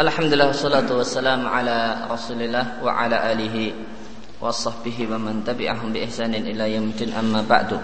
[0.00, 3.72] Alhamdulillah wassalatu wassalamu ala Rasulillah wa ala alihi
[4.40, 7.76] wa sahbihi wa man tabi'ahum bi ihsanin ila yaumil amma ba'du.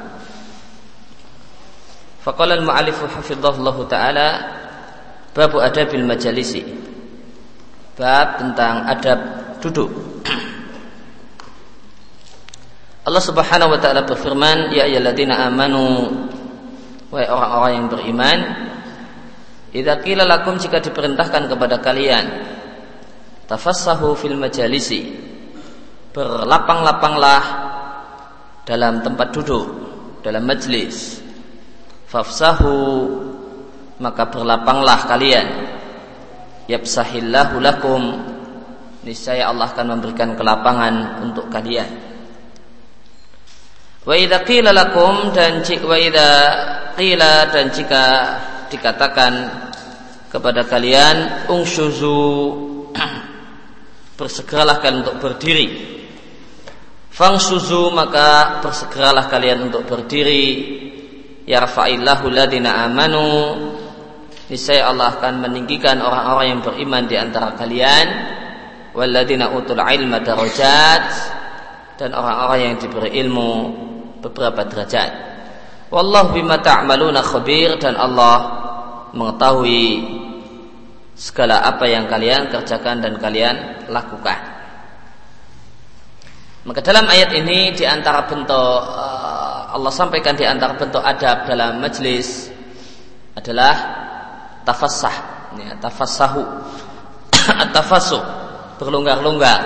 [2.24, 4.28] Faqala al-mu'allif hafizahullah taala
[5.36, 6.64] bab adabil majalisi.
[7.96, 9.20] Bab tentang adab
[9.60, 9.92] duduk.
[13.06, 16.10] Allah Subhanahu wa taala berfirman, "Ya ayyuhalladzina amanu"
[17.06, 18.38] Wahai orang-orang yang beriman,
[19.74, 22.26] Idza qila lakum jika diperintahkan kepada kalian
[23.46, 25.14] tafassahu fil majalisi
[26.14, 27.42] berlapang-lapanglah
[28.66, 29.66] dalam tempat duduk
[30.26, 31.22] dalam majlis.
[32.06, 32.74] Fafsahu
[34.02, 35.46] maka berlapanglah kalian.
[36.66, 38.02] Yapsahillahu lakum
[39.06, 41.86] niscaya Allah akan memberikan kelapangan untuk kalian.
[44.02, 46.30] Wa idza qila lakum dan jika wa idza
[46.98, 48.04] qila dan jika
[48.68, 49.32] dikatakan
[50.30, 52.20] kepada kalian ungsyuzu
[54.18, 55.66] bersegeralah kalian untuk berdiri.
[57.12, 60.46] Fangsuzu maka bersegeralah kalian untuk berdiri.
[61.48, 63.56] Yarfa'illahu ladina amanu.
[64.46, 68.06] Niscaya Allah akan meninggikan orang-orang yang beriman di antara kalian.
[68.92, 71.04] Walladina utul ilma darajat.
[71.96, 73.50] Dan orang-orang yang diberi ilmu
[74.20, 75.35] beberapa derajat
[75.90, 78.36] wallahu bima ta'maluna khabir dan Allah
[79.14, 79.84] mengetahui
[81.16, 84.56] segala apa yang kalian kerjakan dan kalian lakukan.
[86.66, 91.78] Maka dalam ayat ini di antara bentuk uh, Allah sampaikan di antara bentuk adab dalam
[91.78, 92.50] majlis
[93.38, 93.74] adalah
[94.66, 95.16] tafassah,
[95.56, 96.42] ya, tafassahu,
[97.76, 98.22] tafassuh,
[98.82, 99.60] berlonggar-longgar.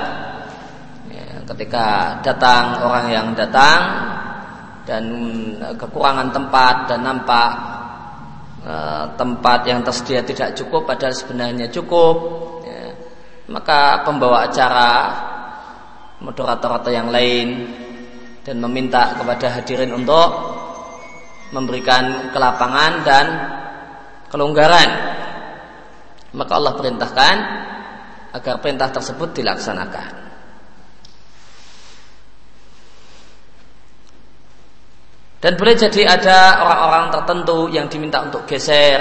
[1.09, 3.81] Ya, ketika datang orang yang datang
[4.89, 5.05] dan
[5.77, 7.81] kekurangan tempat dan nampak
[8.61, 12.17] Eh, tempat yang tersedia tidak cukup padahal sebenarnya cukup
[12.61, 12.93] ya,
[13.49, 14.91] maka pembawa acara
[16.21, 17.73] moderator atau yang lain
[18.45, 20.29] dan meminta kepada hadirin untuk
[21.57, 23.27] memberikan kelapangan dan
[24.29, 24.91] kelonggaran.
[26.37, 27.37] Maka Allah perintahkan
[28.37, 30.30] agar perintah tersebut dilaksanakan
[35.41, 39.01] Dan boleh jadi ada orang-orang tertentu yang diminta untuk geser,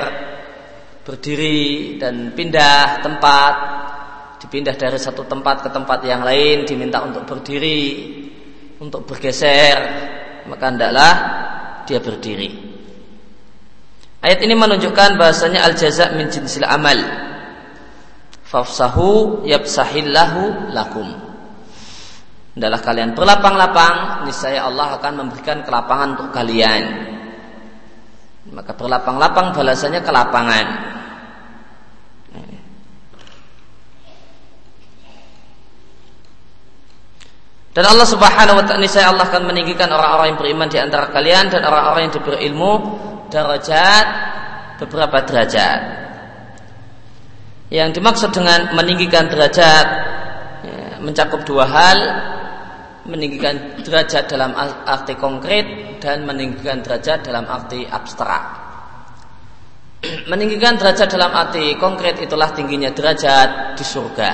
[1.03, 3.53] berdiri dan pindah tempat,
[4.39, 8.15] dipindah dari satu tempat ke tempat yang lain, diminta untuk berdiri,
[8.79, 9.77] untuk bergeser,
[10.47, 11.13] maka hendaklah
[11.83, 12.71] dia berdiri.
[14.23, 17.03] Ayat ini menunjukkan bahasanya al-jaza min jinsil amal.
[18.47, 21.18] Fafsahu yabsahillahu lakum.
[22.59, 26.83] Adalah kalian berlapang-lapang, niscaya Allah akan memberikan kelapangan untuk kalian.
[28.51, 30.65] Maka berlapang-lapang balasannya kelapangan.
[37.71, 41.47] Dan Allah Subhanahu wa taala niscaya Allah akan meninggikan orang-orang yang beriman di antara kalian
[41.47, 42.71] dan orang-orang yang diberi ilmu
[43.31, 44.05] derajat
[44.83, 45.79] beberapa derajat.
[47.71, 49.87] Yang dimaksud dengan meninggikan derajat
[50.67, 51.99] ya, mencakup dua hal
[53.07, 54.51] meninggikan derajat dalam
[54.83, 58.69] arti konkret dan meninggikan derajat dalam arti abstrak.
[60.31, 64.31] meninggikan derajat dalam arti konkret itulah tingginya derajat di surga.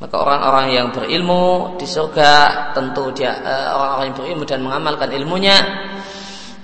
[0.00, 2.32] Maka orang-orang yang berilmu di surga
[2.72, 5.56] tentu dia eh, orang-orang yang berilmu dan mengamalkan ilmunya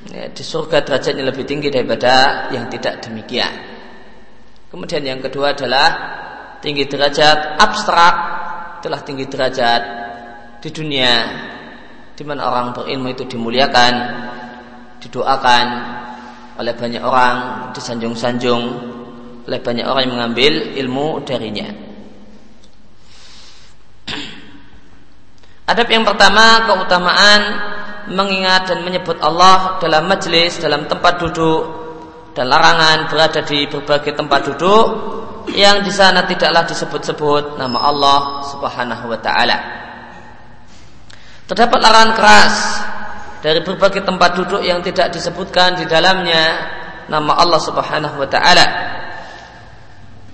[0.08, 3.52] ya, di surga derajatnya lebih tinggi daripada yang tidak demikian.
[4.72, 5.88] Kemudian yang kedua adalah
[6.64, 8.14] tinggi derajat abstrak
[8.80, 9.82] telah tinggi derajat
[10.66, 11.14] di dunia
[12.18, 13.94] di mana orang berilmu itu dimuliakan,
[14.98, 15.66] didoakan
[16.58, 18.62] oleh banyak orang, disanjung-sanjung
[19.46, 21.70] oleh banyak orang yang mengambil ilmu darinya.
[25.70, 27.42] Adab yang pertama keutamaan
[28.10, 31.62] mengingat dan menyebut Allah dalam majelis, dalam tempat duduk
[32.34, 34.86] dan larangan berada di berbagai tempat duduk
[35.54, 39.85] yang di sana tidaklah disebut-sebut nama Allah Subhanahu wa taala.
[41.46, 42.54] Terdapat larangan keras
[43.42, 46.74] dari berbagai tempat duduk yang tidak disebutkan di dalamnya
[47.06, 48.66] nama Allah Subhanahu wa taala.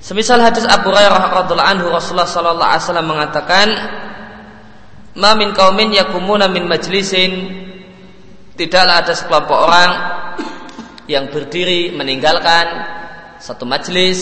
[0.00, 3.68] Semisal hadis Abu Hurairah radhiallahu anhu Rasulullah sallallahu alaihi wasallam mengatakan,
[5.14, 7.62] "Ma min qaumin yakumuna min majlisin"
[8.52, 9.90] Tidaklah ada sekelompok orang
[11.08, 12.68] yang berdiri meninggalkan
[13.40, 14.20] satu majlis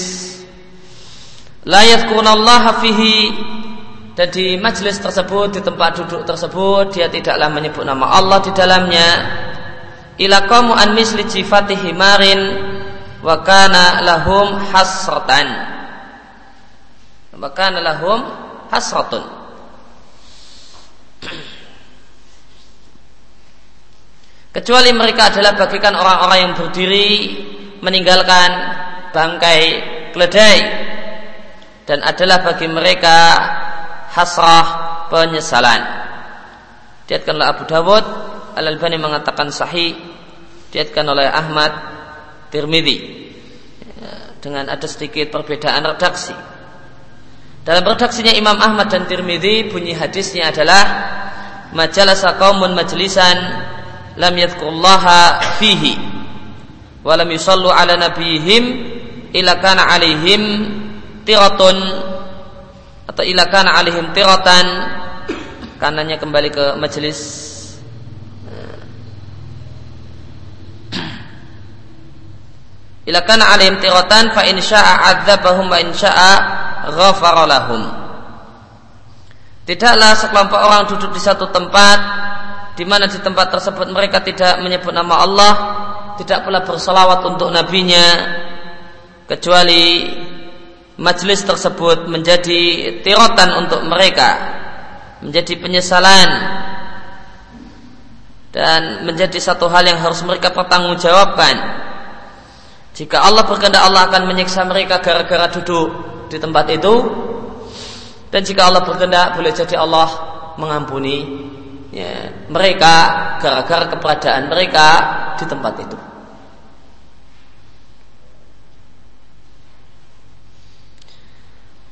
[1.66, 3.14] la yadhkurunallaha fihi
[4.20, 9.08] dan di majelis tersebut di tempat duduk tersebut dia tidaklah menyebut nama Allah di dalamnya.
[10.20, 12.40] Ila an misli sifati himarin
[13.24, 15.48] wa kana lahum hasratan.
[17.32, 18.20] Maka lahum
[18.68, 19.24] hasratun.
[24.52, 27.08] Kecuali mereka adalah bagikan orang-orang yang berdiri
[27.80, 28.50] meninggalkan
[29.16, 29.62] bangkai
[30.12, 30.58] keledai.
[31.88, 33.16] Dan adalah bagi mereka
[34.10, 34.66] hasrah
[35.08, 35.82] penyesalan.
[37.06, 38.04] Diatkanlah Abu Dawud
[38.54, 39.94] Al-Albani mengatakan sahih
[40.70, 41.72] diatkan oleh Ahmad
[42.50, 42.98] Tirmidzi
[44.40, 46.34] dengan ada sedikit perbedaan redaksi.
[47.60, 50.84] Dalam redaksinya Imam Ahmad dan Tirmidzi bunyi hadisnya adalah
[51.76, 53.36] majalasa qaumun majlisan
[54.18, 55.94] lam yadhkurullaha fihi
[57.04, 58.64] wa lam yusallu ala nabihim
[59.30, 60.42] ila kana alaihim
[61.22, 61.76] tiratun
[63.10, 64.66] atau ila kana alaihim tiratan
[65.82, 67.18] kanannya kembali ke majelis
[73.10, 76.34] ila kana alaihim tiratan fa in syaa'a 'adzabahum wa in syaa'a
[76.94, 77.58] ghafara
[79.66, 81.98] Tidaklah sekelompok orang duduk di satu tempat
[82.74, 85.52] di mana di tempat tersebut mereka tidak menyebut nama Allah,
[86.18, 88.34] tidak pula bersalawat untuk nabinya
[89.30, 90.10] kecuali
[91.00, 92.60] majelis tersebut menjadi
[93.00, 94.60] tirotan untuk mereka
[95.24, 96.28] menjadi penyesalan
[98.52, 101.54] dan menjadi satu hal yang harus mereka pertanggungjawabkan.
[102.92, 105.88] Jika Allah berkehendak Allah akan menyiksa mereka gara-gara duduk
[106.28, 106.94] di tempat itu.
[108.30, 110.08] Dan jika Allah berkehendak boleh jadi Allah
[110.58, 111.16] mengampuni
[111.94, 112.94] ya, mereka
[113.38, 114.86] gara-gara keberadaan mereka
[115.38, 116.09] di tempat itu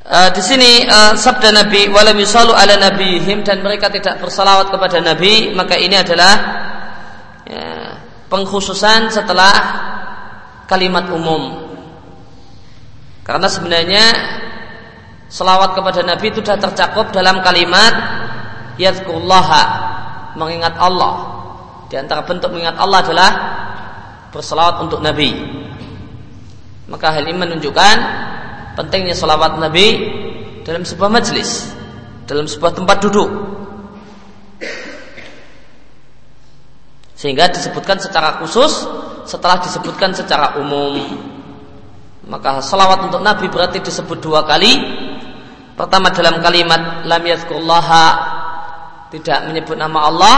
[0.09, 5.05] Uh, di sini uh, sabda Nabi walam yusallu ala nabihim dan mereka tidak bersalawat kepada
[5.05, 6.33] Nabi maka ini adalah
[7.45, 7.93] ya,
[8.33, 9.53] pengkhususan setelah
[10.65, 11.77] kalimat umum.
[13.21, 14.05] Karena sebenarnya
[15.29, 17.93] selawat kepada Nabi itu sudah tercakup dalam kalimat
[18.81, 19.65] yadkullaha
[20.41, 21.37] mengingat Allah.
[21.93, 23.31] Di antara bentuk mengingat Allah adalah
[24.33, 25.37] berselawat untuk Nabi.
[26.89, 27.97] Maka hal ini menunjukkan
[28.79, 29.87] pentingnya salawat Nabi
[30.63, 31.75] dalam sebuah majlis,
[32.31, 33.27] dalam sebuah tempat duduk.
[37.19, 38.87] Sehingga disebutkan secara khusus
[39.27, 41.03] setelah disebutkan secara umum.
[42.31, 44.79] Maka salawat untuk Nabi berarti disebut dua kali.
[45.75, 48.07] Pertama dalam kalimat lam yadhkurullaha
[49.11, 50.37] tidak menyebut nama Allah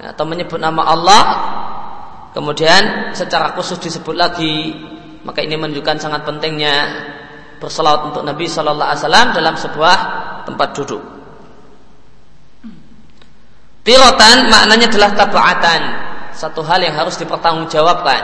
[0.00, 1.22] atau menyebut nama Allah
[2.32, 4.72] kemudian secara khusus disebut lagi
[5.24, 6.74] maka ini menunjukkan sangat pentingnya
[7.60, 9.96] berselawat untuk Nabi Shallallahu Alaihi Wasallam dalam sebuah
[10.48, 11.02] tempat duduk.
[13.84, 15.80] Tirotan maknanya adalah tabaatan,
[16.36, 18.22] satu hal yang harus dipertanggungjawabkan.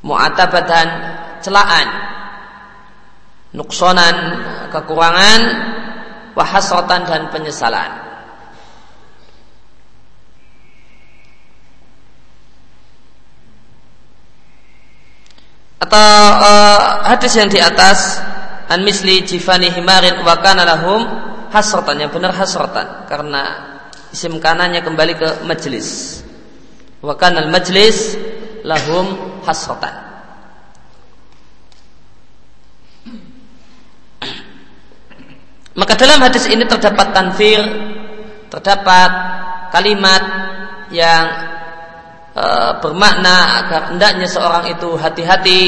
[0.00, 0.88] Mu'atabatan
[1.44, 1.88] celaan,
[3.52, 4.16] nuksonan,
[4.72, 5.40] kekurangan,
[6.32, 8.09] wahasrotan dan penyesalan.
[15.80, 16.12] Atau
[16.44, 18.20] uh, hadis yang di atas
[18.68, 21.00] an misli jifani himarin wa kana lahum
[21.48, 22.04] hasratan.
[22.04, 23.42] Yang benar hasratan karena
[24.12, 26.20] isim kanannya kembali ke majlis.
[27.00, 28.20] Wa kana al majlis
[28.62, 30.12] lahum hasratan.
[35.80, 37.62] Maka dalam hadis ini terdapat tanfir
[38.50, 39.10] terdapat
[39.70, 40.22] kalimat
[40.90, 41.24] yang
[42.40, 42.46] e,
[42.80, 45.62] bermakna agar hendaknya seorang itu hati-hati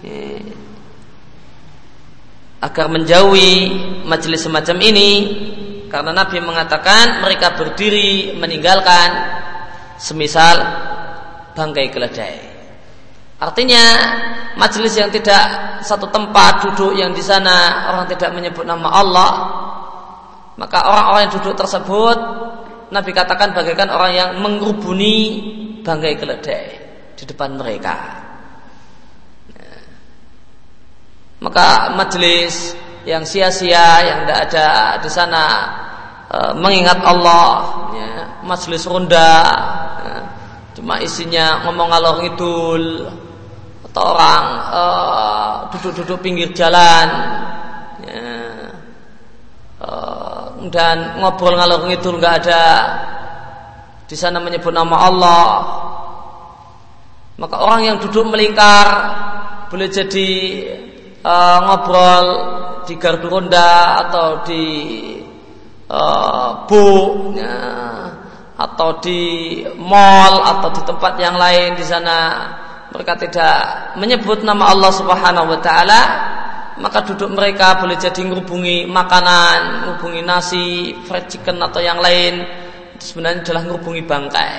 [0.00, 0.12] e,
[2.64, 3.76] agar menjauhi
[4.08, 5.10] majelis semacam ini
[5.92, 9.08] karena Nabi mengatakan mereka berdiri meninggalkan
[10.00, 10.56] semisal
[11.56, 12.36] bangkai keledai.
[13.36, 13.84] Artinya
[14.56, 19.32] majelis yang tidak satu tempat duduk yang di sana orang tidak menyebut nama Allah,
[20.56, 22.16] maka orang-orang yang duduk tersebut
[22.88, 25.16] Nabi katakan bagaikan orang yang mengrubuni
[25.86, 26.66] bangkai keledai
[27.14, 28.26] di depan mereka.
[31.36, 32.74] Maka majelis
[33.06, 35.44] yang sia-sia yang tidak ada di sana
[36.26, 37.50] e, mengingat Allah,
[37.92, 38.10] ya,
[38.42, 39.36] majelis ronda,
[40.02, 40.16] ya,
[40.74, 42.84] cuma isinya ngomong ngalor ngidul
[43.92, 44.82] atau orang e,
[45.76, 47.08] duduk-duduk pinggir jalan,
[48.08, 48.32] ya,
[49.76, 49.90] e,
[50.72, 52.64] dan ngobrol ngalor ngidul nggak ada
[54.06, 55.46] di sana menyebut nama Allah
[57.36, 58.86] maka orang yang duduk melingkar
[59.68, 60.30] boleh jadi
[61.20, 62.26] uh, ngobrol
[62.86, 64.64] di gardu ronda atau di
[65.90, 66.86] uh, bu
[67.34, 67.58] ya,
[68.56, 69.20] atau di
[69.76, 72.16] mall atau di tempat yang lain di sana
[72.94, 73.56] mereka tidak
[74.00, 76.00] menyebut nama Allah Subhanahu wa taala
[76.76, 82.44] maka duduk mereka boleh jadi ngubungi makanan, ngubungi nasi, fried chicken atau yang lain.
[82.98, 84.54] Sebenarnya adalah ngubungi bangkai.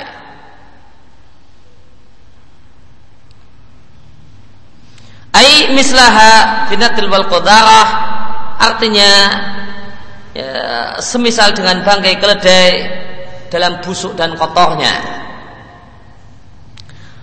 [5.37, 7.87] Ai mislaha binatil wal qadarah
[8.57, 9.11] artinya
[10.33, 10.49] ya,
[10.97, 12.71] semisal dengan bangkai keledai
[13.53, 14.97] dalam busuk dan kotornya.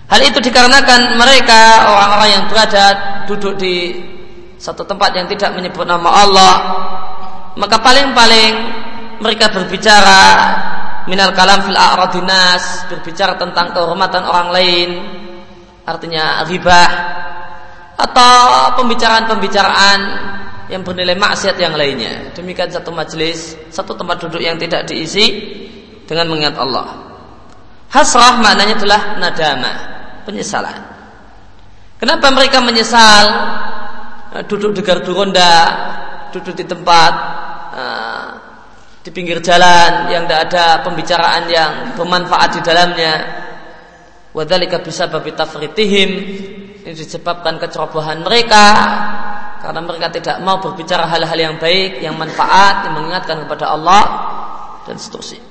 [0.05, 2.85] Hal itu dikarenakan mereka orang-orang yang berada
[3.25, 3.99] duduk di
[4.55, 6.55] satu tempat yang tidak menyebut nama Allah,
[7.57, 8.53] maka paling-paling
[9.19, 10.21] mereka berbicara
[11.05, 14.89] minal kalam fil a'radinas, berbicara tentang kehormatan orang lain,
[15.85, 16.91] artinya ribah
[17.95, 19.99] atau pembicaraan-pembicaraan
[20.67, 22.33] yang bernilai maksiat yang lainnya.
[22.33, 25.25] Demikian satu majelis, satu tempat duduk yang tidak diisi
[26.09, 27.05] dengan mengingat Allah.
[27.93, 29.73] Hasrah maknanya adalah nadama
[30.25, 30.77] penyesalan.
[32.01, 33.23] Kenapa mereka menyesal?
[34.35, 35.55] Eh, duduk di gardu ronda,
[36.35, 37.13] duduk di tempat
[37.71, 38.34] uh,
[39.05, 43.13] di pinggir jalan yang tidak ada pembicaraan yang bermanfaat di dalamnya.
[44.33, 46.11] Wadalika bisa babi tafritihim
[46.83, 48.65] ini disebabkan kecerobohan mereka
[49.61, 54.03] karena mereka tidak mau berbicara hal-hal yang baik, yang manfaat, yang mengingatkan kepada Allah
[54.83, 55.41] dan seterusnya.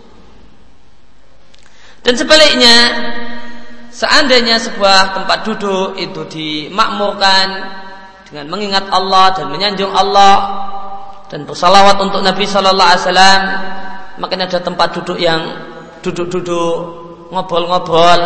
[2.04, 2.76] Dan sebaliknya,
[3.94, 7.46] Seandainya sebuah tempat duduk itu dimakmurkan
[8.26, 10.34] dengan mengingat Allah dan menyanjung Allah
[11.32, 13.40] dan bersalawat untuk Nabi Shallallahu Alaihi Wasallam,
[14.20, 15.40] makin ada tempat duduk yang
[16.04, 16.76] duduk-duduk
[17.32, 18.22] ngobrol-ngobrol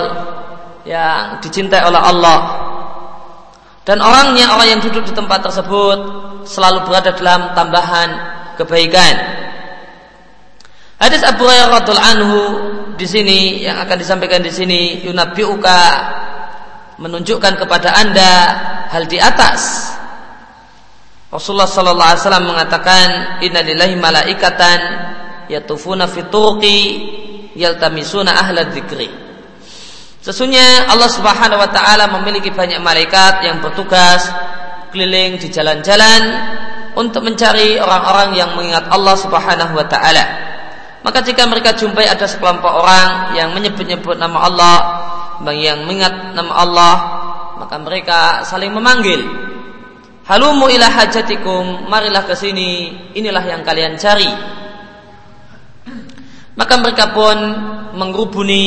[0.83, 2.69] yang dicintai oleh Allah
[3.89, 5.99] dan orangnya orang yang duduk di tempat tersebut
[6.45, 8.11] selalu berada dalam tambahan
[8.61, 9.15] kebaikan.
[11.01, 12.41] Hadis Abu Hurairah anhu
[13.01, 15.81] di sini yang akan disampaikan di sini yunabiuka
[17.01, 18.33] menunjukkan kepada Anda
[18.93, 19.95] hal di atas.
[21.29, 23.07] Rasulullah sallallahu alaihi wasallam mengatakan
[23.45, 24.81] inna lillahi malaikatan
[25.53, 26.81] yatufuna fi turqi
[27.53, 29.13] yaltamisuna ahla dzikri.
[30.25, 34.25] Sesungguhnya Allah Subhanahu wa taala memiliki banyak malaikat yang bertugas
[34.89, 36.23] keliling di jalan-jalan
[36.97, 40.25] untuk mencari orang-orang yang mengingat Allah Subhanahu wa taala.
[41.05, 44.77] Maka jika mereka jumpai ada sekelompok orang yang menyebut-nyebut nama Allah,
[45.55, 46.95] yang mengingat nama Allah,
[47.61, 49.48] maka mereka saling memanggil.
[50.29, 54.29] Halumu ila hajatikum, marilah ke sini, inilah yang kalian cari.
[56.53, 57.37] Maka mereka pun
[57.97, 58.67] mengrubuni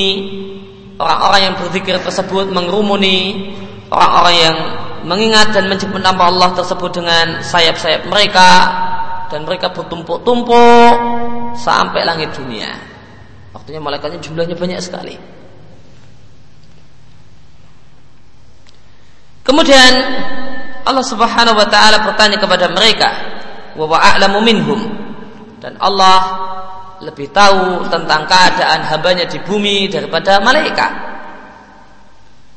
[0.98, 3.54] orang-orang yang berzikir tersebut, mengrumuni
[3.94, 4.58] orang-orang yang
[5.06, 8.50] mengingat dan menyebut nama Allah tersebut dengan sayap-sayap mereka
[9.30, 10.94] dan mereka bertumpuk-tumpuk
[11.62, 12.74] sampai langit dunia.
[13.54, 15.16] Waktunya malaikatnya jumlahnya banyak sekali.
[19.46, 19.94] Kemudian
[20.86, 23.10] Allah Subhanahu wa taala bertanya kepada mereka,
[23.78, 24.82] "Wa a'lamu minhum."
[25.62, 26.20] Dan Allah
[27.02, 30.92] lebih tahu tentang keadaan hambanya di bumi daripada malaikat.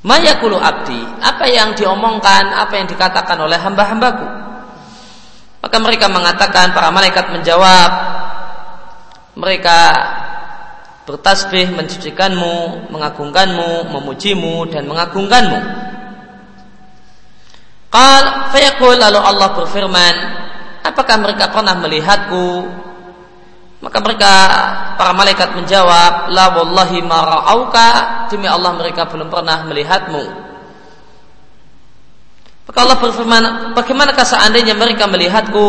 [0.05, 4.29] Mayakulu abdi, apa yang diomongkan, apa yang dikatakan oleh hamba-hambaku.
[5.65, 7.91] Maka mereka mengatakan para malaikat menjawab
[9.33, 9.97] mereka
[11.09, 15.61] bertasbih mencucikanmu, mengagungkanmu, memujimu dan mengagungkanmu.
[17.95, 20.15] Qal fayaqul lalu Allah berfirman,
[20.83, 22.67] apakah mereka pernah melihatku?
[23.79, 24.33] Maka mereka
[24.99, 27.23] para malaikat menjawab, la wallahi ma
[28.27, 30.25] demi Allah mereka belum pernah melihatmu.
[32.67, 33.45] Maka Allah berfirman,
[33.79, 35.69] bagaimanakah seandainya mereka melihatku?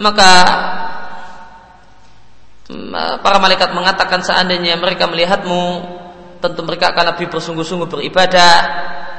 [0.00, 0.30] Maka
[2.72, 5.84] mm, para malaikat mengatakan seandainya mereka melihatmu,
[6.40, 8.54] tentu mereka akan lebih bersungguh-sungguh beribadah,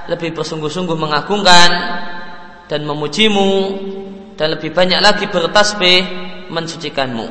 [0.10, 1.70] lebih bersungguh-sungguh mengagungkan
[2.66, 3.52] dan memujimu
[4.36, 6.00] dan lebih banyak lagi bertasbih
[6.52, 7.28] mensucikanmu.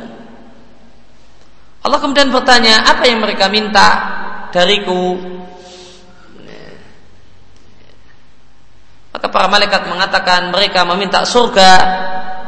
[1.84, 3.88] Allah kemudian bertanya, apa yang mereka minta
[4.48, 5.20] dariku?
[9.14, 11.70] Maka para malaikat mengatakan mereka meminta surga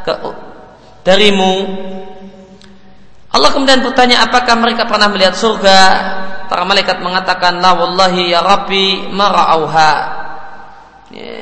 [0.02, 0.12] ke,
[1.04, 1.54] darimu.
[3.36, 5.80] Allah kemudian bertanya apakah mereka pernah melihat surga?
[6.48, 9.92] Para malaikat mengatakan la wallahi ya rabbi mara'auha.
[11.12, 11.36] Ya,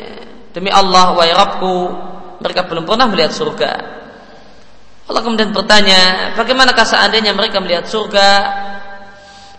[0.50, 1.74] demi Allah wa ya Rabbku
[2.42, 3.72] mereka belum pernah melihat surga.
[5.06, 8.28] Allah kemudian bertanya, bagaimanakah seandainya mereka melihat surga?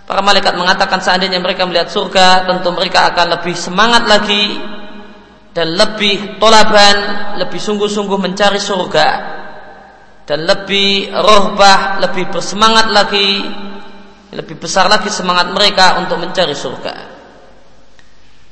[0.04, 4.60] Para malaikat mengatakan seandainya mereka melihat surga, tentu mereka akan lebih semangat lagi
[5.56, 6.98] dan lebih tolaban,
[7.40, 9.08] lebih sungguh-sungguh mencari surga
[10.26, 13.46] dan lebih rohbah, lebih bersemangat lagi,
[14.34, 17.16] lebih besar lagi semangat mereka untuk mencari surga.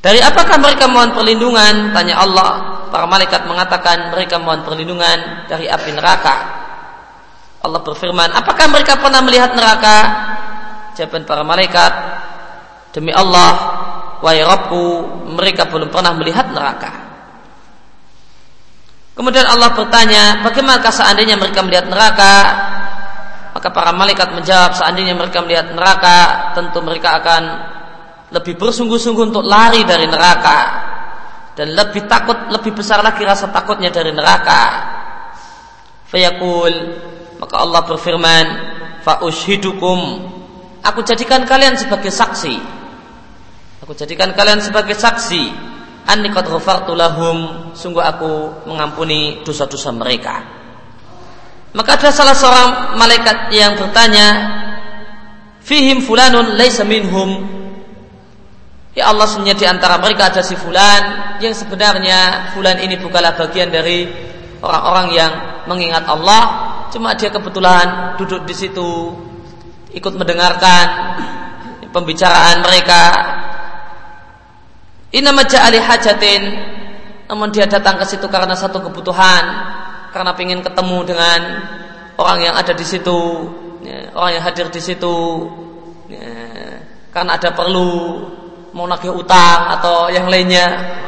[0.03, 1.91] Dari apakah mereka mohon perlindungan?
[1.91, 2.51] Tanya Allah.
[2.93, 6.35] para malaikat mengatakan mereka mohon perlindungan dari api neraka.
[7.65, 9.97] Allah berfirman, apakah mereka pernah melihat neraka?
[10.93, 11.93] Jawaban para malaikat,
[12.93, 13.51] demi Allah,
[14.21, 14.85] wahai Rabbku,
[15.33, 17.02] mereka belum pernah melihat neraka.
[19.13, 22.35] Kemudian Allah bertanya, bagaimana seandainya mereka melihat neraka?
[23.53, 27.43] Maka para malaikat menjawab, seandainya mereka melihat neraka, tentu mereka akan
[28.33, 30.89] lebih bersungguh-sungguh untuk lari dari neraka.
[31.53, 34.89] Dan lebih takut lebih besar lagi rasa takutnya dari neraka.
[36.09, 36.73] Fayaqul
[37.37, 38.45] maka Allah berfirman
[39.05, 39.99] fa ushidukum
[40.81, 42.57] aku jadikan kalian sebagai saksi.
[43.85, 45.72] Aku jadikan kalian sebagai saksi
[46.07, 47.71] anni qad ghafartu lahum.
[47.73, 50.43] Sungguh aku mengampuni dosa-dosa mereka.
[51.73, 52.69] Maka ada salah seorang
[53.01, 54.27] malaikat yang bertanya
[55.65, 57.49] fihim fulanun laisa minhum?
[58.93, 63.73] Ya Allah sebenarnya di antara mereka ada si fulan yang sebenarnya fulan ini bukanlah bagian
[63.73, 64.05] dari
[64.61, 65.31] orang-orang yang
[65.65, 66.41] mengingat Allah,
[66.93, 69.17] cuma dia kebetulan duduk di situ
[69.97, 70.85] ikut mendengarkan
[71.89, 73.01] pembicaraan mereka.
[75.13, 76.41] Inna ali hajatin
[77.29, 79.43] namun dia datang ke situ karena satu kebutuhan,
[80.11, 81.41] karena ingin ketemu dengan
[82.19, 83.49] orang yang ada di situ,
[83.81, 85.17] ya, orang yang hadir di situ,
[86.11, 86.29] ya,
[87.09, 88.21] karena ada perlu
[88.73, 90.99] mau nagih utang atau yang lainnya.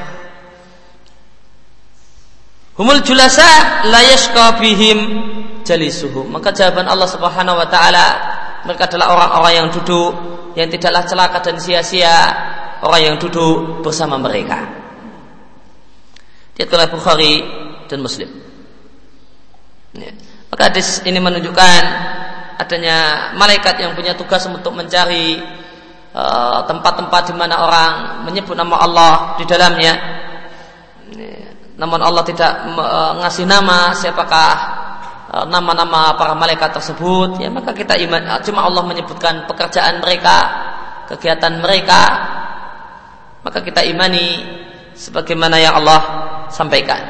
[2.75, 4.99] Humul julasa la yashqa bihim
[5.63, 6.27] jalisuhum.
[6.27, 8.07] Maka jawaban Allah Subhanahu wa taala
[8.67, 10.13] mereka adalah orang-orang yang duduk
[10.59, 12.17] yang tidaklah celaka dan sia-sia
[12.85, 14.61] orang yang duduk bersama mereka.
[16.55, 17.33] Dia oleh Bukhari
[17.91, 18.29] dan Muslim.
[19.97, 20.13] Ya.
[20.53, 21.81] Maka hadis ini menunjukkan
[22.55, 25.43] adanya malaikat yang punya tugas untuk mencari
[26.15, 29.91] Eh, tempat-tempat di mana orang menyebut nama Allah di dalamnya.
[31.75, 34.51] Namun Allah tidak eh, nama siapakah
[35.35, 40.37] eh, nama-nama para malaikat tersebut ya maka kita iman cuma Allah menyebutkan pekerjaan mereka
[41.11, 42.01] kegiatan mereka
[43.45, 44.41] maka kita imani
[44.97, 46.01] sebagaimana yang Allah
[46.49, 47.05] sampaikan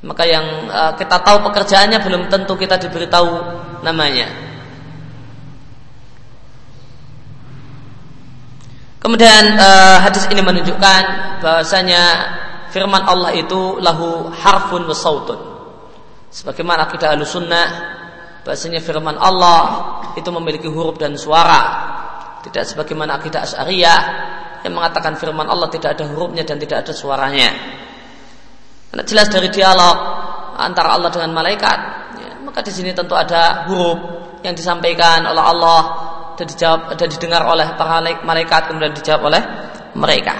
[0.00, 3.28] maka yang kita tahu pekerjaannya belum tentu kita diberitahu
[3.84, 4.46] namanya
[9.06, 11.02] Kemudian uh, hadis ini menunjukkan
[11.38, 12.02] bahwasanya
[12.74, 15.38] firman Allah itu lahu harfun wa sautun.
[16.26, 17.66] Sebagaimana akidah sunnah
[18.42, 19.62] bahwasanya firman Allah
[20.18, 21.86] itu memiliki huruf dan suara.
[22.42, 24.00] Tidak sebagaimana akidah Asy'ariyah
[24.66, 27.54] yang mengatakan firman Allah tidak ada hurufnya dan tidak ada suaranya.
[28.90, 29.96] Karena jelas dari dialog
[30.58, 31.78] antara Allah dengan malaikat,
[32.18, 33.98] ya, maka di sini tentu ada huruf
[34.42, 35.82] yang disampaikan oleh Allah
[36.34, 39.42] dan dijawab dan didengar oleh para malaikat kemudian dijawab oleh
[39.94, 40.34] mereka.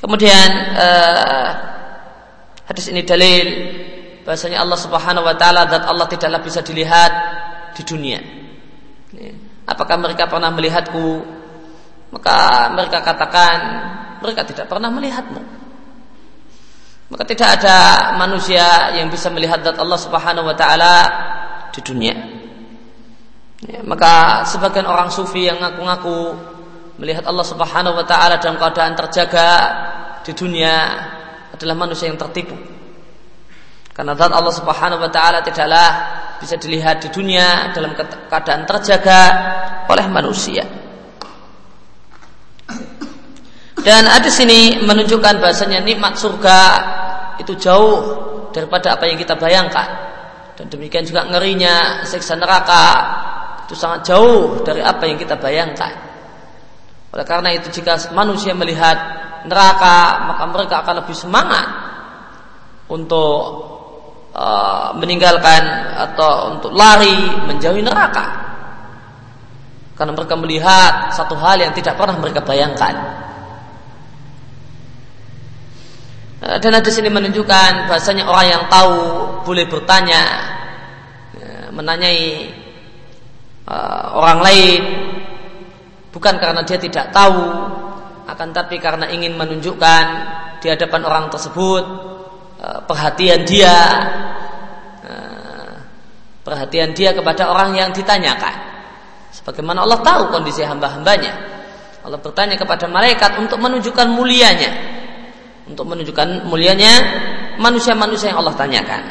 [0.00, 0.48] Kemudian
[0.80, 1.48] uh,
[2.64, 3.46] hadis ini dalil
[4.24, 7.12] bahasanya Allah Subhanahu wa taala dan Allah tidaklah bisa dilihat
[7.76, 8.20] di dunia.
[9.68, 11.39] Apakah mereka pernah melihatku?
[12.10, 13.58] Maka mereka katakan
[14.20, 15.42] mereka tidak pernah melihatmu.
[17.10, 17.78] Maka tidak ada
[18.14, 20.94] manusia yang bisa melihat zat Allah Subhanahu wa taala
[21.74, 22.14] di dunia.
[23.66, 26.38] Ya, maka sebagian orang sufi yang ngaku-ngaku
[27.02, 29.48] melihat Allah Subhanahu wa taala dalam keadaan terjaga
[30.22, 30.74] di dunia
[31.50, 32.54] adalah manusia yang tertipu.
[33.90, 35.88] Karena zat Allah Subhanahu wa taala tidaklah
[36.38, 37.90] bisa dilihat di dunia dalam
[38.30, 39.20] keadaan terjaga
[39.90, 40.62] oleh manusia.
[43.80, 46.60] Dan hadis ini menunjukkan bahasanya nikmat surga
[47.40, 47.98] itu jauh
[48.52, 49.88] daripada apa yang kita bayangkan.
[50.60, 52.84] Dan demikian juga ngerinya siksa neraka
[53.64, 55.96] itu sangat jauh dari apa yang kita bayangkan.
[57.10, 58.98] Oleh karena itu jika manusia melihat
[59.48, 61.66] neraka maka mereka akan lebih semangat
[62.92, 63.40] untuk
[64.36, 65.62] uh, meninggalkan
[65.96, 67.16] atau untuk lari
[67.48, 68.50] menjauhi neraka.
[69.96, 72.94] Karena mereka melihat satu hal yang tidak pernah mereka bayangkan.
[72.94, 73.20] Uh,
[76.40, 78.96] dan hadis ini menunjukkan bahasanya orang yang tahu
[79.44, 80.22] boleh bertanya,
[81.36, 82.48] ya, menanyai
[83.68, 84.82] uh, orang lain
[86.08, 87.44] bukan karena dia tidak tahu
[88.24, 90.04] akan tapi karena ingin menunjukkan
[90.64, 91.84] di hadapan orang tersebut
[92.56, 93.76] uh, perhatian dia
[96.40, 98.72] perhatian dia kepada orang yang ditanyakan.
[99.30, 101.30] Sebagaimana Allah tahu kondisi hamba-hambanya.
[102.00, 104.99] Allah bertanya kepada malaikat untuk menunjukkan mulianya
[105.70, 106.92] untuk menunjukkan mulianya
[107.62, 109.02] manusia-manusia yang Allah tanyakan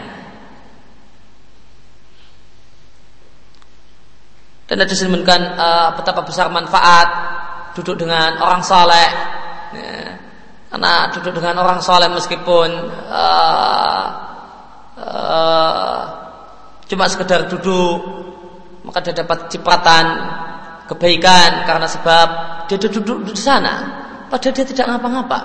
[4.70, 7.08] dan ada menunjukkan uh, betapa besar manfaat
[7.74, 9.10] duduk dengan orang saleh
[9.74, 10.20] ya.
[10.70, 12.70] Karena duduk dengan orang soleh meskipun
[13.10, 14.06] uh,
[15.02, 16.02] uh,
[16.86, 17.98] cuma sekedar duduk,
[18.86, 20.06] maka dia dapat cipratan
[20.86, 22.28] kebaikan karena sebab
[22.70, 25.40] dia duduk, duduk di sana, padahal dia tidak ngapa-ngapa.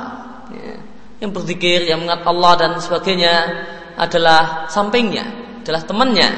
[1.24, 1.28] Ya.
[1.28, 3.34] Yang berzikir, yang mengat Allah dan sebagainya
[3.96, 5.24] adalah sampingnya,
[5.64, 6.28] adalah temannya.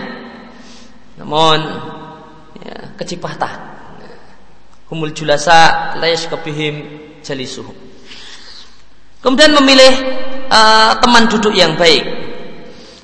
[1.19, 1.59] Namun
[2.63, 3.75] ya, kecipatan.
[4.87, 6.87] Humul julasa layas kebihim
[7.27, 7.75] jalisuhum.
[9.19, 9.93] Kemudian memilih
[10.47, 12.07] uh, teman duduk yang baik.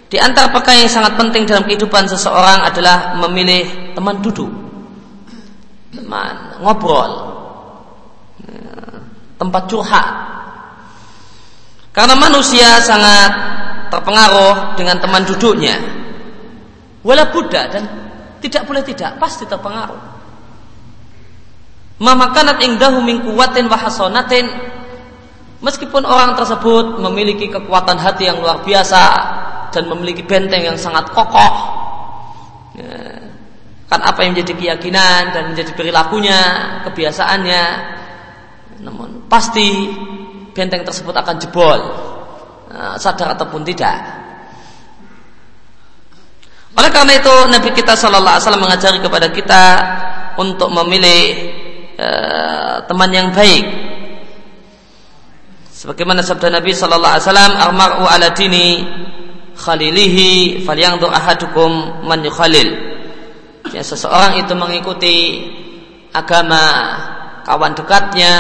[0.07, 4.47] Di antara perkara yang sangat penting dalam kehidupan seseorang adalah memilih teman duduk,
[5.91, 7.11] teman ngobrol,
[9.43, 10.09] tempat curhat.
[11.93, 13.31] Karena manusia sangat
[13.93, 15.77] terpengaruh dengan teman duduknya.
[17.05, 17.85] Wala Buddha dan
[18.41, 20.01] tidak boleh tidak, pasti terpengaruh.
[22.01, 23.79] Mamakanat ingdahu min kuwatin wa
[25.63, 29.05] Meskipun orang tersebut memiliki kekuatan hati yang luar biasa
[29.71, 31.53] dan memiliki benteng yang sangat kokoh,
[32.75, 33.23] ya,
[33.87, 36.41] kan apa yang menjadi keyakinan dan menjadi perilakunya,
[36.83, 37.65] kebiasaannya,
[38.83, 39.87] namun pasti
[40.53, 41.81] benteng tersebut akan jebol,
[42.73, 43.97] ya, sadar ataupun tidak.
[46.73, 49.65] Oleh karena itu Nabi kita Shallallahu Alaihi Wasallam mengajari kepada kita
[50.41, 51.53] untuk memilih
[52.01, 53.93] uh, teman yang baik
[55.83, 58.87] Sebagaimana sabda Nabi sallallahu alaihi wasallam, "Al-mar'u ala dini
[59.59, 62.71] khalilihi falyanzur ahadukum man yukhalil."
[63.75, 65.43] Ya, seseorang itu mengikuti
[66.15, 66.63] agama
[67.43, 68.35] kawan dekatnya,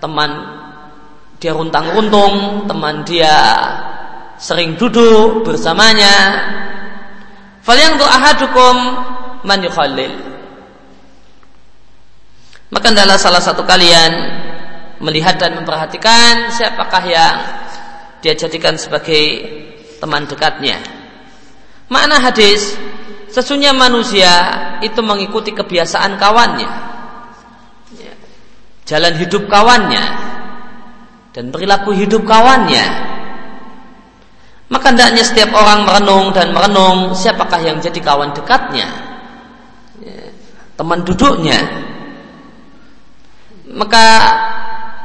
[0.00, 0.30] teman
[1.42, 3.34] dia runtang-runtung, teman dia
[4.38, 6.14] sering duduk bersamanya.
[7.66, 8.76] Falyanzur ahadukum
[9.42, 10.14] man yukhalil.
[12.70, 14.38] Maka adalah salah satu kalian
[15.02, 17.36] melihat dan memperhatikan siapakah yang
[18.22, 19.42] dia jadikan sebagai
[19.98, 20.78] teman dekatnya.
[21.90, 22.78] Makna hadis,
[23.34, 24.30] sesungguhnya manusia
[24.78, 26.70] itu mengikuti kebiasaan kawannya.
[27.98, 28.14] Ya.
[28.86, 30.31] Jalan hidup kawannya
[31.32, 33.12] dan perilaku hidup kawannya.
[34.72, 38.88] Maka hendaknya setiap orang merenung dan merenung siapakah yang jadi kawan dekatnya.
[40.00, 40.32] Ya.
[40.76, 41.60] Teman duduknya.
[43.72, 44.04] Maka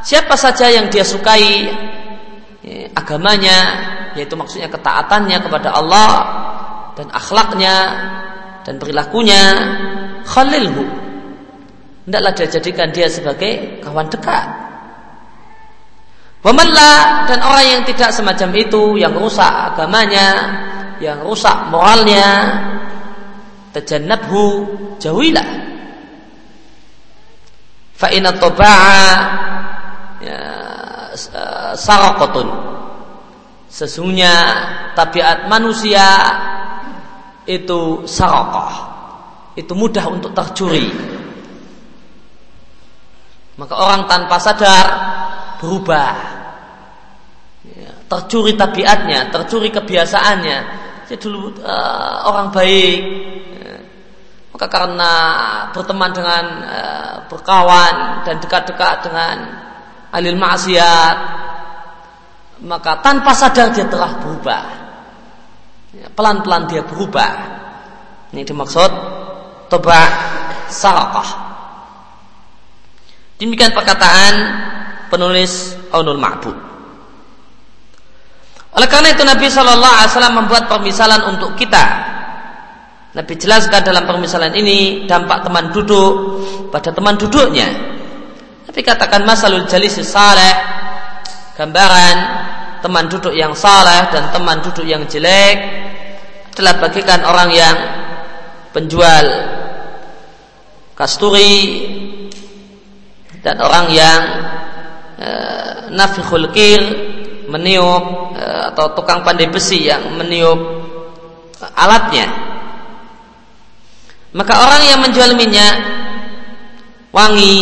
[0.08, 1.68] siapa saja yang dia sukai
[2.64, 3.60] ya, agamanya
[4.16, 6.12] yaitu maksudnya ketaatannya kepada Allah
[6.96, 7.76] dan akhlaknya
[8.66, 9.42] dan perilakunya
[10.26, 10.84] khalilhu
[12.08, 14.67] hendaklah dia jadikan dia sebagai kawan dekat
[16.46, 20.28] Wamanlah dan orang yang tidak semacam itu yang rusak agamanya
[21.02, 22.30] yang rusak moralnya
[23.74, 24.66] tajannabhu
[25.02, 25.50] jauhilah.
[27.98, 28.30] Fa inna
[30.22, 30.42] ya,
[31.18, 31.74] eh,
[33.68, 34.34] sesungguhnya
[34.94, 36.06] tabiat manusia
[37.50, 38.74] itu sarokoh
[39.58, 40.94] itu mudah untuk tercuri.
[43.58, 44.86] Maka orang tanpa sadar
[45.60, 46.14] berubah.
[47.68, 50.60] Ya, tercuri tabiatnya tercuri kebiasaannya.
[51.08, 53.00] Jadi dulu uh, orang baik
[53.60, 53.76] ya,
[54.56, 55.12] maka karena
[55.72, 59.36] berteman dengan uh, berkawan dan dekat-dekat dengan
[60.12, 61.18] alil maksiat
[62.58, 64.64] maka tanpa sadar dia telah berubah.
[65.94, 67.32] Ya, pelan-pelan dia berubah.
[68.34, 68.92] Ini dimaksud
[69.72, 70.00] toba
[70.68, 71.48] sarakah
[73.38, 74.34] demikian perkataan
[75.10, 76.58] penulis Aunul Ma'bud.
[78.78, 81.86] Oleh karena itu Nabi Shallallahu Alaihi Wasallam membuat permisalan untuk kita.
[83.18, 86.14] Nabi jelaskan dalam permisalan ini dampak teman duduk
[86.70, 87.66] pada teman duduknya.
[88.70, 90.54] Tapi katakan masalul jalis saleh
[91.58, 92.18] gambaran
[92.86, 95.58] teman duduk yang saleh dan teman duduk yang jelek
[96.54, 97.76] telah bagikan orang yang
[98.70, 99.26] penjual
[100.94, 101.90] kasturi
[103.42, 104.22] dan orang yang
[105.18, 105.30] e,
[105.92, 106.82] nafikhul kir
[107.50, 110.58] meniup e, atau tukang pandai besi yang meniup
[111.74, 112.28] alatnya.
[114.38, 115.76] Maka orang yang menjual minyak
[117.10, 117.58] wangi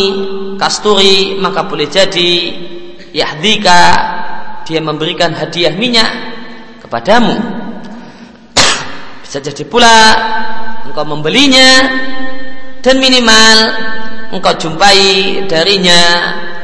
[0.59, 2.31] kasturi maka boleh jadi
[3.15, 3.81] yahdika
[4.67, 6.09] dia memberikan hadiah minyak
[6.83, 7.37] kepadamu.
[9.23, 9.97] Bisa jadi pula
[10.89, 11.69] engkau membelinya
[12.81, 13.57] dan minimal
[14.33, 16.01] engkau jumpai darinya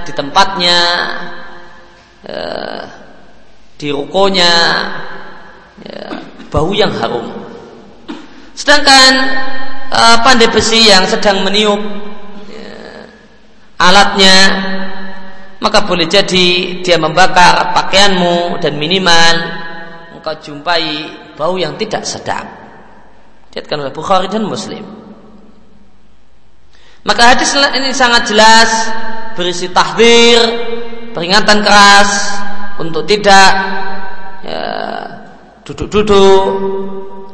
[0.06, 0.80] di tempatnya
[2.26, 2.82] eh,
[3.78, 4.54] di rukonya
[5.82, 6.06] ya,
[6.50, 7.28] bau yang harum
[8.54, 9.12] sedangkan
[9.90, 11.82] eh, pandai besi yang sedang meniup
[13.82, 14.38] alatnya
[15.62, 19.36] maka boleh jadi dia membakar pakaianmu dan minimal
[20.18, 22.46] engkau jumpai bau yang tidak sedap.
[23.50, 24.86] Diatkan oleh Bukhari dan Muslim.
[27.02, 28.70] Maka hadis ini sangat jelas
[29.36, 30.39] berisi tahdir,
[31.15, 32.10] peringatan keras
[32.80, 33.52] untuk tidak
[34.41, 34.63] ya,
[35.67, 36.44] duduk-duduk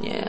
[0.03, 0.25] ya,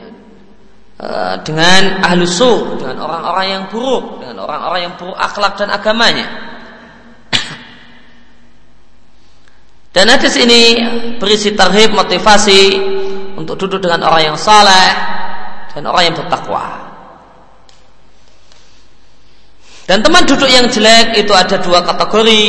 [1.01, 6.27] uh, dengan ahlu su, dengan orang-orang yang buruk, dengan orang-orang yang buruk akhlak dan agamanya.
[9.95, 10.61] Dan hadis ini
[11.17, 12.61] berisi tarhib motivasi
[13.35, 14.89] untuk duduk dengan orang yang saleh
[15.73, 16.88] dan orang yang bertakwa.
[19.89, 22.45] Dan teman duduk yang jelek itu ada dua kategori.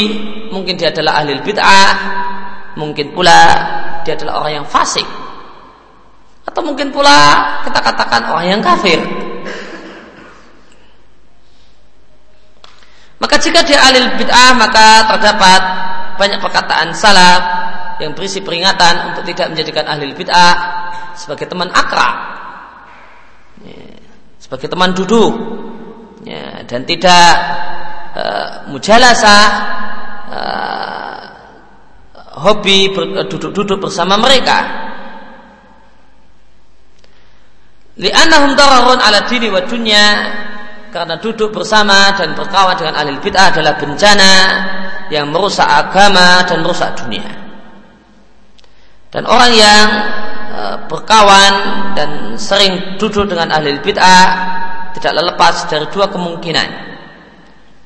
[0.53, 1.93] Mungkin dia adalah ahli bid'ah,
[2.77, 3.41] mungkin pula
[4.05, 5.09] dia adalah orang yang fasik.
[6.45, 7.17] Atau mungkin pula
[7.65, 9.01] kita katakan orang yang kafir.
[13.25, 15.63] Maka jika dia ahli bid'ah maka terdapat
[16.21, 17.43] banyak perkataan salaf
[18.05, 20.55] yang berisi peringatan untuk tidak menjadikan ahli bid'ah
[21.17, 22.17] sebagai teman akrab.
[24.37, 25.33] Sebagai teman duduk
[26.25, 27.29] ya, dan tidak
[28.17, 29.45] uh, mujalasah
[30.29, 31.21] uh,
[32.41, 32.93] hobi
[33.29, 34.89] duduk-duduk bersama mereka.
[38.01, 40.05] Li'annahum dararun ala dini wa dunya
[40.89, 44.33] karena duduk bersama dan berkawan dengan ahli bid'ah adalah bencana
[45.13, 47.29] yang merusak agama dan merusak dunia.
[49.11, 49.87] Dan orang yang
[50.87, 51.53] berkawan
[51.95, 54.27] dan sering duduk dengan ahli bid'ah
[54.97, 56.69] tidaklah lepas dari dua kemungkinan.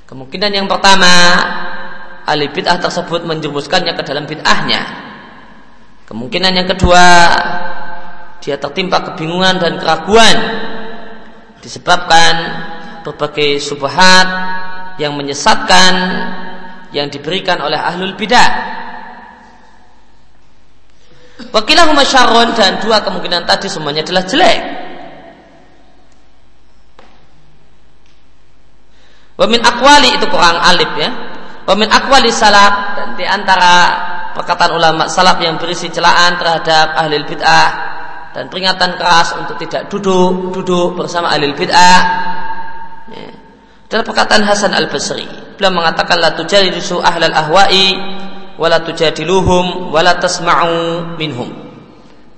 [0.05, 1.13] Kemungkinan yang pertama,
[2.29, 4.83] ahli bid'ah tersebut menjerumuskannya ke dalam bid'ahnya.
[6.05, 7.05] Kemungkinan yang kedua,
[8.45, 10.37] dia tertimpa kebingungan dan keraguan
[11.65, 12.35] disebabkan
[13.09, 14.29] berbagai subhat
[15.01, 15.95] yang menyesatkan
[16.93, 18.77] yang diberikan oleh ahlul bidah.
[21.51, 24.84] Wakilahuma syarun dan dua kemungkinan tadi semuanya adalah jelek.
[29.35, 31.11] Wamin akwali itu kurang alif ya.
[31.67, 33.73] Wamin akwali salaf dan di antara
[34.37, 37.71] perkataan ulama salaf yang berisi celaan terhadap ahli bid'ah
[38.31, 42.01] dan peringatan keras untuk tidak duduk duduk bersama ahli bid'ah.
[43.11, 44.03] Ya.
[44.03, 45.27] Perkataan Hasan Al Basri.
[45.55, 47.95] Beliau mengatakan la tujalisu ahlal ahwa'i
[48.59, 51.51] wa la tujadiluhum wa la tasma'u minhum.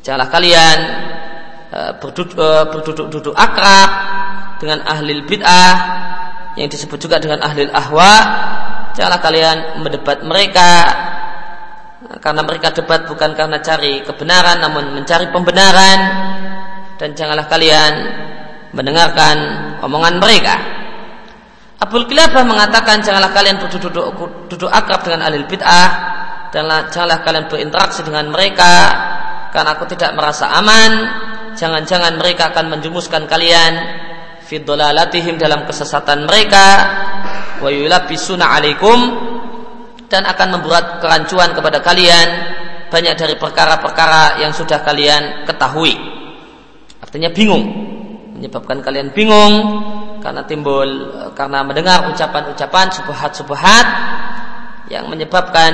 [0.04, 0.78] Janganlah kalian
[1.72, 3.90] uh, berduduk-duduk akrab
[4.61, 5.72] dengan ahli bid'ah
[6.56, 8.12] yang disebut juga dengan ahli ahwa.
[8.96, 10.70] Janganlah kalian mendebat mereka.
[12.16, 15.98] Karena mereka debat bukan karena cari kebenaran namun mencari pembenaran.
[16.96, 17.92] Dan janganlah kalian
[18.72, 19.36] mendengarkan
[19.84, 20.56] omongan mereka.
[21.76, 24.16] Abdul Kilabah mengatakan janganlah kalian duduk, duduk,
[24.48, 25.88] duduk akrab dengan ahli bid'ah.
[26.56, 28.72] Dan janganlah kalian berinteraksi dengan mereka
[29.52, 30.92] karena aku tidak merasa aman.
[31.52, 33.72] Jangan-jangan mereka akan menjumuskan kalian
[34.46, 36.66] fidolalatihim dalam kesesatan mereka
[37.59, 38.98] wa yulabisuna alaikum
[40.06, 42.28] dan akan membuat kerancuan kepada kalian
[42.87, 45.98] banyak dari perkara-perkara yang sudah kalian ketahui
[47.02, 47.64] artinya bingung
[48.38, 49.82] menyebabkan kalian bingung
[50.22, 50.88] karena timbul
[51.35, 53.87] karena mendengar ucapan-ucapan subhat-subhat
[54.90, 55.72] yang menyebabkan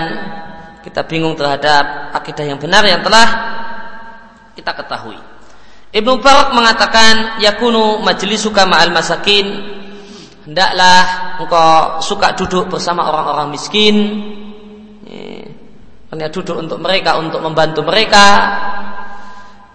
[0.83, 3.29] kita bingung terhadap akidah yang benar yang telah
[4.53, 5.32] kita ketahui.
[5.93, 9.45] Ibnu Barak mengatakan yakunu majlisuka ma'al masakin.
[10.49, 13.97] Hendaklah engkau suka duduk bersama orang-orang miskin.
[16.09, 18.27] Hanya duduk untuk mereka untuk membantu mereka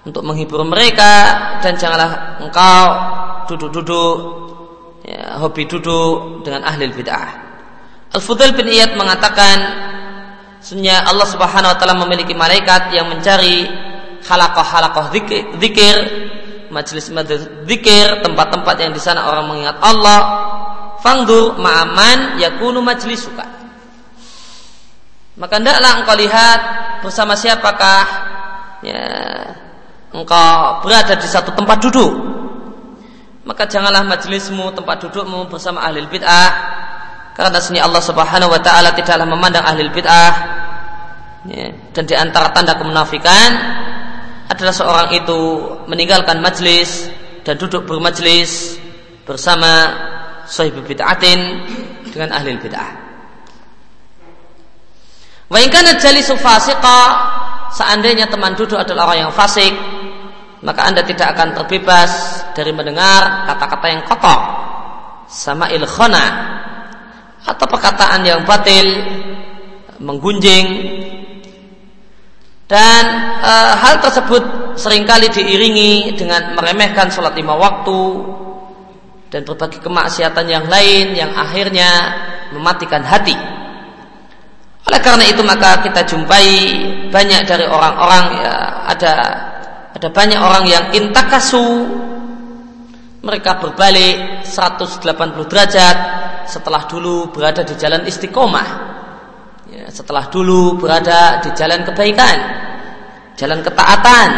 [0.07, 1.13] untuk menghibur mereka
[1.59, 2.81] dan janganlah engkau
[3.51, 4.15] duduk-duduk
[5.03, 7.29] ya, hobi duduk dengan ahli bid'ah.
[8.15, 9.57] Al-Fudail bin Iyad mengatakan
[10.57, 13.69] Sebenarnya Allah Subhanahu wa taala memiliki malaikat yang mencari
[14.27, 15.09] halakoh-halakoh
[15.57, 15.97] zikir,
[16.69, 20.21] majelis-majelis zikir, tempat-tempat yang di sana orang mengingat Allah.
[20.99, 23.45] Fangdur ma'aman yakunu majlisuka.
[25.37, 26.59] Maka hendaklah engkau lihat
[27.05, 28.03] bersama siapakah
[28.81, 29.01] ya,
[30.09, 32.11] engkau berada di satu tempat duduk.
[33.45, 36.51] Maka janganlah majelismu tempat dudukmu bersama ahli bid'ah
[37.37, 40.33] karena sini Allah Subhanahu wa taala tidaklah memandang ahli bid'ah
[41.47, 43.49] ya, dan di antara tanda kemunafikan
[44.47, 45.39] adalah seorang itu
[45.91, 47.11] meninggalkan majlis
[47.43, 48.79] dan duduk bermajlis
[49.27, 49.91] bersama
[50.47, 51.67] sahib bid'atin
[52.07, 52.91] dengan ahli bid'ah.
[55.47, 56.99] Wa in kana jalisu fasiqa
[57.75, 59.71] seandainya teman duduk adalah orang yang fasik
[60.63, 62.11] maka Anda tidak akan terbebas
[62.57, 64.39] dari mendengar kata-kata yang kotor
[65.29, 66.25] sama ilkhona
[67.45, 68.87] atau perkataan yang batil
[70.01, 70.65] menggunjing
[72.67, 73.03] dan
[73.39, 78.03] e, hal tersebut sering kali diiringi dengan meremehkan sholat lima waktu
[79.31, 81.89] dan berbagai kemaksiatan yang lain yang akhirnya
[82.51, 83.35] mematikan hati.
[84.87, 86.47] Oleh karena itu maka kita jumpai
[87.11, 88.55] banyak dari orang-orang ya,
[88.87, 89.13] ada
[89.95, 91.87] ada banyak orang yang intakasu
[93.23, 95.03] mereka berbalik 180
[95.51, 95.97] derajat
[96.47, 98.96] setelah dulu berada di jalan istiqomah
[99.97, 102.37] setelah dulu berada di jalan kebaikan
[103.33, 104.29] jalan ketaatan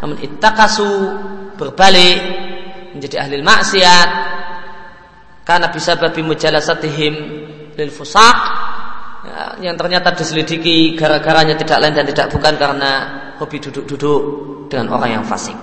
[0.00, 0.88] namun intakasu
[1.60, 2.18] berbalik
[2.96, 4.08] menjadi ahli maksiat
[5.44, 7.14] karena bisa babi mujalasatihim
[7.76, 8.36] lil fusak
[9.28, 12.90] ya, yang ternyata diselidiki gara-garanya tidak lain dan tidak bukan karena
[13.36, 14.22] hobi duduk-duduk
[14.70, 15.56] dengan orang yang fasik.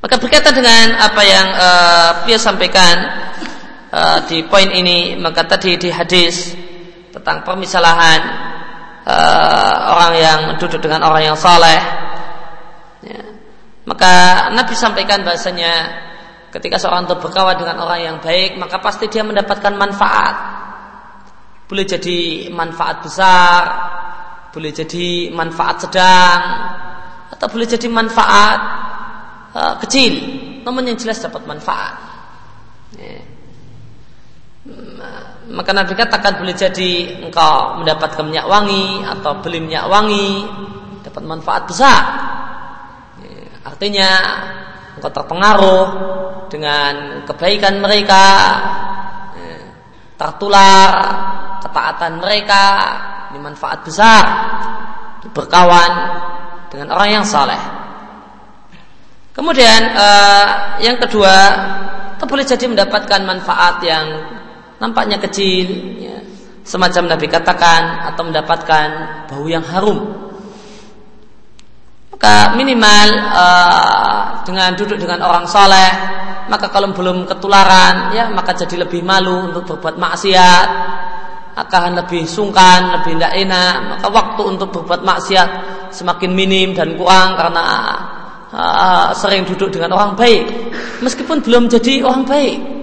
[0.00, 2.96] Maka berkaitan dengan apa yang uh, dia sampaikan
[3.90, 6.54] uh, di poin ini, maka tadi di hadis
[7.10, 8.20] tentang permisalahan
[9.06, 11.80] uh, orang yang duduk dengan orang yang saleh,
[13.02, 13.20] ya,
[13.86, 16.06] maka Nabi sampaikan bahasanya
[16.50, 20.36] ketika seorang itu berkawan dengan orang yang baik, maka pasti dia mendapatkan manfaat.
[21.70, 23.62] Boleh jadi manfaat besar,
[24.50, 26.40] boleh jadi manfaat sedang
[27.30, 28.58] atau boleh jadi manfaat
[29.54, 30.14] uh, kecil.
[30.66, 31.94] Namun yang jelas dapat manfaat
[32.98, 33.22] ya.
[35.50, 40.46] Maka Nabi katakan boleh jadi engkau mendapatkan minyak wangi atau beli minyak wangi
[41.02, 42.02] dapat manfaat besar
[43.22, 43.66] ya.
[43.66, 44.10] artinya
[44.94, 45.86] engkau terpengaruh
[46.46, 48.24] dengan kebaikan mereka
[49.34, 49.58] ya.
[50.14, 50.90] tertular
[51.66, 52.64] ketaatan mereka
[53.30, 54.24] ini manfaat besar
[55.30, 55.90] berkawan
[56.72, 57.58] dengan orang yang saleh.
[59.30, 60.46] Kemudian uh,
[60.82, 61.34] yang kedua,
[62.16, 64.06] kita boleh jadi mendapatkan manfaat yang
[64.80, 65.66] nampaknya kecil,
[66.00, 66.16] ya,
[66.64, 68.86] semacam Nabi katakan atau mendapatkan
[69.28, 70.18] bau yang harum.
[72.10, 75.90] Maka minimal uh, dengan duduk dengan orang saleh,
[76.48, 80.68] maka kalau belum ketularan, ya maka jadi lebih malu untuk berbuat maksiat.
[81.50, 85.48] Akan lebih sungkan, lebih tidak enak, maka waktu untuk berbuat maksiat
[85.92, 87.64] semakin minim dan kurang karena
[88.54, 90.46] uh, sering duduk dengan orang baik,
[91.04, 92.79] meskipun belum jadi orang baik,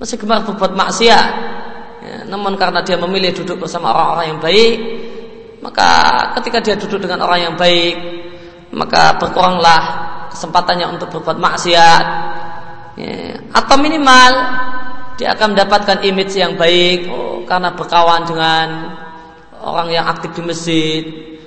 [0.00, 1.28] masih gemar berbuat maksiat.
[2.00, 4.76] Ya, namun karena dia memilih duduk bersama orang-orang yang baik,
[5.60, 5.88] maka
[6.40, 7.94] ketika dia duduk dengan orang yang baik,
[8.72, 9.82] maka berkuranglah
[10.32, 12.04] kesempatannya untuk berbuat maksiat.
[12.96, 14.32] Ya, atau minimal
[15.20, 18.96] dia akan mendapatkan image yang baik oh, karena berkawan dengan
[19.60, 21.02] orang yang aktif di masjid,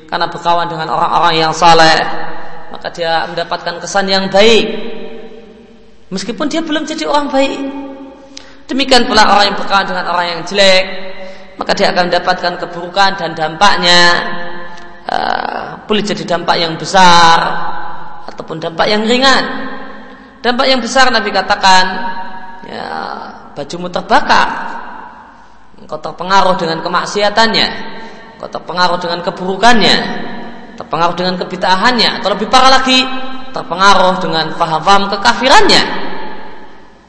[0.06, 2.06] karena berkawan dengan orang-orang yang saleh,
[2.70, 4.94] maka dia mendapatkan kesan yang baik.
[6.14, 7.83] Meskipun dia belum jadi orang baik.
[8.74, 10.84] Demikian pula orang yang berkawan dengan orang yang jelek,
[11.62, 14.02] maka dia akan mendapatkan keburukan dan dampaknya.
[15.06, 17.38] Uh, boleh jadi dampak yang besar
[18.34, 19.46] ataupun dampak yang ringan.
[20.42, 21.86] Dampak yang besar Nabi katakan
[22.66, 22.88] ya,
[23.54, 24.50] bajumu terbakar.
[25.78, 27.94] Engkau terpengaruh dengan kemaksiatannya
[28.44, 29.96] engkau terpengaruh dengan keburukannya
[30.76, 33.08] terpengaruh dengan kebitahannya atau lebih parah lagi
[33.56, 35.84] terpengaruh dengan faham-faham kekafirannya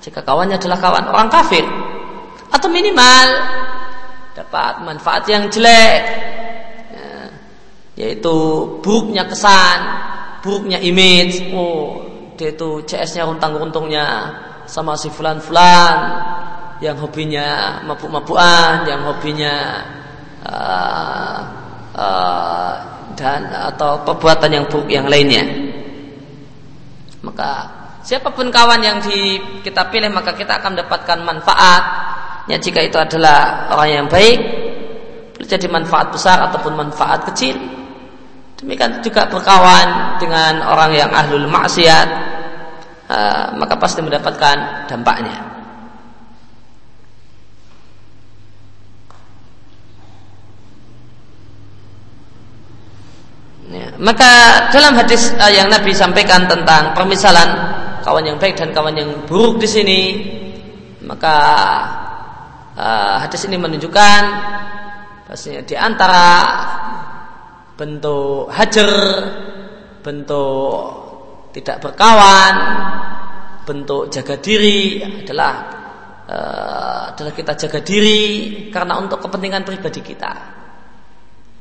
[0.04, 1.64] jika kawannya adalah kawan orang kafir
[2.52, 3.28] atau minimal
[4.36, 6.00] dapat manfaat yang jelek
[6.92, 7.08] ya,
[7.96, 8.36] yaitu
[8.84, 9.80] buruknya kesan
[10.44, 12.04] buruknya image oh
[12.36, 14.06] dia itu CS-nya runtang-runtungnya
[14.68, 15.96] sama si fulan-fulan
[16.82, 19.54] yang hobinya mabuk-mabukan, yang hobinya
[20.42, 21.38] uh,
[21.94, 22.74] uh,
[23.14, 25.46] dan atau perbuatan yang buruk yang lainnya.
[27.22, 27.70] Maka
[28.04, 31.82] siapa pun kawan yang di, kita pilih maka kita akan mendapatkan manfaat.
[32.46, 34.38] Ya jika itu adalah orang yang baik,
[35.48, 37.56] jadi manfaat besar ataupun manfaat kecil.
[38.60, 42.34] Demikian juga berkawan dengan orang yang ahlul maksiat,
[43.04, 45.36] Eh, maka pasti mendapatkan dampaknya.
[53.68, 54.32] Ya, maka
[54.72, 57.48] dalam hadis uh, yang Nabi sampaikan tentang permisalan
[58.04, 60.00] kawan yang baik dan kawan yang buruk di sini,
[61.00, 61.36] maka
[62.76, 64.22] uh, hadis ini menunjukkan
[65.24, 66.26] bahasanya di antara
[67.74, 68.92] bentuk hajar,
[70.04, 70.76] bentuk
[71.56, 72.54] tidak berkawan,
[73.64, 75.52] bentuk jaga diri adalah
[76.28, 78.22] uh, adalah kita jaga diri
[78.68, 80.32] karena untuk kepentingan pribadi kita.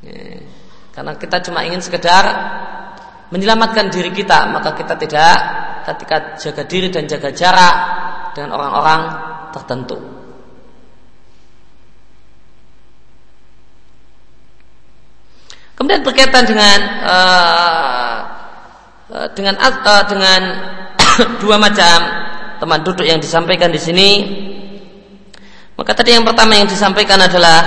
[0.04, 0.44] Ya,
[0.92, 2.24] karena kita cuma ingin sekedar
[3.34, 5.34] menyelamatkan diri kita maka kita tidak
[5.82, 7.76] ketika jaga diri dan jaga jarak
[8.32, 9.02] dengan orang-orang
[9.50, 9.98] tertentu.
[15.74, 18.18] Kemudian berkaitan dengan uh,
[19.34, 20.40] dengan uh, dengan
[21.42, 21.98] dua macam
[22.62, 24.10] teman duduk yang disampaikan di sini.
[25.74, 27.58] Maka tadi yang pertama yang disampaikan adalah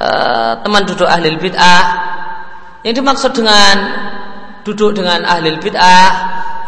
[0.00, 1.84] uh, teman duduk ahli bid'ah.
[2.80, 3.76] Yang dimaksud dengan
[4.66, 6.10] duduk dengan ahli bid'ah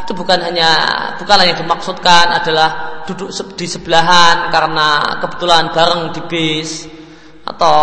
[0.06, 0.70] itu bukan hanya
[1.18, 6.86] bukanlah yang dimaksudkan adalah duduk di sebelahan karena kebetulan bareng di bis
[7.42, 7.76] atau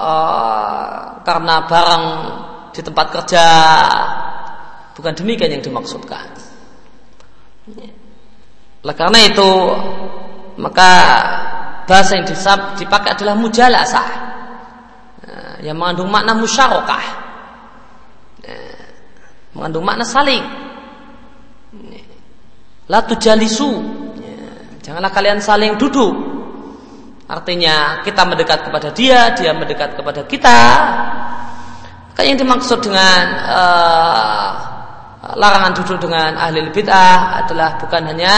[0.00, 2.04] uh, karena bareng
[2.72, 3.46] di tempat kerja.
[4.96, 6.26] Bukan demikian yang dimaksudkan.
[8.82, 9.50] Oleh karena itu
[10.58, 10.90] maka
[11.86, 12.26] bahasa yang
[12.74, 14.08] dipakai adalah mujalasah.
[15.22, 17.27] Nah, yang mengandung makna musyarakah
[19.58, 20.68] mengandung makna saling
[22.88, 23.70] La tujalisu.
[24.16, 24.48] Ya,
[24.80, 26.16] janganlah kalian saling duduk.
[27.28, 30.60] Artinya kita mendekat kepada dia, dia mendekat kepada kita.
[32.08, 34.50] Maka yang dimaksud dengan uh,
[35.36, 38.34] larangan duduk dengan ahli bid'ah adalah bukan hanya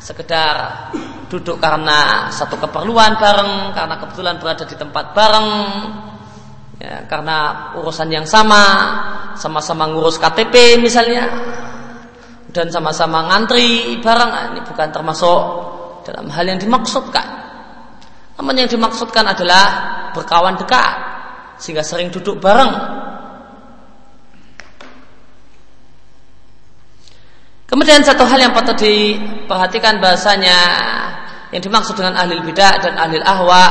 [0.00, 0.88] sekedar
[1.28, 5.48] duduk karena satu keperluan bareng, karena kebetulan berada di tempat bareng,
[6.84, 8.64] ya, karena urusan yang sama,
[9.40, 11.24] sama-sama ngurus KTP misalnya,
[12.52, 15.40] dan sama-sama ngantri barang ah, ini bukan termasuk
[16.04, 17.26] dalam hal yang dimaksudkan.
[18.36, 19.64] Namun yang dimaksudkan adalah
[20.12, 20.94] berkawan dekat
[21.58, 22.72] sehingga sering duduk bareng.
[27.64, 30.58] Kemudian satu hal yang patut diperhatikan bahasanya
[31.50, 33.64] yang dimaksud dengan ahli bidah dan ahli ahwa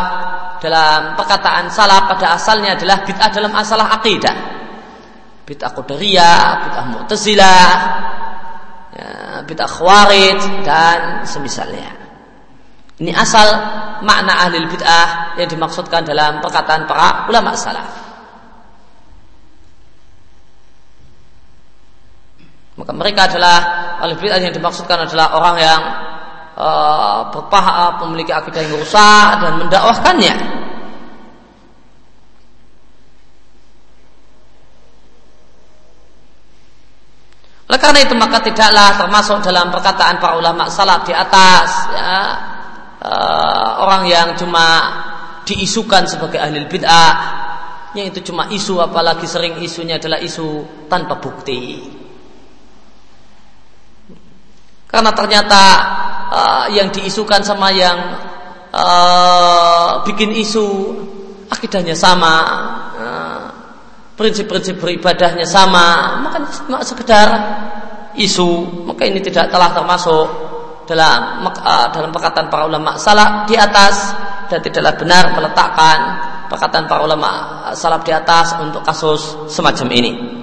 [0.63, 4.31] dalam perkataan salah pada asalnya adalah bid'ah dalam asalah akidah.
[5.43, 7.69] Bid'ah qadariyah, bid'ah mu'tazilah,
[8.95, 9.09] ya,
[9.43, 11.91] bid'ah khawarij dan semisalnya.
[13.03, 13.51] Ini asal
[14.07, 17.91] makna ahli bid'ah yang dimaksudkan dalam perkataan para ulama salaf.
[22.79, 23.57] Maka mereka adalah
[23.99, 25.81] ahli bid'ah yang dimaksudkan adalah orang yang
[26.57, 30.35] uh, berpaha, memiliki akidah yang rusak dan mendakwahkannya.
[37.73, 42.13] Oleh karena itu maka tidaklah termasuk dalam perkataan para ulama salaf di atas ya,
[43.01, 44.67] uh, orang yang cuma
[45.47, 47.11] diisukan sebagai ahli bid'ah
[47.93, 52.02] yang itu cuma isu apalagi sering isunya adalah isu tanpa bukti.
[54.93, 55.63] Karena ternyata
[56.29, 57.97] uh, yang diisukan sama yang
[58.69, 60.65] uh, bikin isu
[61.49, 62.35] akidahnya sama,
[64.13, 67.29] prinsip-prinsip beribadahnya sama, maka cuma sekedar
[68.13, 70.27] isu, maka ini tidak telah termasuk
[70.85, 74.13] dalam uh, dalam perkataan para ulama salaf di atas
[74.51, 75.97] dan tidaklah benar meletakkan
[76.51, 77.31] perkataan para ulama
[77.73, 80.42] salaf di atas untuk kasus semacam ini.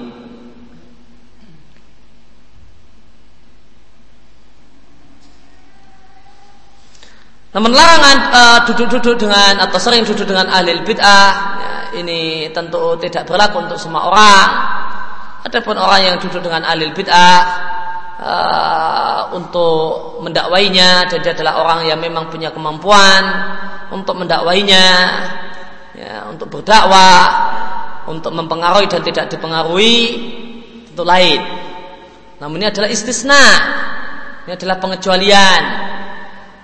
[7.51, 13.27] Namun larangan uh, duduk-duduk dengan atau sering duduk dengan ahli bid'ah ya, ini tentu tidak
[13.27, 14.49] berlaku untuk semua orang.
[15.43, 17.39] Adapun orang yang duduk dengan ahli bid'ah
[18.23, 23.23] uh, untuk mendakwainya dan dia adalah orang yang memang punya kemampuan
[23.91, 24.87] untuk mendakwainya,
[25.99, 27.27] ya, untuk berdakwah,
[28.07, 29.99] untuk mempengaruhi dan tidak dipengaruhi
[30.87, 31.43] itu lain.
[32.39, 33.43] Namun ini adalah istisna,
[34.47, 35.63] ini adalah pengecualian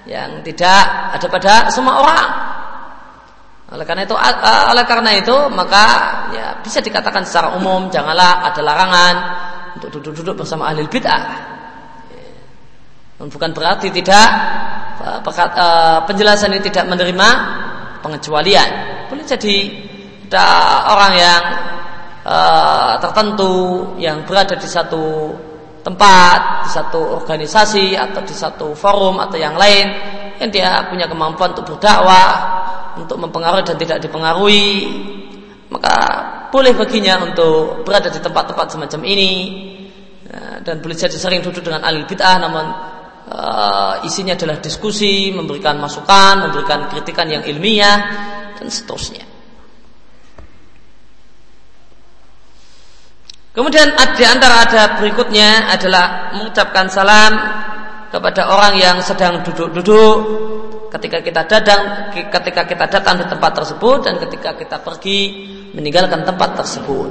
[0.07, 0.83] yang tidak
[1.19, 2.29] ada pada semua orang.
[3.75, 4.15] Oleh karena itu,
[4.71, 5.85] oleh karena itu maka
[6.31, 9.15] ya bisa dikatakan secara umum janganlah ada larangan
[9.75, 11.23] untuk duduk-duduk bersama ahli bid'ah.
[13.19, 14.29] Bukan berarti tidak
[16.07, 17.29] penjelasan ini tidak menerima
[18.07, 18.71] pengecualian.
[19.11, 19.57] Boleh jadi
[20.31, 20.47] ada
[20.95, 21.43] orang yang
[23.03, 23.55] tertentu
[23.99, 25.35] yang berada di satu
[25.87, 29.87] tempat, di satu organisasi atau di satu forum atau yang lain
[30.43, 32.35] yang dia punya kemampuan untuk berdakwah,
[32.99, 34.69] untuk mempengaruhi dan tidak dipengaruhi,
[35.71, 35.95] maka
[36.51, 39.33] boleh baginya untuk berada di tempat-tempat semacam ini
[40.27, 42.65] ya, dan boleh jadi sering duduk dengan ahli bid'ah namun
[43.31, 47.99] uh, isinya adalah diskusi, memberikan masukan, memberikan kritikan yang ilmiah
[48.59, 49.36] dan seterusnya.
[53.57, 57.33] Kemudian di antara ada berikutnya adalah mengucapkan salam
[58.13, 60.17] kepada orang yang sedang duduk-duduk
[60.93, 66.53] ketika kita datang ketika kita datang di tempat tersebut dan ketika kita pergi meninggalkan tempat
[66.53, 67.09] tersebut.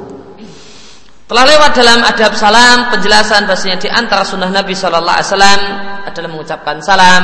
[1.25, 5.61] Telah lewat dalam adab salam penjelasan bahasanya di antara sunnah Nabi Shallallahu Alaihi Wasallam
[6.05, 7.23] adalah mengucapkan salam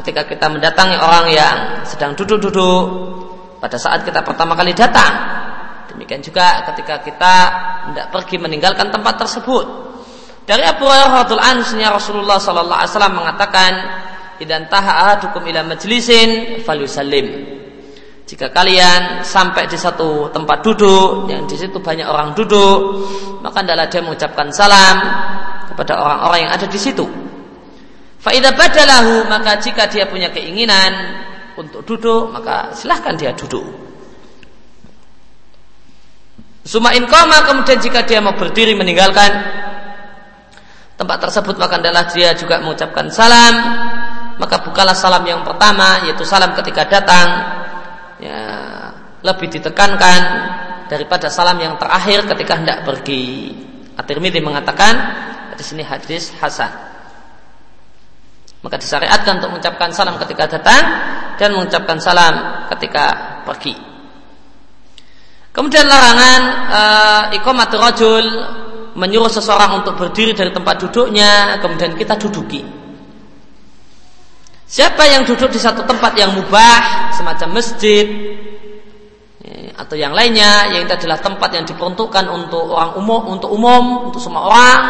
[0.00, 2.84] ketika kita mendatangi orang yang sedang duduk-duduk
[3.60, 5.12] pada saat kita pertama kali datang
[6.00, 7.34] demikian juga ketika kita
[7.92, 9.68] tidak pergi meninggalkan tempat tersebut.
[10.48, 13.72] Dari Abu Hurairah radhiallahu Rasulullah sallallahu alaihi wasallam mengatakan,
[14.40, 17.60] "Idan taha ahadukum ila majlisin falyusallim."
[18.24, 23.04] Jika kalian sampai di satu tempat duduk yang di situ banyak orang duduk,
[23.44, 24.96] maka adalah dia mengucapkan salam
[25.68, 27.04] kepada orang-orang yang ada di situ.
[28.24, 31.20] Faidah badalahu maka jika dia punya keinginan
[31.60, 33.89] untuk duduk maka silahkan dia duduk.
[36.70, 39.42] Suma inkoma kemudian jika dia mau berdiri meninggalkan
[40.94, 43.54] tempat tersebut maka adalah dia juga mengucapkan salam
[44.38, 47.28] maka bukalah salam yang pertama yaitu salam ketika datang
[48.22, 48.38] ya
[49.26, 50.20] lebih ditekankan
[50.86, 53.54] daripada salam yang terakhir ketika hendak pergi.
[53.94, 54.94] At-Tirmidzi mengatakan
[55.54, 56.72] di sini hadis hasan.
[58.60, 60.84] Maka disyariatkan untuk mengucapkan salam ketika datang
[61.36, 63.04] dan mengucapkan salam ketika
[63.44, 63.89] pergi.
[65.60, 66.40] Kemudian larangan
[66.72, 68.24] uh, iqamatul rajul
[68.96, 72.64] menyuruh seseorang untuk berdiri dari tempat duduknya kemudian kita duduki.
[74.64, 78.08] Siapa yang duduk di satu tempat yang mubah semacam masjid
[79.44, 84.08] eh, atau yang lainnya yang itu adalah tempat yang diperuntukkan untuk orang umum untuk umum
[84.08, 84.80] untuk semua orang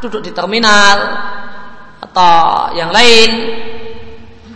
[0.00, 0.96] duduk di terminal
[2.00, 3.52] atau yang lain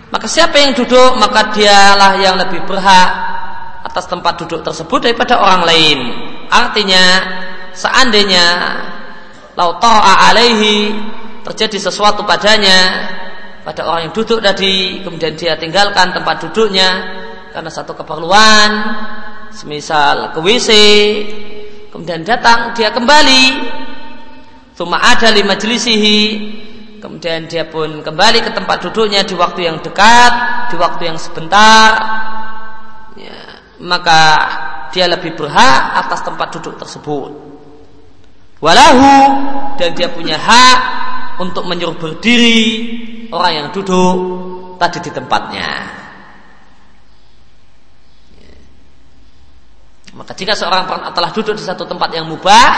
[0.08, 3.33] maka siapa yang duduk maka dialah yang lebih berhak
[3.94, 5.98] atas tempat duduk tersebut daripada orang lain
[6.50, 7.04] artinya
[7.70, 8.46] seandainya
[9.54, 10.98] lau ta'a alaihi
[11.46, 13.06] terjadi sesuatu padanya
[13.62, 16.90] pada orang yang duduk tadi kemudian dia tinggalkan tempat duduknya
[17.54, 18.70] karena satu keperluan
[19.54, 20.70] semisal ke WC
[21.94, 23.46] kemudian datang dia kembali
[24.74, 26.18] Tuma ada lima jelisihi
[27.04, 30.32] Kemudian dia pun kembali ke tempat duduknya di waktu yang dekat,
[30.72, 31.92] di waktu yang sebentar.
[33.84, 34.20] Maka
[34.90, 37.30] dia lebih berhak atas tempat duduk tersebut.
[38.64, 39.12] Walahu
[39.76, 40.80] dan dia punya hak
[41.36, 42.62] untuk menyuruh berdiri
[43.28, 44.16] orang yang duduk
[44.80, 45.68] tadi di tempatnya.
[48.38, 48.54] Ya.
[50.16, 52.70] Maka jika seorang telah duduk di satu tempat yang mubah,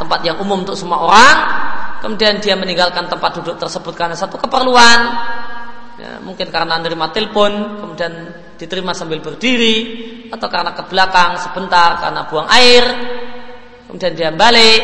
[0.00, 1.36] tempat yang umum untuk semua orang,
[2.02, 5.00] kemudian dia meninggalkan tempat duduk tersebut karena satu keperluan
[6.02, 8.12] ya, mungkin karena menerima telepon kemudian
[8.56, 9.76] diterima sambil berdiri
[10.32, 12.84] atau karena ke belakang sebentar karena buang air
[13.88, 14.82] kemudian dia balik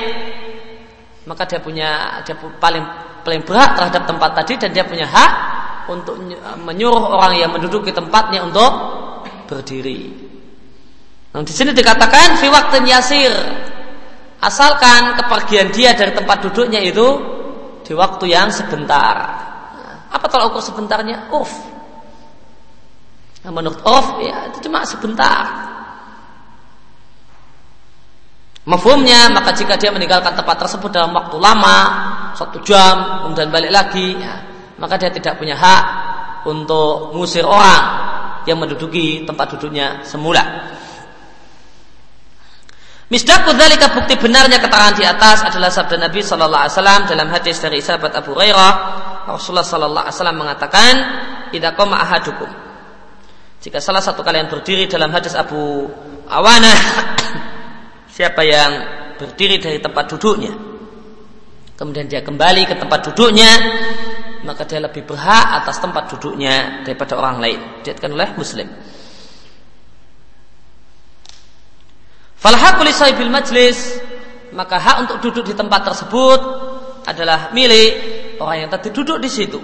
[1.25, 2.85] maka dia punya dia paling
[3.23, 5.33] paling berat terhadap tempat tadi dan dia punya hak
[5.89, 6.21] untuk
[6.65, 8.73] menyuruh orang yang menduduki tempatnya untuk
[9.49, 10.29] berdiri.
[11.33, 13.33] Nah, di sini dikatakan fi waktu yasir
[14.39, 17.07] Asalkan kepergian dia dari tempat duduknya itu
[17.83, 19.15] di waktu yang sebentar.
[20.15, 21.27] Apa kalau ukur sebentarnya?
[21.35, 21.51] Uf.
[23.47, 25.47] Menurut Uf ya itu cuma sebentar.
[28.69, 31.79] Mafhumnya maka jika dia meninggalkan tempat tersebut dalam waktu lama
[32.37, 34.45] satu jam kemudian balik lagi ya,
[34.77, 35.85] maka dia tidak punya hak
[36.45, 37.85] untuk mengusir orang
[38.45, 40.45] yang menduduki tempat duduknya semula.
[43.09, 47.57] Misdaku dzalika bukti benarnya keterangan di atas adalah sabda Nabi sallallahu alaihi wasallam dalam hadis
[47.57, 48.73] dari sahabat Abu Hurairah
[49.33, 50.93] Rasulullah sallallahu alaihi wasallam mengatakan
[51.57, 52.68] idza qama ahadukum
[53.59, 55.91] jika salah satu kalian berdiri dalam hadis Abu
[56.31, 56.71] Awana
[58.17, 58.71] siapa yang
[59.19, 60.55] berdiri dari tempat duduknya?
[61.75, 63.51] Kemudian dia kembali ke tempat duduknya
[64.47, 67.61] maka dia lebih berhak atas tempat duduknya daripada orang lain.
[67.83, 68.71] Diatkan oleh muslim.
[72.39, 73.99] Falhaqul sahibil majlis
[74.55, 76.41] maka hak untuk duduk di tempat tersebut
[77.05, 77.91] adalah milik
[78.39, 79.59] orang yang tadi duduk di situ.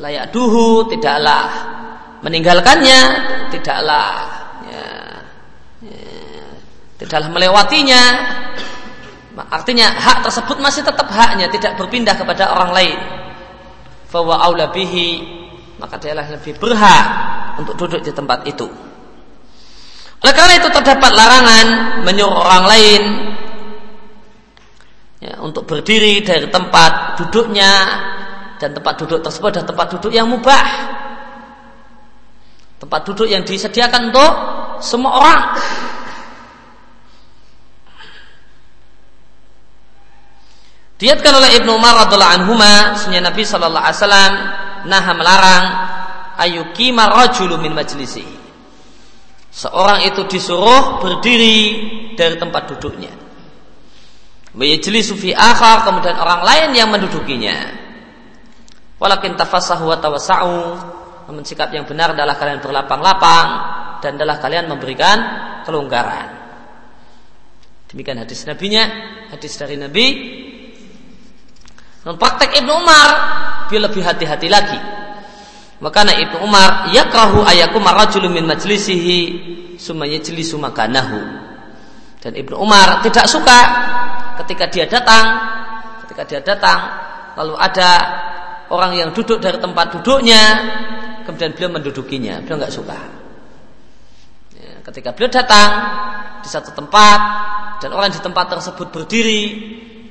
[0.00, 1.81] Layak duhu tidaklah
[2.22, 3.00] meninggalkannya,
[3.50, 4.08] tidaklah
[4.70, 4.86] ya,
[5.84, 6.46] ya,
[7.02, 8.02] tidaklah melewatinya.
[9.32, 12.98] Artinya hak tersebut masih tetap haknya, tidak berpindah kepada orang lain.
[14.08, 15.40] Fawa aula bihi
[15.80, 17.06] maka dialah lebih berhak
[17.58, 18.70] untuk duduk di tempat itu.
[20.22, 21.66] Oleh karena itu terdapat larangan
[22.06, 23.02] menyuruh orang lain
[25.18, 27.72] ya, untuk berdiri dari tempat duduknya
[28.62, 30.66] dan tempat duduk tersebut adalah tempat duduk yang mubah.
[32.82, 34.32] Tempat duduk yang disediakan untuk
[34.82, 35.42] semua orang.
[40.98, 44.34] Diatkan oleh Ibnu Umar radhiallahu anhuma, sunnah Nabi sallallahu alaihi wasallam
[44.82, 45.64] nah melarang
[46.42, 48.42] ayukima rajulu min majlisihi
[49.52, 51.58] seorang itu disuruh berdiri
[52.16, 53.12] dari tempat duduknya.
[54.52, 57.72] Mayajli sufi akhar kemudian orang lain yang mendudukinya.
[59.00, 60.56] Walakin tafassahu wa tawassa'u
[61.32, 63.46] namun sikap yang benar adalah kalian berlapang-lapang
[64.04, 65.16] dan adalah kalian memberikan
[65.64, 66.28] kelonggaran.
[67.88, 68.84] Demikian hadis nabinya,
[69.32, 70.06] hadis dari Nabi.
[72.04, 73.08] Dan praktek Ibnu Umar,
[73.72, 74.76] dia lebih hati-hati lagi.
[75.80, 79.18] Maka Ibnu Umar yakrahu ayakum rajulun min majlisihi
[79.80, 81.16] summa yajlisu makanahu.
[82.20, 83.58] Dan Ibnu Umar tidak suka
[84.44, 85.26] ketika dia datang,
[86.04, 86.80] ketika dia datang
[87.40, 87.90] lalu ada
[88.72, 90.42] orang yang duduk dari tempat duduknya,
[91.24, 92.98] kemudian beliau mendudukinya, beliau nggak suka.
[94.56, 95.70] Ya, ketika beliau datang
[96.42, 97.20] di satu tempat
[97.82, 99.42] dan orang di tempat tersebut berdiri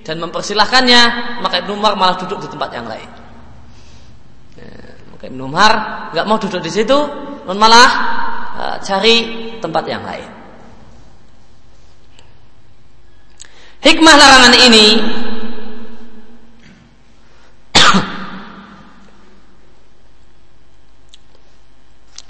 [0.01, 1.01] dan mempersilahkannya,
[1.45, 3.09] maka Ibnu Umar malah duduk di tempat yang lain.
[4.57, 4.71] Ya,
[5.13, 5.71] maka Ibnu Umar
[6.11, 6.97] nggak mau duduk di situ,
[7.47, 7.89] non malah
[8.57, 9.15] uh, cari
[9.61, 10.29] tempat yang lain.
[13.81, 14.87] Hikmah larangan ini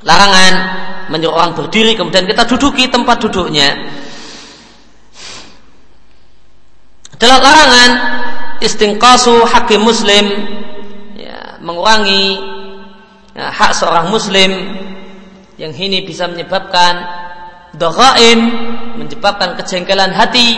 [0.02, 0.54] larangan
[1.12, 3.76] menyuruh orang berdiri kemudian kita duduki tempat duduknya.
[7.20, 7.92] Adalah larangan
[8.66, 10.26] istingkasu hakim muslim
[11.14, 12.40] ya, mengurangi
[13.38, 14.50] ya, hak seorang muslim
[15.62, 17.06] yang ini bisa menyebabkan
[17.78, 18.40] dohain
[18.98, 20.58] menyebabkan kejengkelan hati.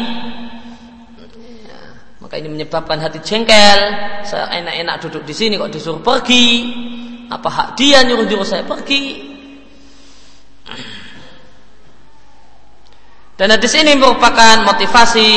[1.68, 1.80] Ya,
[2.24, 3.80] maka ini menyebabkan hati jengkel.
[4.24, 6.48] Saya enak-enak duduk di sini kok disuruh pergi?
[7.28, 9.33] Apa hak dia nyuruh-nyuruh saya pergi
[13.34, 15.30] Dan hadis ini merupakan motivasi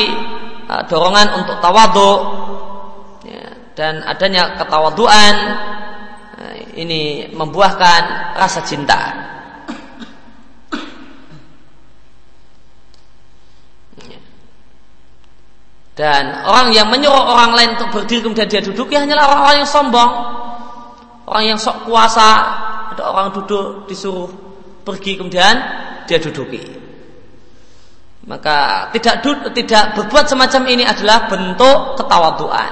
[0.69, 2.13] uh, dorongan untuk tawadu
[3.25, 5.35] ya, dan adanya ketawaduan
[6.37, 8.01] uh, ini membuahkan
[8.37, 9.25] rasa cinta.
[15.97, 19.71] Dan orang yang menyuruh orang lain untuk berdiri kemudian dia duduk ya hanyalah orang-orang yang
[19.73, 20.11] sombong,
[21.25, 22.29] orang yang sok kuasa.
[22.93, 24.29] Ada orang duduk disuruh
[24.85, 25.57] pergi kemudian
[26.05, 26.86] dia duduki
[28.27, 29.23] maka tidak
[29.55, 32.71] tidak berbuat semacam ini adalah bentuk ketawaduan.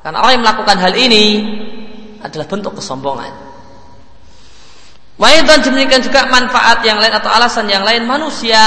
[0.00, 1.24] Karena orang yang melakukan hal ini
[2.24, 3.30] adalah bentuk kesombongan.
[5.20, 8.58] Waidan demikian juga manfaat yang lain atau alasan yang lain manusia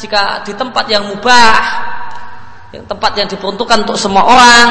[0.00, 1.60] jika di tempat yang mubah,
[2.72, 4.68] yang tempat yang diperuntukkan untuk semua orang,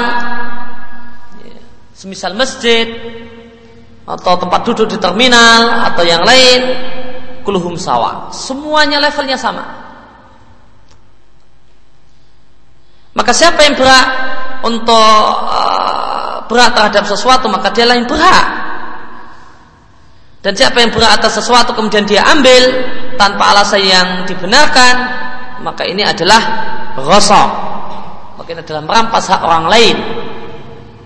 [1.47, 1.55] ya,
[1.95, 2.89] semisal masjid
[4.03, 6.59] atau tempat duduk di terminal atau yang lain,
[7.45, 9.92] kuluhum sawah, semuanya levelnya sama
[13.13, 14.07] Maka siapa yang berat
[14.65, 18.45] untuk uh, berat terhadap sesuatu maka dia yang berhak.
[20.43, 22.83] Dan siapa yang berat atas sesuatu kemudian dia ambil
[23.15, 24.95] tanpa alasan yang dibenarkan
[25.63, 26.41] maka ini adalah
[26.99, 27.49] rosok.
[28.41, 29.95] Maka ini adalah merampas hak orang lain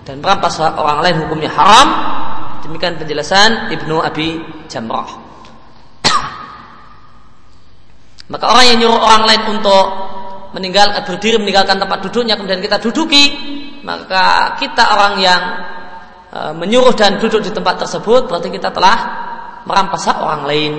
[0.08, 1.88] dan merampas hak orang lain hukumnya haram.
[2.64, 5.06] Demikian penjelasan Ibnu Abi Jamrah.
[8.32, 9.86] maka orang yang nyuruh orang lain untuk
[10.56, 13.24] meninggal berdiri meninggalkan tempat duduknya kemudian kita duduki
[13.84, 15.42] maka kita orang yang
[16.28, 18.96] e, menyuruh dan duduk di tempat tersebut berarti kita telah
[19.68, 20.72] merampas hak orang lain.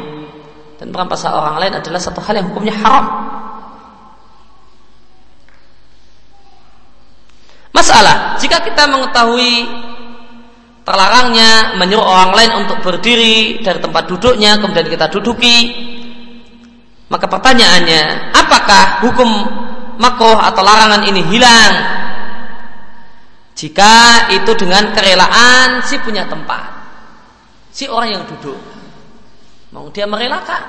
[0.82, 3.06] Dan merampas hak orang lain adalah satu hal yang hukumnya haram.
[7.70, 9.70] Masalah jika kita mengetahui
[10.84, 15.58] terlarangnya menyuruh orang lain untuk berdiri dari tempat duduknya kemudian kita duduki
[17.10, 19.30] maka pertanyaannya, apakah hukum
[19.98, 21.74] makruh atau larangan ini hilang?
[23.58, 26.70] Jika itu dengan kerelaan si punya tempat,
[27.74, 28.62] si orang yang duduk,
[29.74, 30.64] mau dia merelakan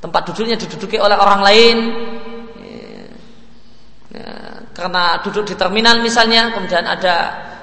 [0.00, 1.76] tempat duduknya diduduki oleh orang lain,
[4.16, 4.32] ya,
[4.74, 7.14] karena duduk di terminal misalnya, kemudian ada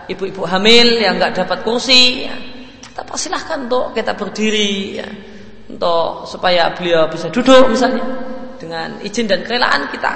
[0.05, 2.37] ibu-ibu hamil yang nggak dapat kursi, ya,
[2.79, 4.71] kita persilahkan untuk kita berdiri.
[5.01, 5.09] Ya
[5.69, 8.01] untuk supaya beliau bisa duduk misalnya
[8.57, 10.13] dengan izin dan kerelaan kita.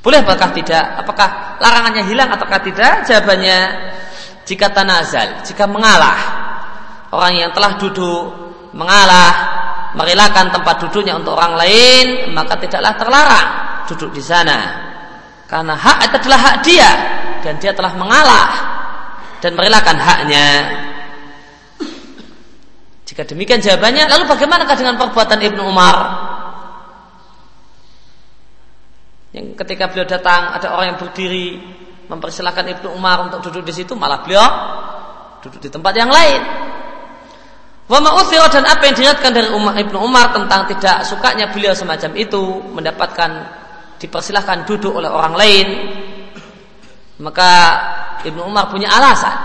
[0.00, 1.04] Boleh apakah tidak?
[1.04, 3.04] Apakah larangannya hilang ataukah tidak?
[3.04, 3.58] Jawabannya
[4.48, 6.18] jika tanazal, jika mengalah
[7.14, 9.30] orang yang telah duduk mengalah
[9.98, 13.48] merelakan tempat duduknya untuk orang lain maka tidaklah terlarang
[13.90, 14.58] duduk di sana
[15.50, 16.90] karena hak itu adalah hak dia
[17.42, 18.48] dan dia telah mengalah
[19.42, 20.46] dan merelakan haknya
[23.20, 25.96] jika demikian jawabannya, lalu bagaimanakah dengan perbuatan Ibnu Umar?
[29.36, 31.60] Yang ketika beliau datang ada orang yang berdiri
[32.08, 34.48] mempersilahkan Ibnu Umar untuk duduk di situ, malah beliau
[35.44, 36.40] duduk di tempat yang lain.
[37.92, 38.00] Wa
[38.48, 42.40] dan apa yang diriatkan dari Umar Ibnu Umar tentang tidak sukanya beliau semacam itu
[42.72, 43.30] mendapatkan
[44.00, 45.66] dipersilahkan duduk oleh orang lain,
[47.20, 47.50] maka
[48.24, 49.36] Ibnu Umar punya alasan.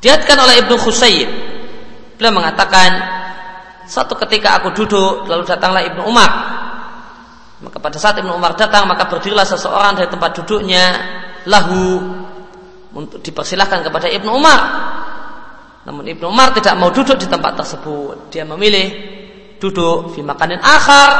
[0.00, 1.47] Diriatkan oleh Ibnu Khusayyid
[2.18, 3.18] Beliau mengatakan
[3.88, 6.30] Suatu ketika aku duduk, lalu datanglah Ibnu Umar.
[7.64, 10.84] Maka pada saat Ibnu Umar datang, maka berdirilah seseorang dari tempat duduknya,
[11.48, 11.96] lahu,
[12.92, 14.60] untuk dipersilahkan kepada Ibnu Umar.
[15.88, 18.28] Namun Ibnu Umar tidak mau duduk di tempat tersebut.
[18.28, 18.86] Dia memilih
[19.56, 21.10] duduk di makanan akhar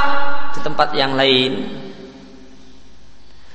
[0.52, 1.72] di tempat yang lain.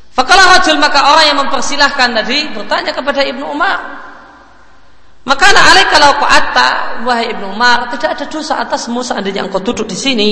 [0.09, 4.02] Fakalah rajul maka orang yang mempersilahkan tadi bertanya kepada Ibnu Umar,
[5.23, 9.87] maka alaik kalau kau atta, wahai ibnu Umar, tidak ada dosa atasmu seandainya engkau duduk
[9.87, 10.31] di sini.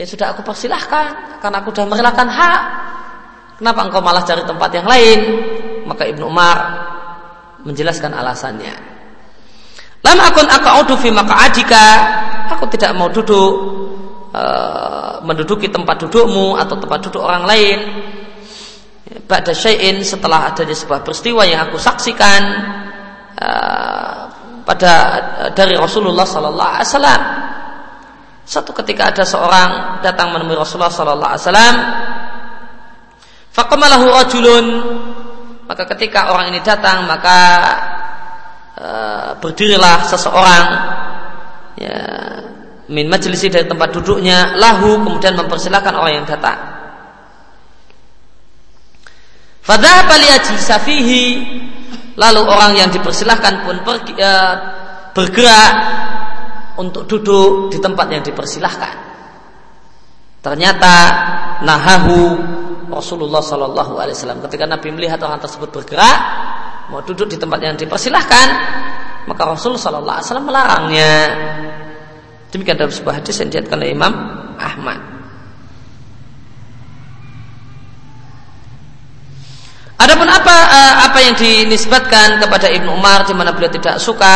[0.00, 2.62] Ya sudah aku persilahkan, karena aku sudah merelakan hak.
[3.60, 5.18] Kenapa engkau malah cari tempat yang lain?
[5.84, 6.56] Maka ibnu Umar
[7.68, 8.72] menjelaskan alasannya.
[10.00, 11.86] Lama akun aku fi adika,
[12.48, 13.52] aku tidak mau duduk
[14.32, 17.78] uh, menduduki tempat dudukmu atau tempat duduk orang lain.
[19.28, 22.42] Pada syai'in setelah adanya sebuah peristiwa yang aku saksikan
[23.40, 24.20] Eh,
[24.68, 24.94] pada
[25.56, 27.22] dari Rasulullah Sallallahu Alaihi Wasallam.
[28.44, 31.76] Satu ketika ada seorang datang menemui Rasulullah Sallallahu Alaihi Wasallam,
[33.56, 34.66] fakamalahu rajulun
[35.64, 37.40] maka ketika orang ini datang maka
[38.76, 40.64] uh, berdirilah seseorang
[41.80, 41.96] ya
[42.92, 46.58] min majlisi dari tempat duduknya lahu kemudian mempersilahkan orang yang datang.
[49.64, 51.22] Fadhahaba liyajlisafihi
[52.20, 54.54] Lalu orang yang dipersilahkan pun pergi, uh,
[55.16, 55.72] bergerak
[56.76, 58.94] untuk duduk di tempat yang dipersilahkan.
[60.44, 60.94] Ternyata
[61.64, 62.36] nahahu
[62.92, 66.18] Rasulullah Shallallahu Alaihi Wasallam ketika Nabi melihat orang tersebut bergerak
[66.88, 68.46] mau duduk di tempat yang dipersilahkan
[69.28, 71.12] maka Rasulullah Shallallahu Alaihi Wasallam melarangnya.
[72.50, 74.12] Demikian dalam sebuah hadis yang diatkan oleh Imam
[74.58, 75.19] Ahmad.
[80.00, 84.34] Adapun apa uh, apa yang dinisbatkan kepada Ibnu Umar di mana beliau tidak suka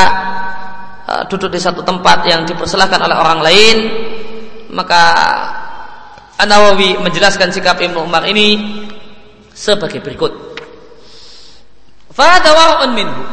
[1.08, 3.76] uh, duduk di satu tempat yang dipersilahkan oleh orang lain,
[4.76, 5.02] maka
[6.36, 8.60] An-Nawawi menjelaskan sikap Ibnu Umar ini
[9.56, 10.60] sebagai berikut.
[12.12, 13.24] Fadawarun minhu.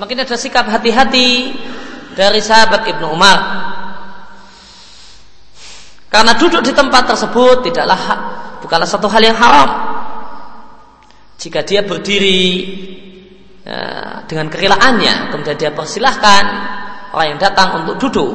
[0.00, 1.52] Makin ada sikap hati-hati
[2.16, 3.38] dari sahabat Ibnu Umar.
[6.08, 8.00] Karena duduk di tempat tersebut tidaklah
[8.64, 9.97] bukanlah satu hal yang haram
[11.38, 12.42] jika dia berdiri
[13.62, 13.78] ya,
[14.26, 16.44] dengan kerelaannya kemudian dia persilahkan
[17.14, 18.32] orang yang datang untuk duduk.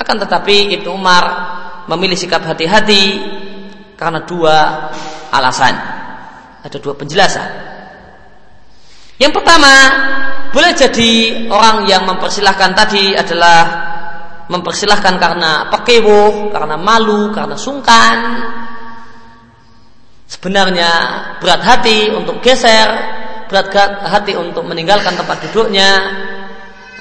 [0.00, 1.24] Akan tetapi Ibnu Umar
[1.90, 3.20] memilih sikap hati-hati
[3.98, 4.88] karena dua
[5.28, 5.74] alasan.
[6.64, 7.48] Ada dua penjelasan.
[9.20, 9.72] Yang pertama
[10.54, 13.58] boleh jadi orang yang mempersilahkan tadi adalah
[14.48, 18.16] mempersilahkan karena pekewo, karena malu, karena sungkan,
[20.30, 20.90] sebenarnya
[21.42, 22.88] berat hati untuk geser,
[23.50, 23.74] berat
[24.06, 25.90] hati untuk meninggalkan tempat duduknya,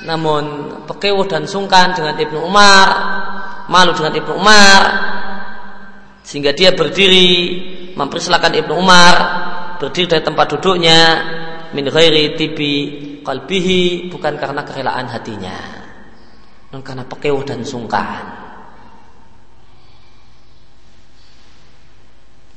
[0.10, 2.88] namun pekewuh dan sungkan dengan Ibnu Umar,
[3.70, 4.82] malu dengan Ibnu Umar,
[6.26, 7.30] sehingga dia berdiri
[7.94, 9.16] mempersilahkan Ibnu Umar
[9.78, 11.00] berdiri dari tempat duduknya
[11.74, 12.74] min ghairi tibi
[13.22, 15.58] qalbihi bukan karena kerelaan hatinya
[16.70, 18.39] namun karena pekewuh dan sungkan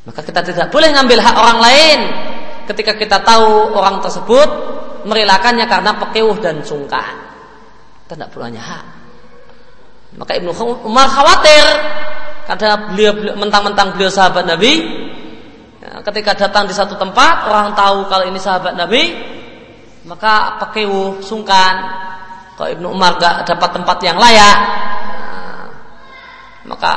[0.02, 1.98] Maka kita tidak boleh ngambil hak orang lain
[2.66, 4.48] ketika kita tahu orang tersebut
[5.06, 7.14] merelakannya karena pekewuh dan sungkan.
[8.06, 8.84] Kita tidak perlu hanya hak.
[10.18, 10.50] Maka Ibnu
[10.84, 11.64] Umar khawatir
[12.44, 14.82] karena beliau, mentang-mentang beliau sahabat Nabi.
[15.78, 19.14] Ya, ketika datang di satu tempat orang tahu kalau ini sahabat Nabi,
[20.04, 22.02] maka pekewuh sungkan.
[22.58, 24.58] Kalau Ibnu Umar gak dapat tempat yang layak,
[25.16, 25.66] nah,
[26.68, 26.94] maka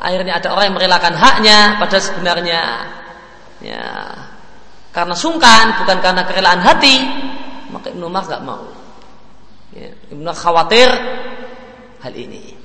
[0.00, 2.62] akhirnya ada orang yang merelakan haknya pada sebenarnya
[3.60, 3.84] ya
[4.90, 6.96] karena sungkan bukan karena kerelaan hati
[7.70, 8.66] maka Ibnu Umar gak mau.
[9.70, 10.90] Ya, Ibnu Umar khawatir
[12.02, 12.58] hal ini.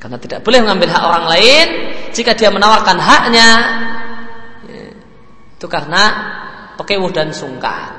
[0.00, 1.66] Karena tidak boleh mengambil hak orang lain
[2.12, 3.48] jika dia menawarkan haknya
[4.68, 4.84] ya,
[5.56, 6.02] itu karena
[6.76, 7.92] pekewuh dan sungkan.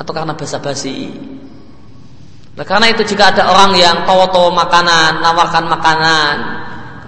[0.00, 1.12] Atau karena basa-basi
[2.60, 6.34] Nah, karena itu jika ada orang yang tahu-tahu makanan, nawarkan makanan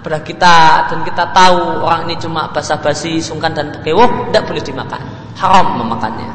[0.01, 0.57] kepada kita
[0.89, 4.97] dan kita tahu orang ini cuma basa-basi, sungkan dan pekewoh, tidak boleh dimakan.
[5.37, 6.31] Haram memakannya.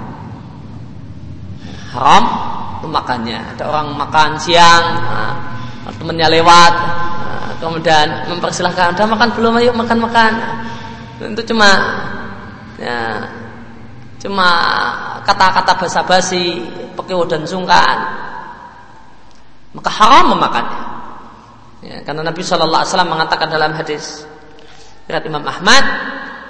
[1.91, 2.25] Haram
[2.87, 3.59] memakannya.
[3.59, 5.35] Ada orang makan siang, nah,
[5.99, 9.59] temennya lewat, nah, kemudian mempersilahkan, udah makan belum?
[9.59, 10.33] Ayo makan-makan.
[11.19, 11.71] Nah, itu cuma
[12.79, 13.27] ya,
[14.23, 14.49] cuma
[15.27, 16.63] kata-kata basa-basi,
[16.95, 18.28] pekewoh dan sungkan
[19.79, 20.81] maka haram memakannya.
[21.79, 24.27] Ya, karena Nabi Shallallahu Alaihi Wasallam mengatakan dalam hadis
[25.07, 25.85] riwayat Imam Ahmad,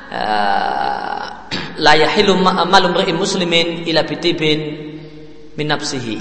[0.09, 1.25] eh,
[1.85, 4.61] la yahilu malum muslimin ila bitibin
[5.53, 6.19] min nafsihi.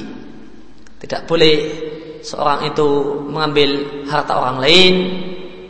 [1.00, 1.56] Tidak boleh
[2.20, 2.88] seorang itu
[3.32, 4.94] mengambil harta orang lain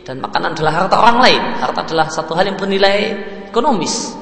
[0.02, 1.42] dan makanan adalah harta orang lain.
[1.62, 2.98] Harta adalah satu hal yang bernilai
[3.46, 4.18] ekonomis.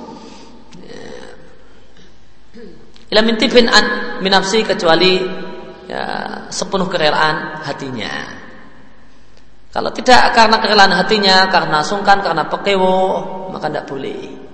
[3.06, 5.45] Ila mintibin an minapsi kecuali
[5.86, 6.04] ya,
[6.50, 8.12] sepenuh kerelaan hatinya.
[9.72, 12.98] Kalau tidak karena kerelaan hatinya, karena sungkan, karena pekewo,
[13.52, 14.46] maka tidak boleh.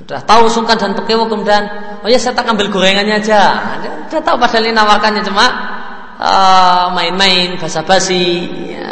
[0.00, 1.70] Sudah tahu sungkan dan pekewo kemudian,
[2.02, 3.42] oh ya saya tak ambil gorengannya aja.
[4.10, 5.46] Dia tahu padahal ini nawarkannya cuma
[6.18, 8.48] uh, main-main, basa-basi.
[8.74, 8.90] Ya.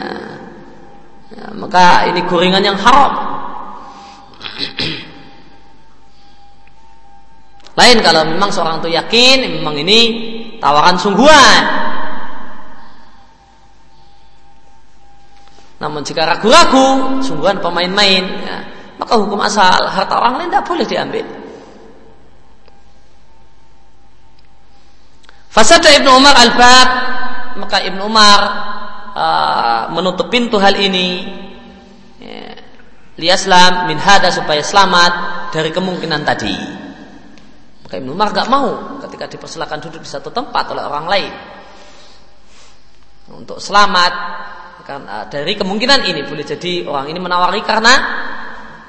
[1.34, 3.12] Ya, maka ini gorengan yang haram.
[7.78, 10.00] Lain kalau memang seorang itu yakin memang ini
[10.58, 11.62] tawaran sungguhan.
[15.78, 18.58] Namun jika ragu-ragu, sungguhan pemain-main, ya,
[18.98, 21.26] maka hukum asal harta orang lain tidak boleh diambil.
[25.54, 26.88] Fasada Ibnu Umar al-Bab,
[27.62, 28.40] maka Ibnu Umar
[29.14, 31.30] uh, menutup pintu hal ini
[32.18, 32.58] ya,
[33.14, 35.12] liaslam min hada supaya selamat
[35.54, 36.87] dari kemungkinan tadi.
[37.88, 41.32] Maka Ibnu Umar gak mau ketika dipersilakan duduk di satu tempat oleh orang lain.
[43.32, 44.12] Untuk selamat
[44.84, 47.96] karena dari kemungkinan ini boleh jadi orang ini menawari karena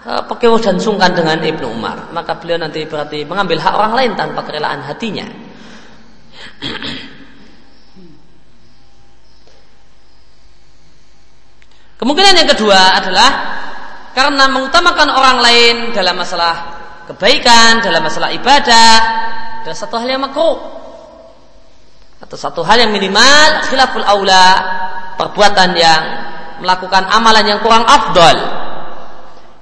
[0.03, 2.11] uh, dan sungkan dengan Ibnu Umar.
[2.11, 5.31] Maka beliau nanti berarti mengambil hak orang lain tanpa kerelaan hatinya.
[12.03, 13.29] Kemungkinan yang kedua adalah
[14.11, 16.78] karena mengutamakan orang lain dalam masalah
[17.09, 18.93] kebaikan, dalam masalah ibadah,
[19.65, 20.57] adalah satu hal yang makruh.
[22.21, 24.47] Atau satu hal yang minimal khilaful aula,
[25.17, 26.01] perbuatan yang
[26.61, 28.37] melakukan amalan yang kurang afdol.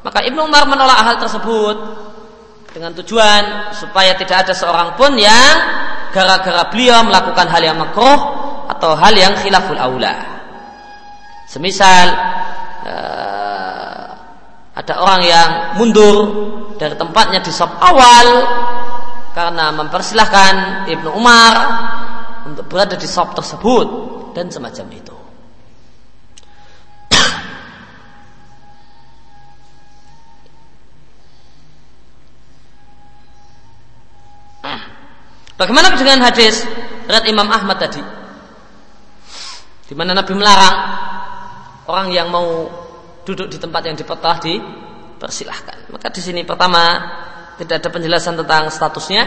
[0.04, 1.78] Maka Ibnu Umar menolak hal tersebut
[2.74, 5.54] dengan tujuan supaya tidak ada seorang pun yang
[6.12, 8.20] gara-gara beliau melakukan hal yang makruh
[8.70, 10.14] atau hal yang khilaful aula.
[11.48, 12.08] Semisal
[12.84, 13.27] uh,
[14.78, 15.50] ada orang yang
[15.82, 16.16] mundur
[16.78, 18.28] dari tempatnya di sop awal
[19.34, 21.56] karena mempersilahkan Ibnu Umar
[22.46, 23.88] untuk berada di sop tersebut
[24.38, 25.18] dan semacam itu.
[35.58, 36.62] Bagaimana dengan hadis
[37.10, 37.98] berat Imam Ahmad tadi?
[39.90, 40.78] Di mana Nabi melarang
[41.90, 42.70] orang yang mau
[43.28, 44.56] duduk di tempat yang dipertelah di
[45.20, 45.92] persilahkan.
[45.92, 47.04] Maka di sini pertama
[47.60, 49.24] tidak ada penjelasan tentang statusnya.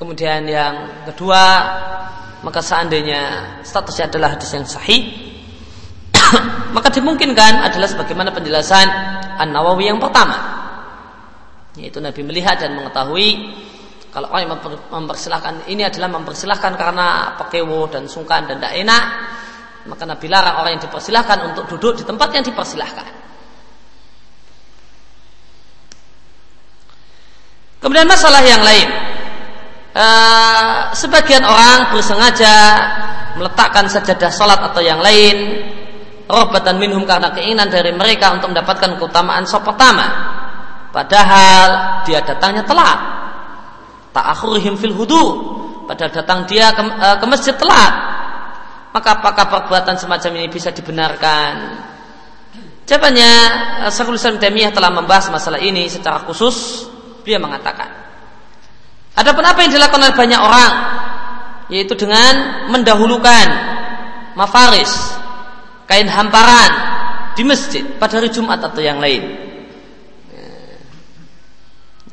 [0.00, 1.42] Kemudian yang kedua,
[2.40, 3.20] maka seandainya
[3.64, 5.08] statusnya adalah hadis yang sahih,
[6.76, 8.86] maka dimungkinkan adalah sebagaimana penjelasan
[9.40, 10.36] An Nawawi yang pertama,
[11.80, 13.56] yaitu Nabi melihat dan mengetahui
[14.12, 14.52] kalau orang yang
[14.88, 19.04] mempersilahkan ini adalah mempersilahkan karena pekewo dan sungkan dan tidak enak,
[19.86, 23.06] maka Nabi larang orang yang dipersilahkan untuk duduk di tempat yang dipersilahkan.
[27.80, 28.88] Kemudian masalah yang lain.
[29.96, 32.52] Uh, sebagian orang bersengaja
[33.40, 35.64] meletakkan sajadah salat atau yang lain
[36.28, 40.04] robatan minhum karena keinginan dari mereka untuk mendapatkan keutamaan sop pertama.
[40.90, 42.98] Padahal dia datangnya telat.
[44.12, 45.24] Ta'akhurihim fil hudu.
[45.86, 48.15] Padahal datang dia ke, uh, ke masjid telat.
[48.96, 51.52] Maka apakah perbuatan semacam ini bisa dibenarkan?
[52.88, 53.32] Jawabannya
[53.92, 56.88] Syekhul Islam telah membahas masalah ini secara khusus
[57.20, 57.90] Beliau mengatakan.
[59.18, 60.72] Adapun apa yang dilakukan oleh banyak orang
[61.66, 63.46] yaitu dengan mendahulukan
[64.38, 65.18] mafaris
[65.90, 66.70] kain hamparan
[67.34, 69.26] di masjid pada hari Jumat atau yang lain.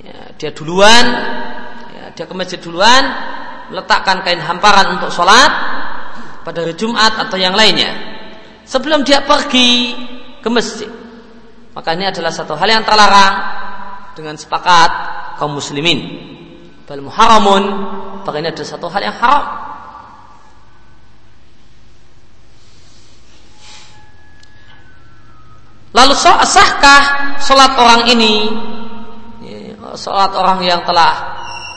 [0.02, 1.06] Ya, dia duluan,
[1.94, 3.06] ya, dia ke masjid duluan,
[3.70, 5.52] meletakkan kain hamparan untuk sholat
[6.44, 7.92] pada hari Jumat atau yang lainnya.
[8.64, 9.96] Sebelum dia pergi
[10.44, 10.92] ke masjid.
[11.74, 13.36] Maka ini adalah satu hal yang terlarang
[14.14, 14.92] dengan sepakat
[15.42, 16.30] kaum muslimin.
[16.86, 17.64] Bal muharamun,
[18.22, 19.44] maka ini adalah satu hal yang haram.
[25.94, 28.50] Lalu sahkah sholat orang ini,
[29.94, 31.14] sholat orang yang telah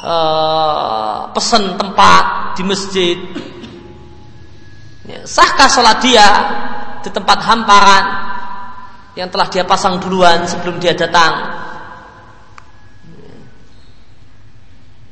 [0.01, 3.17] uh, pesan tempat di masjid,
[5.27, 6.29] sahkah sholat dia
[7.03, 8.05] di tempat hamparan
[9.15, 11.57] yang telah dia pasang duluan sebelum dia datang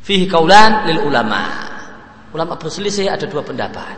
[0.04, 1.72] Fihi kaulan lil ulama.
[2.36, 3.96] Ulama berselisih ada dua pendapat.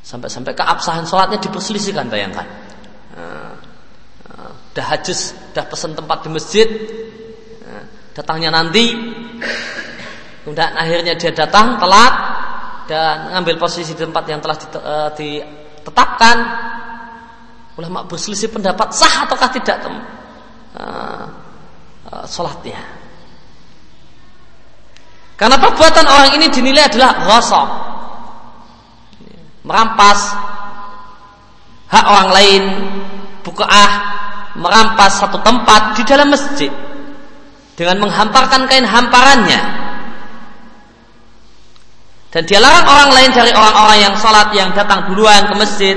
[0.00, 2.48] Sampai-sampai keabsahan sholatnya diperselisihkan bayangkan.
[4.72, 6.68] Dah hajus, dah pesan tempat di masjid,
[8.16, 8.94] datangnya nanti,
[10.46, 12.14] kemudian akhirnya dia datang telat
[12.88, 16.36] dan mengambil posisi di tempat yang telah eh, ditetapkan.
[17.78, 21.30] Ulama berselisih pendapat sah ataukah tidak uh,
[22.10, 22.98] uh, sholatnya
[25.38, 27.68] karena perbuatan orang ini dinilai adalah ghasab
[29.62, 30.34] merampas
[31.86, 32.62] hak orang lain
[33.46, 33.90] bukaah
[34.58, 36.74] merampas satu tempat di dalam masjid.
[37.78, 39.60] Dengan menghamparkan kain hamparannya
[42.28, 45.96] dan dia larang orang lain dari orang-orang yang sholat yang datang duluan ke masjid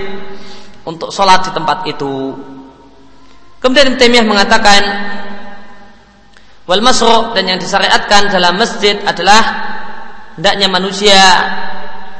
[0.87, 2.35] untuk sholat di tempat itu.
[3.59, 4.81] Kemudian Ibn mengatakan
[6.65, 9.41] wal masru' dan yang disyariatkan dalam masjid adalah
[10.39, 11.19] hendaknya manusia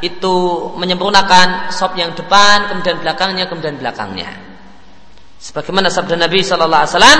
[0.01, 0.36] itu
[0.76, 4.34] menyempurnakan sop yang depan, kemudian belakangnya, kemudian belakangnya.
[5.41, 7.20] Sebagaimana sabda Nabi Wasallam,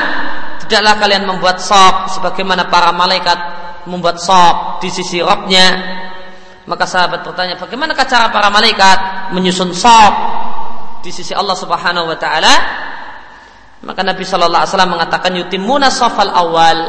[0.66, 3.39] tidaklah kalian membuat sop sebagaimana para malaikat
[3.86, 6.01] membuat sop di sisi robnya.
[6.72, 10.13] Maka sahabat bertanya, bagaimana cara para malaikat menyusun sop
[11.03, 12.53] di sisi Allah Subhanahu wa taala?
[13.84, 16.80] Maka Nabi Shallallahu alaihi wasallam mengatakan yutimuna safal awal.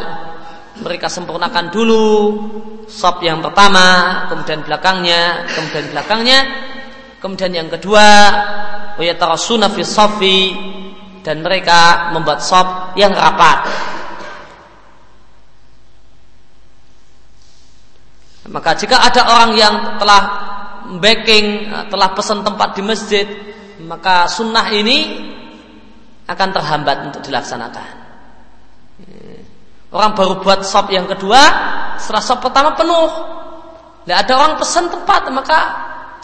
[0.78, 2.14] Mereka sempurnakan dulu
[2.86, 6.38] sop yang pertama kemudian belakangnya kemudian belakangnya
[7.20, 8.06] kemudian yang kedua
[8.98, 10.40] wayatarasuna fi safi
[11.22, 13.68] dan mereka membuat sop yang rapat
[18.50, 20.22] maka jika ada orang yang telah
[20.98, 23.26] backing telah pesan tempat di masjid
[23.86, 25.30] maka sunnah ini
[26.26, 28.02] akan terhambat untuk dilaksanakan.
[29.92, 31.40] Orang baru buat sop yang kedua,
[32.00, 33.10] setelah sop pertama penuh.
[34.02, 35.58] Tidak ada orang pesan tempat, maka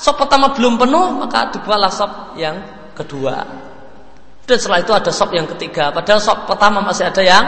[0.01, 2.57] sop pertama belum penuh, maka dibuatlah sop yang
[2.97, 3.45] kedua.
[4.49, 7.45] Dan setelah itu ada sop yang ketiga, padahal sop pertama masih ada yang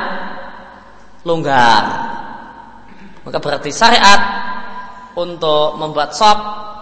[1.24, 1.84] longgar.
[3.24, 4.20] Maka berarti syariat
[5.20, 6.38] untuk membuat sop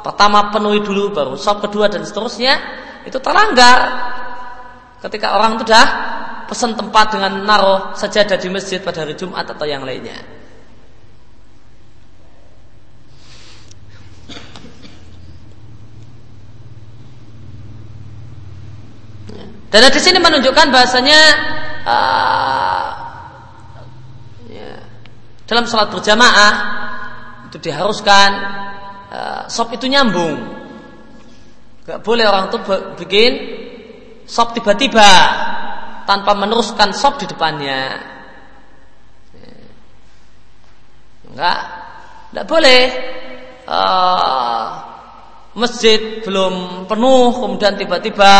[0.06, 2.54] pertama penuhi dulu, baru sop kedua dan seterusnya.
[3.02, 3.78] Itu terlanggar
[5.02, 5.86] ketika orang itu sudah
[6.46, 10.38] pesan tempat dengan naruh sajadah di masjid pada hari Jumat atau yang lainnya.
[19.68, 21.20] Dan di sini menunjukkan bahasanya
[21.84, 22.88] uh,
[24.48, 24.80] ya,
[25.44, 26.77] dalam sholat berjamaah
[27.48, 28.30] itu diharuskan
[29.08, 30.58] uh, sop itu nyambung
[31.88, 32.60] Gak boleh orang itu
[33.00, 33.32] bikin
[34.28, 35.08] sop tiba-tiba
[36.04, 37.96] tanpa meneruskan sop di depannya.
[41.32, 41.60] Enggak,
[42.28, 42.82] enggak boleh.
[43.64, 44.64] Uh,
[45.56, 48.32] masjid belum penuh, kemudian tiba-tiba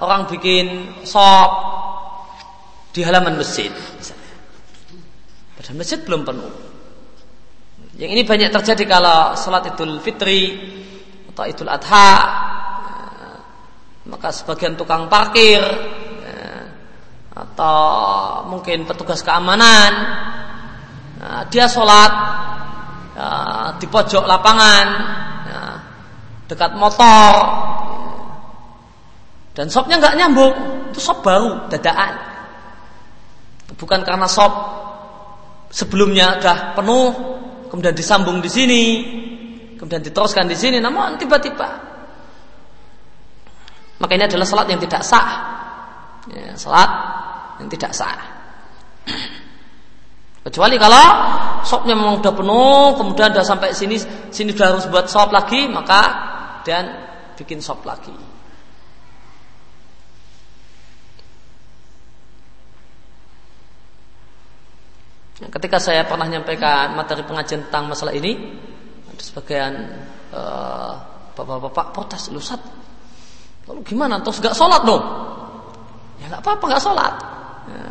[0.00, 1.52] orang bikin sop
[2.96, 3.68] di halaman masjid.
[5.60, 6.69] Padahal masjid belum penuh.
[8.00, 10.56] Yang ini banyak terjadi kalau sholat idul fitri
[11.28, 12.12] atau Idul Adha.
[14.08, 15.60] Maka sebagian tukang parkir
[17.30, 17.76] atau
[18.48, 19.92] mungkin petugas keamanan
[21.52, 22.12] dia sholat
[23.76, 24.86] di pojok lapangan
[26.48, 27.32] dekat motor.
[29.52, 30.54] Dan sopnya nggak nyambung
[30.88, 32.16] itu sop baru dadaan.
[33.76, 34.56] Bukan karena sop
[35.68, 37.36] sebelumnya sudah penuh
[37.70, 38.82] kemudian disambung di sini.
[39.78, 40.82] Kemudian diteruskan di sini.
[40.82, 41.68] Namun tiba-tiba.
[44.00, 45.28] Maka ini adalah salat yang tidak sah.
[46.28, 46.90] Ya, salat
[47.62, 48.18] yang tidak sah.
[50.44, 51.06] Kecuali kalau
[51.64, 54.00] sopnya memang sudah penuh kemudian sudah sampai sini
[54.32, 56.00] sini sudah harus buat sop lagi maka
[56.64, 56.84] dan
[57.36, 58.12] bikin sop lagi
[65.48, 68.60] Ketika saya pernah menyampaikan materi pengajian tentang masalah ini,
[69.16, 69.72] sebagian
[70.36, 70.92] uh,
[71.32, 72.60] bapak-bapak protes lu sat
[73.64, 74.20] lalu gimana?
[74.20, 75.00] Terus gak sholat dong?
[76.20, 77.14] Ya nggak apa-apa nggak sholat.
[77.72, 77.84] Ya,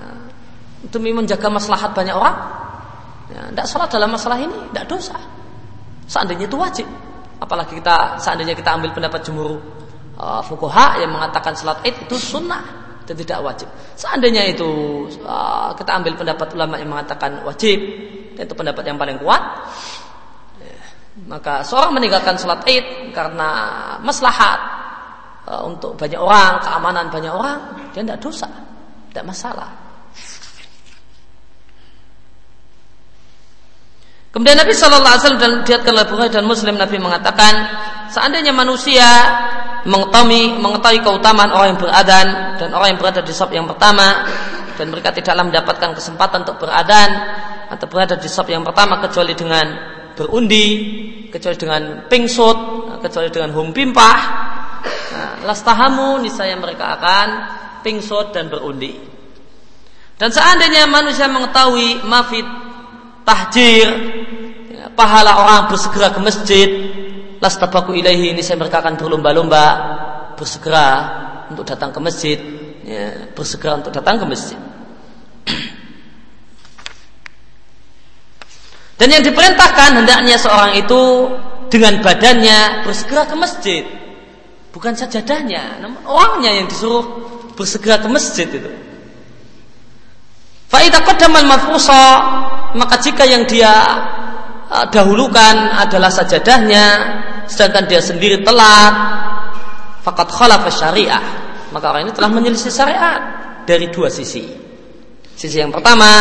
[0.94, 2.38] demi menjaga maslahat banyak orang
[3.34, 5.18] ya, tidak sholat dalam masalah ini tidak dosa.
[6.06, 6.86] Seandainya itu wajib
[7.40, 9.58] apalagi kita seandainya kita ambil pendapat jumhur
[10.20, 12.79] uh, fukuha yang mengatakan sholat itu sunnah
[13.10, 14.70] dan tidak wajib seandainya itu
[15.26, 17.82] uh, kita ambil pendapat ulama yang mengatakan wajib
[18.38, 19.42] dan itu pendapat yang paling kuat
[21.28, 23.50] maka seorang meninggalkan sholat id karena
[24.00, 24.60] maslahat
[25.44, 27.60] e, untuk banyak orang, keamanan banyak orang,
[27.92, 28.48] dia tidak dosa,
[29.12, 29.89] tidak masalah.
[34.40, 37.60] Kemudian Nabi Shallallahu Alaihi Wasallam dan diatkan oleh Bukhari dan Muslim Nabi mengatakan
[38.08, 39.04] seandainya manusia
[39.84, 44.24] mengetahui mengetahui keutamaan orang yang beradan dan orang yang berada di sop yang pertama
[44.80, 47.10] dan mereka tidaklah mendapatkan kesempatan untuk beradan
[47.68, 49.76] atau berada di sop yang pertama kecuali dengan
[50.16, 50.68] berundi,
[51.28, 52.58] kecuali dengan pingsut,
[53.04, 54.18] kecuali dengan humpimpah.
[55.20, 57.28] Nah, lastahamu niscaya mereka akan
[57.84, 58.96] pingsut dan berundi.
[60.16, 62.69] Dan seandainya manusia mengetahui mafit
[63.26, 63.88] tahjir,
[64.72, 66.70] ya, pahala orang bersegera ke masjid,
[67.40, 69.66] lastabaku ilahi ini saya mereka akan berlomba-lomba
[70.36, 70.88] bersegera
[71.52, 72.38] untuk datang ke masjid,
[72.84, 74.60] ya, bersegera untuk datang ke masjid.
[79.00, 81.32] Dan yang diperintahkan hendaknya seorang itu
[81.72, 83.84] dengan badannya bersegera ke masjid.
[84.70, 87.02] Bukan sajadahnya, namun orangnya yang disuruh
[87.58, 88.70] bersegera ke masjid itu.
[90.70, 92.04] Faidah kodamal mafusa
[92.76, 93.72] maka jika yang dia
[94.70, 96.86] uh, dahulukan adalah sajadahnya,
[97.50, 98.94] sedangkan dia sendiri telat,
[100.06, 101.24] fakat khalaf syariah,
[101.74, 103.22] maka orang ini telah menyelisih syariat
[103.66, 104.46] dari dua sisi.
[105.34, 106.12] Sisi yang pertama,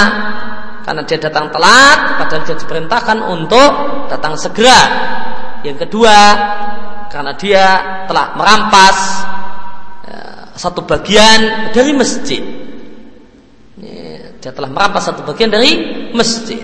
[0.86, 3.70] karena dia datang telat, padahal dia diperintahkan untuk
[4.06, 4.80] datang segera.
[5.66, 6.16] Yang kedua,
[7.10, 7.64] karena dia
[8.06, 8.98] telah merampas
[10.06, 10.20] ya,
[10.54, 12.68] satu bagian dari masjid.
[14.38, 16.58] Dia telah merampas satu bagian dari masjid.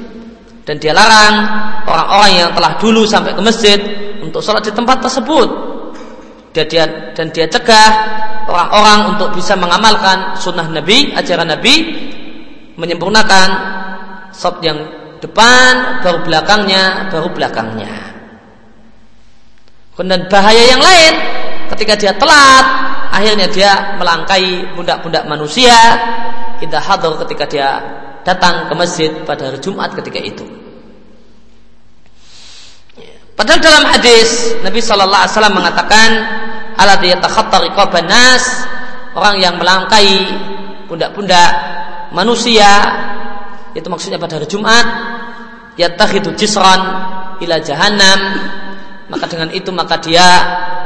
[0.67, 1.47] Dan dia larang
[1.87, 3.79] orang-orang yang telah dulu sampai ke masjid
[4.19, 5.49] untuk sholat di tempat tersebut.
[6.55, 6.85] Dan dia,
[7.15, 7.91] dan dia cegah
[8.51, 11.75] orang-orang untuk bisa mengamalkan sunnah Nabi, ajaran Nabi,
[12.75, 13.49] menyempurnakan
[14.35, 14.79] sholat yang
[15.23, 17.95] depan, baru belakangnya, baru belakangnya.
[19.95, 21.13] Dan bahaya yang lain,
[21.71, 22.67] ketika dia telat,
[23.15, 25.79] akhirnya dia melangkai pundak-pundak manusia
[26.59, 27.69] kita hadir ketika dia
[28.25, 30.45] datang ke masjid pada hari Jumat ketika itu.
[33.35, 36.09] Padahal dalam hadis Nabi Shallallahu Alaihi Wasallam mengatakan
[38.07, 38.45] nas
[39.15, 40.11] orang yang melangkai
[40.87, 41.51] pundak-pundak
[42.15, 42.71] manusia
[43.75, 44.87] itu maksudnya pada hari Jumat
[45.75, 46.81] yatakhidu jisran
[47.43, 48.21] ila jahannam
[49.11, 50.27] maka dengan itu maka dia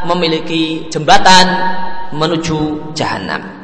[0.09, 1.47] memiliki jembatan
[2.17, 3.58] menuju jahanam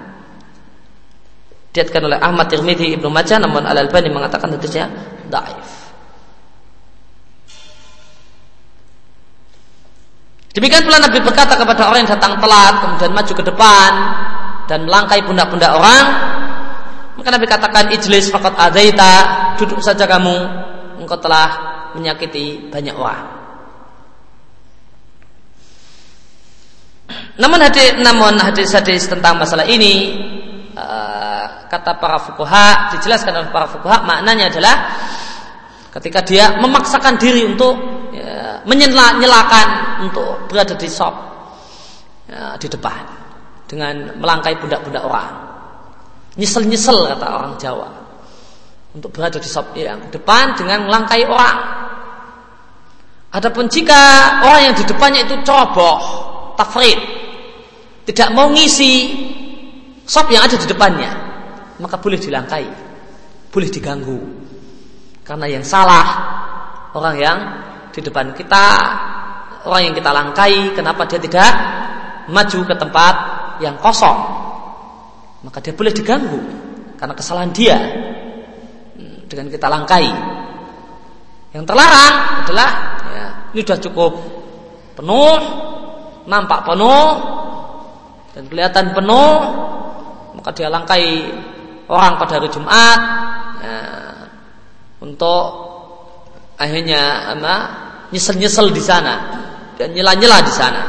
[1.75, 4.87] diatkan oleh Ahmad Tirmidzi Ibnu Majah namun Al Albani mengatakan hadisnya
[5.27, 5.83] dhaif.
[10.55, 13.91] Demikian pula Nabi berkata kepada orang yang datang telat kemudian maju ke depan
[14.70, 16.05] dan melangkai pundak-pundak orang
[17.18, 19.12] maka Nabi katakan ijlis fakat adaita
[19.59, 20.47] duduk saja kamu
[21.03, 23.35] engkau telah menyakiti banyak orang.
[27.35, 30.14] Namun hadis namun hadis-hadis tentang masalah ini
[31.70, 34.77] kata para fukuha dijelaskan oleh para fukuha maknanya adalah
[35.95, 37.79] ketika dia memaksakan diri untuk
[38.11, 39.68] ya, menyela-nyelakan
[40.03, 41.14] untuk berada di sop
[42.27, 43.03] ya, di depan
[43.70, 45.31] dengan melangkai pundak-pundak orang.
[46.35, 47.89] Nyesel-nyesel kata orang Jawa
[48.95, 51.59] untuk berada di sop yang depan dengan melangkai orang.
[53.35, 54.03] Adapun jika
[54.47, 55.99] orang yang di depannya itu coboh,
[56.55, 56.99] tafrid,
[58.07, 59.11] tidak mau ngisi
[60.05, 61.11] sop yang ada di depannya,
[61.80, 62.66] maka boleh dilangkai,
[63.50, 64.20] boleh diganggu.
[65.24, 66.07] Karena yang salah
[66.92, 67.38] orang yang
[67.90, 68.66] di depan kita,
[69.64, 71.53] orang yang kita langkai, kenapa dia tidak
[72.29, 73.14] maju ke tempat
[73.64, 74.18] yang kosong?
[75.45, 76.41] Maka dia boleh diganggu
[76.96, 77.76] karena kesalahan dia
[78.96, 80.08] hmm, dengan kita langkai.
[81.54, 82.14] Yang terlarang
[82.45, 82.70] adalah
[83.12, 84.12] ya, ini sudah cukup
[84.99, 85.37] penuh,
[86.26, 87.08] nampak penuh
[88.34, 89.33] dan kelihatan penuh,
[90.45, 91.25] maka dia langkai
[91.88, 93.00] orang pada hari Jumat
[93.64, 93.80] ya,
[95.00, 95.45] untuk
[96.61, 97.57] akhirnya apa
[98.12, 99.41] nyesel-nyesel di sana
[99.80, 100.83] dan nyela-nyela di sana.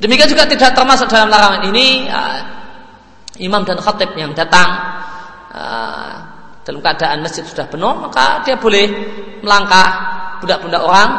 [0.00, 2.22] Demikian juga tidak termasuk dalam larangan ini ya,
[3.44, 4.68] imam dan khatib yang datang
[5.52, 5.64] ya,
[6.64, 8.88] dalam keadaan masjid sudah penuh maka dia boleh
[9.44, 9.88] melangkah
[10.40, 11.10] budak-budak orang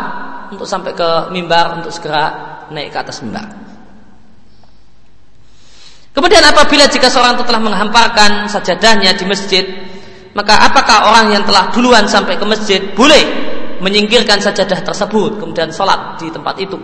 [0.49, 2.33] untuk sampai ke mimbar untuk segera
[2.73, 3.64] naik ke atas mimbar.
[6.15, 9.67] Kemudian apabila jika seorang itu telah menghamparkan sajadahnya di masjid,
[10.31, 13.23] maka apakah orang yang telah duluan sampai ke masjid boleh
[13.83, 16.79] menyingkirkan sajadah tersebut kemudian sholat di tempat itu?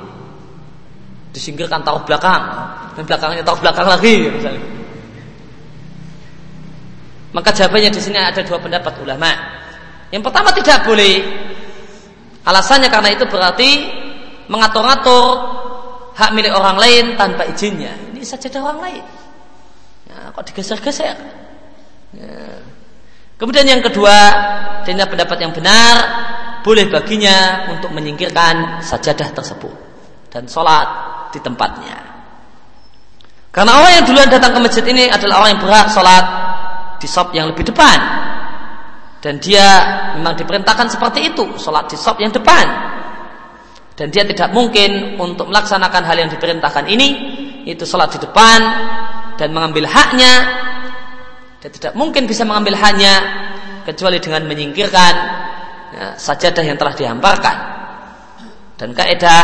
[1.31, 2.43] Disingkirkan taruh belakang
[2.99, 4.63] dan belakangnya taruh belakang lagi misalnya.
[7.31, 9.31] Maka jawabannya di sini ada dua pendapat ulama.
[10.11, 11.23] Yang pertama tidak boleh.
[12.43, 13.71] Alasannya karena itu berarti
[14.51, 15.23] mengatur-atur
[16.19, 17.95] hak milik orang lain tanpa izinnya.
[18.11, 19.20] Ini sajadah orang lain
[20.35, 21.17] kok digeser-geser?
[22.15, 22.59] Ya.
[23.39, 24.15] Kemudian yang kedua,
[24.85, 25.93] dengan pendapat yang benar,
[26.61, 29.73] boleh baginya untuk menyingkirkan sajadah tersebut
[30.29, 30.87] dan sholat
[31.33, 31.97] di tempatnya.
[33.49, 36.25] Karena orang yang duluan datang ke masjid ini adalah orang yang berhak sholat
[37.01, 37.99] di sop yang lebih depan.
[39.21, 39.65] dan dia
[40.17, 42.65] memang diperintahkan seperti itu, sholat di sop yang depan.
[43.93, 47.07] Dan dia tidak mungkin untuk melaksanakan hal yang diperintahkan ini,
[47.69, 48.59] itu sholat di depan
[49.35, 50.33] dan mengambil haknya.
[51.61, 53.21] Dia tidak mungkin bisa mengambil haknya
[53.85, 55.13] kecuali dengan menyingkirkan
[55.93, 57.57] ya, sajadah yang telah dihamparkan.
[58.81, 59.43] Dan kaidah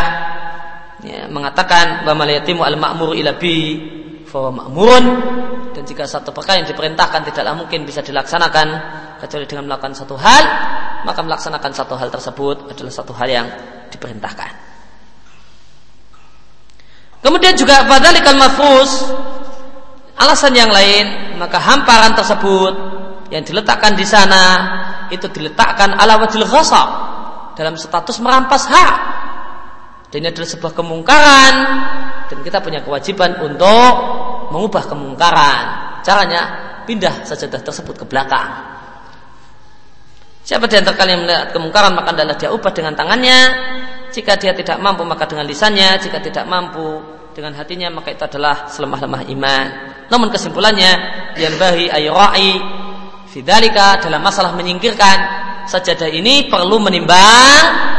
[1.06, 3.98] ya, mengatakan bahwa yatimu al makmur ilabi
[4.28, 5.04] fahuwa ma'murun
[5.72, 8.68] dan jika satu perkara yang diperintahkan tidaklah mungkin bisa dilaksanakan
[9.24, 10.44] kecuali dengan melakukan satu hal
[11.08, 13.48] maka melaksanakan satu hal tersebut adalah satu hal yang
[13.88, 14.50] diperintahkan
[17.24, 18.90] kemudian juga fadzalikal mafus
[20.18, 22.74] alasan yang lain maka hamparan tersebut
[23.30, 24.44] yang diletakkan di sana
[25.08, 26.88] itu diletakkan ala wajil ghasab
[27.54, 28.94] dalam status merampas hak
[30.08, 31.54] dan ini adalah sebuah kemungkaran
[32.32, 33.92] dan kita punya kewajiban untuk
[34.48, 35.64] mengubah kemungkaran.
[36.00, 36.42] Caranya
[36.88, 38.48] pindah sajadah tersebut ke belakang.
[40.48, 43.40] Siapa di antara kalian melihat kemungkaran maka adalah dia ubah dengan tangannya.
[44.08, 46.00] Jika dia tidak mampu maka dengan lisannya.
[46.00, 47.04] Jika tidak mampu
[47.38, 49.66] dengan hatinya maka itu adalah selemah-lemah iman.
[50.10, 50.92] Namun kesimpulannya
[51.38, 52.58] yang bahi ayurai
[53.30, 55.16] fidalika dalam masalah menyingkirkan
[55.70, 57.94] sajadah ini perlu menimbang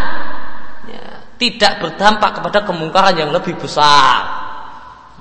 [1.39, 4.27] tidak berdampak kepada kemungkaran yang lebih besar.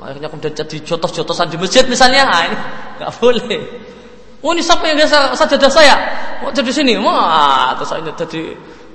[0.03, 2.57] Akhirnya kemudian jadi jotos-jotosan di masjid misalnya, nah, ini
[2.99, 3.63] nggak boleh.
[4.43, 5.95] Oh ini siapa yang biasa sajadah saya?
[6.43, 8.43] Mau jadi sini, wah terus saya jadi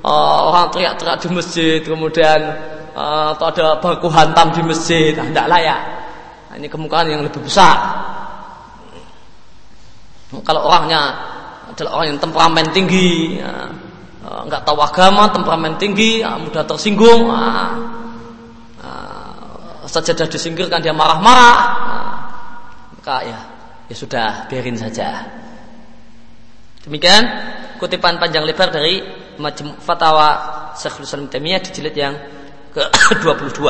[0.03, 2.39] uh, orang teriak-teriak di masjid, kemudian
[2.93, 5.81] atau ada baku hantam di masjid, nah, tidak layak.
[6.49, 7.77] Nah, ini kemungkaran yang lebih besar.
[10.33, 11.01] Kalau orangnya
[11.73, 13.69] adalah orang yang temperamen tinggi, ya,
[14.23, 17.75] Eh, nggak tahu agama, temperamen tinggi, ah, mudah tersinggung, uh,
[18.79, 21.59] uh, sajadah disingkirkan dia marah-marah,
[22.95, 23.39] maka ya
[23.91, 25.27] ya sudah biarin saja.
[26.87, 27.19] Demikian
[27.83, 29.03] kutipan panjang lebar dari
[29.35, 30.29] Majmu' Fatawa
[30.79, 32.15] Syekhul Islam di jilid yang
[32.73, 33.61] ke-22.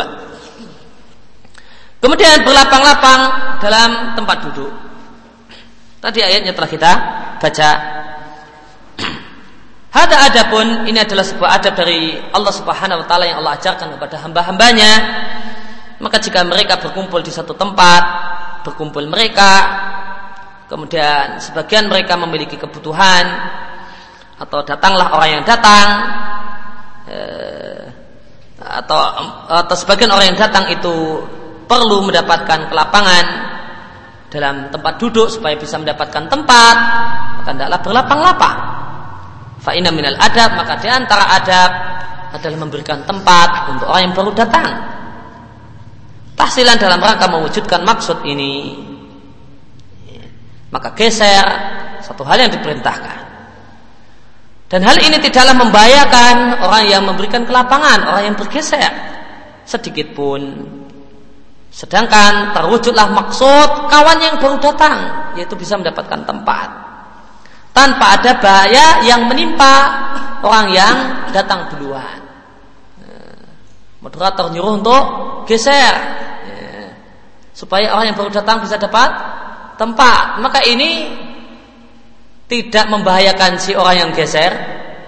[2.03, 3.21] Kemudian berlapang-lapang
[3.63, 4.71] dalam tempat duduk.
[6.03, 6.91] Tadi ayatnya telah kita
[7.39, 7.69] baca
[9.95, 14.19] Hada adapun ini adalah sebuah adab dari Allah Subhanahu wa taala yang Allah ajarkan kepada
[14.19, 14.91] hamba-hambanya.
[16.03, 18.03] Maka jika mereka berkumpul di satu tempat,
[18.67, 19.51] berkumpul mereka,
[20.67, 23.23] kemudian sebagian mereka memiliki kebutuhan
[24.41, 25.87] atau datanglah orang yang datang
[27.07, 27.92] eh,
[28.63, 28.97] atau
[29.51, 31.23] atau sebagian orang yang datang itu
[31.67, 33.25] perlu mendapatkan kelapangan
[34.31, 36.75] dalam tempat duduk supaya bisa mendapatkan tempat,
[37.37, 38.57] maka hendaklah berlapang-lapang
[39.63, 41.71] Fa'ina minal adab maka di antara adab
[42.35, 44.69] adalah memberikan tempat untuk orang yang baru datang.
[46.35, 48.75] Tahsilan dalam rangka mewujudkan maksud ini.
[50.67, 51.45] Maka geser
[52.03, 53.32] satu hal yang diperintahkan.
[54.73, 58.89] Dan hal ini tidaklah membahayakan orang yang memberikan kelapangan, orang yang bergeser
[59.69, 60.41] sedikit pun.
[61.69, 66.69] Sedangkan terwujudlah maksud kawan yang baru datang, yaitu bisa mendapatkan tempat
[67.69, 69.73] tanpa ada bahaya yang menimpa
[70.41, 70.95] orang yang
[71.29, 72.25] datang duluan.
[74.01, 75.03] Moderator nyuruh untuk
[75.45, 75.93] geser
[77.53, 79.09] supaya orang yang baru datang bisa dapat
[79.77, 80.41] tempat.
[80.41, 81.13] Maka ini
[82.47, 84.51] tidak membahayakan si orang yang geser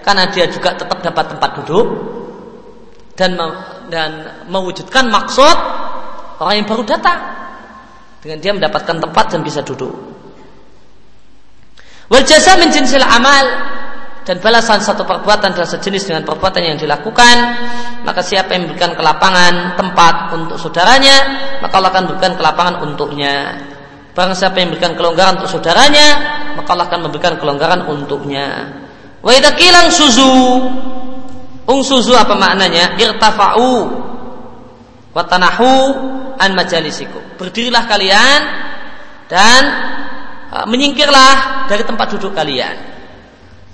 [0.01, 1.87] karena dia juga tetap dapat tempat duduk
[3.15, 3.35] dan
[3.89, 4.11] dan
[4.51, 5.57] mewujudkan maksud
[6.39, 7.19] orang yang baru datang
[8.21, 9.93] dengan dia mendapatkan tempat dan bisa duduk.
[12.09, 12.69] Wal jasa min
[13.01, 13.45] amal
[14.25, 17.35] dan balasan satu perbuatan adalah sejenis dengan perbuatan yang dilakukan
[18.05, 21.17] maka siapa yang memberikan kelapangan tempat untuk saudaranya
[21.61, 23.57] maka Allah akan berikan kelapangan untuknya
[24.15, 26.07] barang siapa yang memberikan kelonggaran untuk saudaranya
[26.55, 28.47] maka Allah akan memberikan kelonggaran untuknya.
[29.19, 30.33] Wa idza kilang suzu
[31.67, 32.95] ung suzu apa maknanya?
[32.95, 33.73] Irtafa'u
[35.11, 35.71] wa tanahu
[36.39, 38.41] an majalisikum berdirilah kalian
[39.27, 39.63] dan
[40.55, 42.79] Ah, menyingkirlah dari tempat duduk kalian.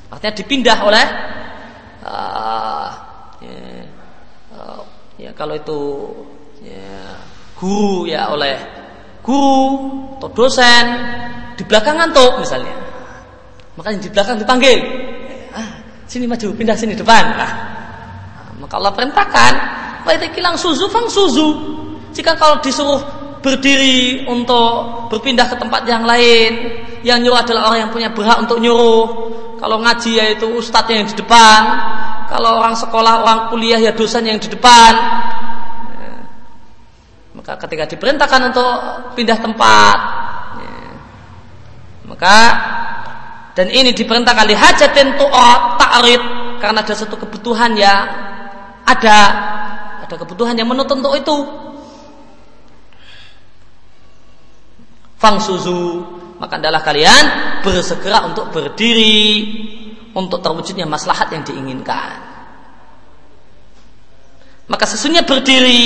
[0.09, 1.05] Artinya dipindah oleh
[2.01, 2.89] uh,
[3.37, 3.61] ya,
[4.57, 4.81] uh,
[5.21, 5.79] ya kalau itu
[6.65, 7.21] ya,
[7.53, 8.57] guru ya oleh
[9.21, 10.85] guru atau dosen
[11.57, 12.73] di belakang ngantuk misalnya.
[13.77, 14.79] Makanya di belakang dipanggil.
[15.55, 17.23] Ah, sini maju, pindah sini depan.
[17.37, 17.51] Nah,
[18.59, 19.53] maka Allah perintahkan,
[20.35, 21.49] kilang suzu fang suzu.
[22.11, 26.77] Jika kalau disuruh berdiri untuk berpindah ke tempat yang lain.
[27.01, 29.05] Yang nyuruh adalah orang yang punya berhak untuk nyuruh.
[29.57, 31.61] Kalau ngaji yaitu ustadz yang di depan.
[32.29, 34.93] Kalau orang sekolah, orang kuliah ya dosen yang di depan.
[37.51, 37.59] Ya.
[37.59, 38.71] Ketika diperintahkan untuk
[39.19, 39.97] pindah tempat,
[40.55, 40.79] ya.
[42.07, 42.37] maka
[43.51, 46.23] dan ini diperintahkan li hajatin tu'at ta'rid
[46.63, 48.07] karena ada satu kebutuhan yang
[48.87, 49.19] ada
[50.07, 51.37] ada kebutuhan yang menuntut untuk itu.
[55.19, 55.83] Fangsuzu
[56.39, 57.23] maka adalah kalian
[57.67, 59.27] bersegera untuk berdiri
[60.15, 62.30] untuk terwujudnya maslahat yang diinginkan.
[64.71, 65.83] Maka sesungguhnya berdiri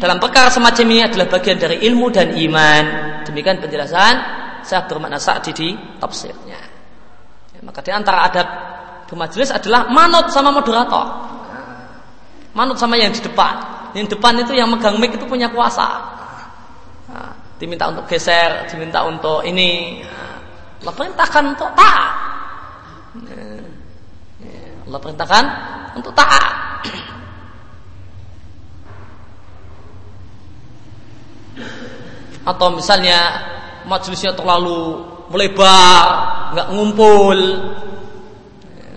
[0.00, 2.84] dalam perkara semacam ini adalah bagian dari ilmu dan iman.
[3.28, 4.14] Demikian penjelasan
[4.64, 6.60] saya bermakna saat di tafsirnya.
[7.52, 8.48] Ya, maka di antara adab
[9.04, 11.28] bermajelis adalah manut sama moderator.
[12.56, 13.52] Manut sama yang di depan.
[13.92, 15.88] Yang depan itu yang megang mic itu punya kuasa.
[17.12, 20.00] Nah, diminta untuk geser, diminta untuk ini.
[20.80, 22.12] Allah perintahkan untuk taat.
[23.28, 23.60] Nah,
[24.40, 25.44] ya, Allah perintahkan
[26.00, 26.80] untuk taat.
[32.42, 33.18] Atau misalnya
[33.86, 36.06] majelisnya terlalu melebar,
[36.54, 37.38] nggak ngumpul,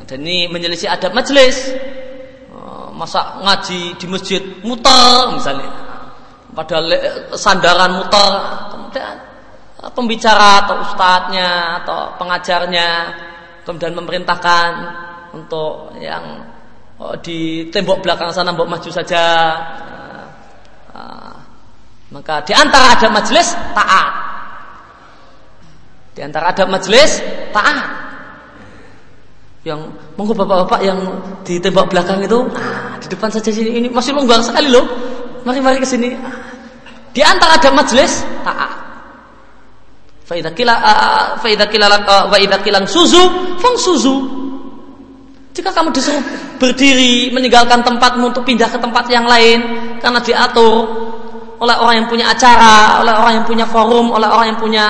[0.06, 1.73] dan ini menyelisih adab majelis.
[2.52, 5.69] Oh, masa ngaji di masjid muter misalnya,
[6.53, 6.77] pada
[7.38, 8.32] sandaran muter,
[8.73, 9.15] kemudian
[9.82, 12.90] eh, pembicara atau ustadznya atau pengajarnya
[13.65, 14.72] kemudian memerintahkan
[15.34, 16.45] untuk yang
[17.02, 19.23] oh, di tembok belakang sana mbok maju saja
[22.14, 24.10] maka di antara ada majelis taat.
[26.14, 28.06] Di antara ada majelis taat.
[29.65, 30.99] Yang monggo bapak-bapak yang
[31.41, 34.86] di tembok belakang itu, ah, di depan saja sini ini masih longgar sekali loh.
[35.41, 36.14] Mari-mari ke sini.
[37.10, 38.86] Di antara ada majelis taat.
[40.26, 40.73] Faidah kila
[41.38, 43.23] faidah kila wa idza kilang suzu
[43.61, 44.45] fang suzu.
[45.56, 46.19] Jika kamu disuruh
[46.60, 49.61] berdiri meninggalkan tempatmu untuk pindah ke tempat yang lain
[50.03, 51.05] karena diatur
[51.60, 54.86] oleh orang yang punya acara, oleh orang yang punya forum, oleh orang yang punya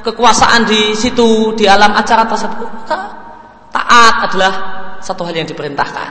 [0.00, 2.98] kekuasaan di situ di alam acara tersebut, maka
[3.68, 4.52] taat adalah
[5.04, 6.10] satu hal yang diperintahkan.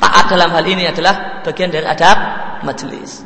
[0.00, 2.16] Taat dalam hal ini adalah bagian dari adab
[2.64, 3.22] majelis.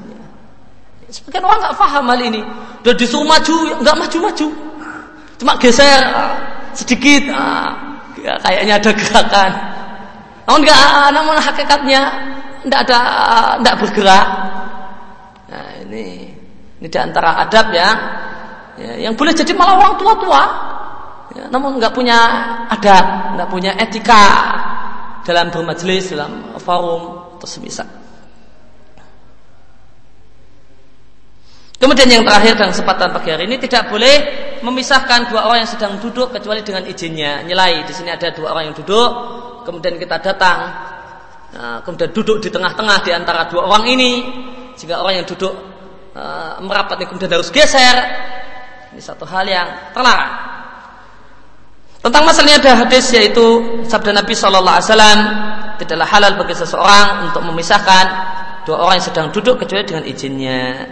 [1.06, 2.42] Sebagian orang nggak paham hal ini.
[2.82, 4.48] Udah disuruh maju, nggak maju-maju,
[5.38, 6.02] cuma geser
[6.74, 7.30] sedikit.
[7.30, 9.50] Ah, ya, kayaknya ada gerakan.
[10.46, 12.00] Namun enggak, namun hakikatnya
[12.66, 13.00] tidak ada,
[13.62, 14.26] tidak bergerak
[15.86, 16.06] ini
[16.76, 17.90] ini di antara adab ya,
[18.76, 20.42] ya yang boleh jadi malah orang tua-tua,
[21.32, 22.18] ya, namun nggak punya
[22.68, 24.24] adab, nggak punya etika
[25.24, 27.88] dalam bermajelis dalam forum atau semisal.
[31.76, 34.14] Kemudian yang terakhir dalam kesempatan pagi hari ini tidak boleh
[34.64, 37.44] memisahkan dua orang yang sedang duduk kecuali dengan izinnya.
[37.44, 39.10] Nyelai di sini ada dua orang yang duduk,
[39.68, 40.58] kemudian kita datang,
[41.52, 44.12] nah, kemudian duduk di tengah-tengah di antara dua orang ini.
[44.76, 45.75] Jika orang yang duduk
[46.16, 47.96] Eh, merapat kemudian harus geser.
[48.96, 50.32] Ini satu hal yang terlarang.
[52.00, 53.44] Tentang masalah ini ada hadis yaitu
[53.84, 55.18] sabda Nabi Wasallam
[55.76, 58.04] tidaklah halal bagi seseorang untuk memisahkan
[58.64, 60.88] dua orang yang sedang duduk kecuali dengan izinnya.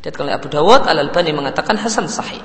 [0.00, 2.40] Dia oleh Abu Dawud Al Albani mengatakan Hasan Sahih.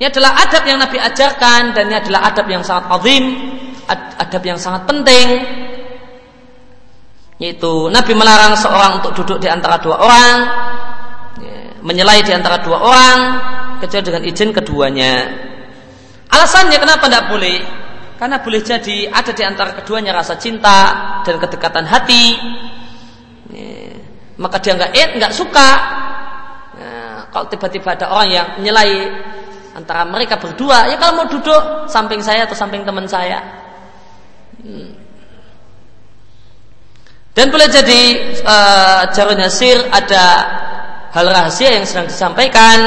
[0.00, 3.24] Ini adalah adab yang Nabi ajarkan dan ini adalah adab yang sangat azim,
[4.16, 5.28] adab yang sangat penting
[7.40, 10.36] yaitu Nabi melarang seorang untuk duduk di antara dua orang
[11.40, 13.18] ya, menyelai di antara dua orang
[13.80, 15.12] kecuali dengan izin keduanya.
[16.30, 17.58] Alasannya kenapa tidak boleh?
[18.20, 20.92] Karena boleh jadi ada di antara keduanya rasa cinta
[21.24, 22.36] dan kedekatan hati.
[23.48, 23.96] Ya,
[24.36, 25.70] maka dia nggak eh nggak suka.
[26.76, 28.92] Ya, kalau tiba-tiba ada orang yang menyelai
[29.72, 33.40] antara mereka berdua ya kalau mau duduk samping saya atau samping teman saya.
[34.60, 34.99] Hmm.
[37.40, 38.02] Dan boleh jadi
[38.44, 40.24] uh, jarun ada
[41.08, 42.78] hal rahasia yang sedang disampaikan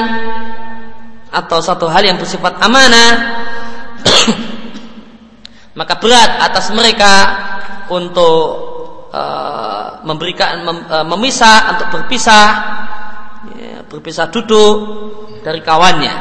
[1.34, 3.42] atau satu hal yang bersifat amanah.
[5.82, 7.14] Maka berat atas mereka
[7.90, 8.46] untuk
[9.10, 12.46] uh, memberikan mem, uh, memisah untuk berpisah
[13.58, 14.78] ya, berpisah duduk
[15.42, 16.14] dari kawannya.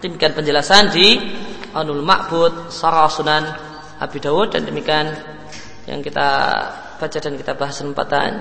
[0.00, 1.12] Demikian penjelasan di
[1.76, 3.44] Anul Ma'bud Sarah Sunan
[4.00, 5.12] Abi Dawud dan demikian
[5.84, 6.40] yang kita
[7.00, 8.32] baca dan kita bahas kesempatan.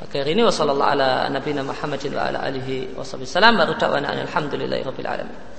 [0.00, 2.96] Pagi hari ini wasallallahu ala nabiyina Muhammadin wa ala alihi
[3.60, 5.53] baru dakwana alhamdulillahi rabbil alamin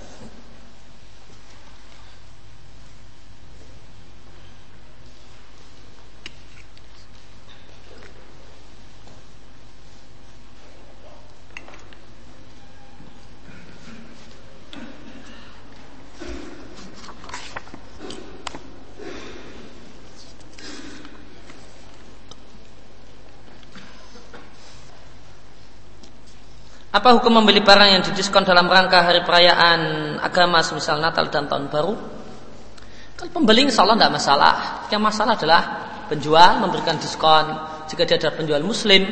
[26.96, 31.68] Apa hukum membeli barang yang didiskon dalam rangka hari perayaan agama semisal Natal dan Tahun
[31.68, 31.92] Baru?
[33.20, 34.54] Kalau pembeli insya Allah tidak masalah.
[34.88, 35.62] Yang masalah adalah
[36.08, 37.52] penjual memberikan diskon
[37.92, 39.04] jika dia adalah penjual muslim.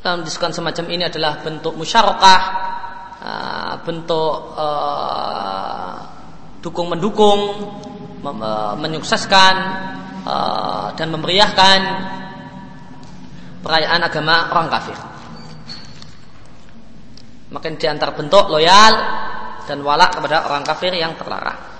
[0.00, 2.42] Dalam diskon semacam ini adalah bentuk musyarakah,
[3.20, 5.92] uh, bentuk uh,
[6.64, 7.40] dukung mendukung,
[8.24, 9.54] uh, menyukseskan
[10.96, 11.78] dan memeriahkan
[13.60, 15.15] perayaan agama orang kafir.
[17.46, 18.94] Makin diantar bentuk loyal
[19.66, 21.75] dan walak kepada orang kafir yang terlarang.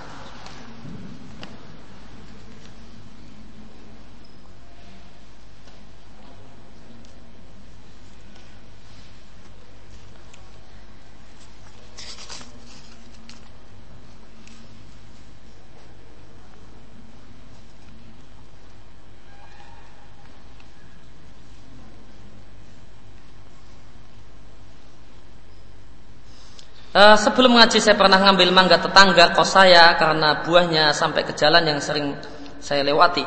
[26.97, 31.61] Uh, sebelum ngaji saya pernah ngambil mangga tetangga kos saya karena buahnya sampai ke jalan
[31.61, 32.17] yang sering
[32.57, 33.21] saya lewati.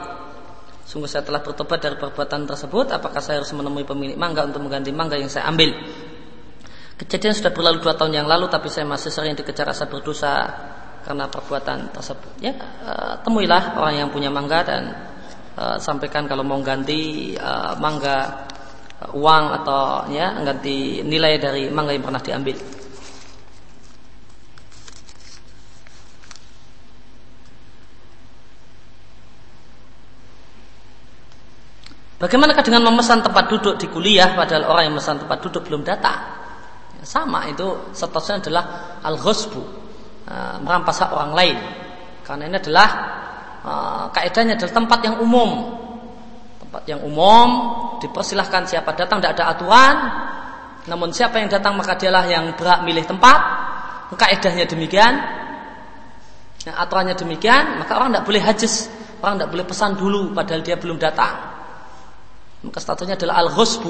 [0.82, 2.90] Sungguh saya telah bertobat dari perbuatan tersebut.
[2.90, 5.70] Apakah saya harus menemui pemilik mangga untuk mengganti mangga yang saya ambil?
[6.98, 10.50] Kejadian sudah berlalu dua tahun yang lalu, tapi saya masih sering dikejar rasa berdosa
[11.06, 12.42] karena perbuatan tersebut.
[12.42, 14.82] Ya, uh, temuilah orang yang punya mangga dan
[15.54, 17.38] uh, sampaikan kalau mau ganti
[17.78, 18.50] mangga
[19.14, 22.79] uang atau ya ganti nilai dari mangga yang pernah diambil.
[32.20, 36.20] Bagaimanakah dengan memesan tempat duduk di kuliah padahal orang yang memesan tempat duduk belum datang?
[37.00, 37.64] Ya, sama itu
[37.96, 38.64] statusnya adalah
[39.00, 39.62] al-ghusbu,
[40.28, 41.56] uh, merampas hak orang lain.
[42.20, 42.88] Karena ini adalah
[43.64, 45.80] uh, kaidahnya adalah tempat yang umum.
[46.60, 47.48] Tempat yang umum
[48.04, 49.96] dipersilahkan siapa datang tidak ada aturan.
[50.92, 53.40] Namun siapa yang datang maka dialah yang berhak milih tempat.
[54.12, 55.16] Kaidahnya demikian.
[56.68, 58.92] Nah, aturannya demikian, maka orang tidak boleh hajis,
[59.24, 61.59] orang tidak boleh pesan dulu padahal dia belum datang.
[62.60, 63.88] Maka statusnya adalah al-ghusbu,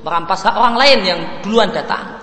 [0.00, 2.16] merampas hak orang lain yang duluan datang.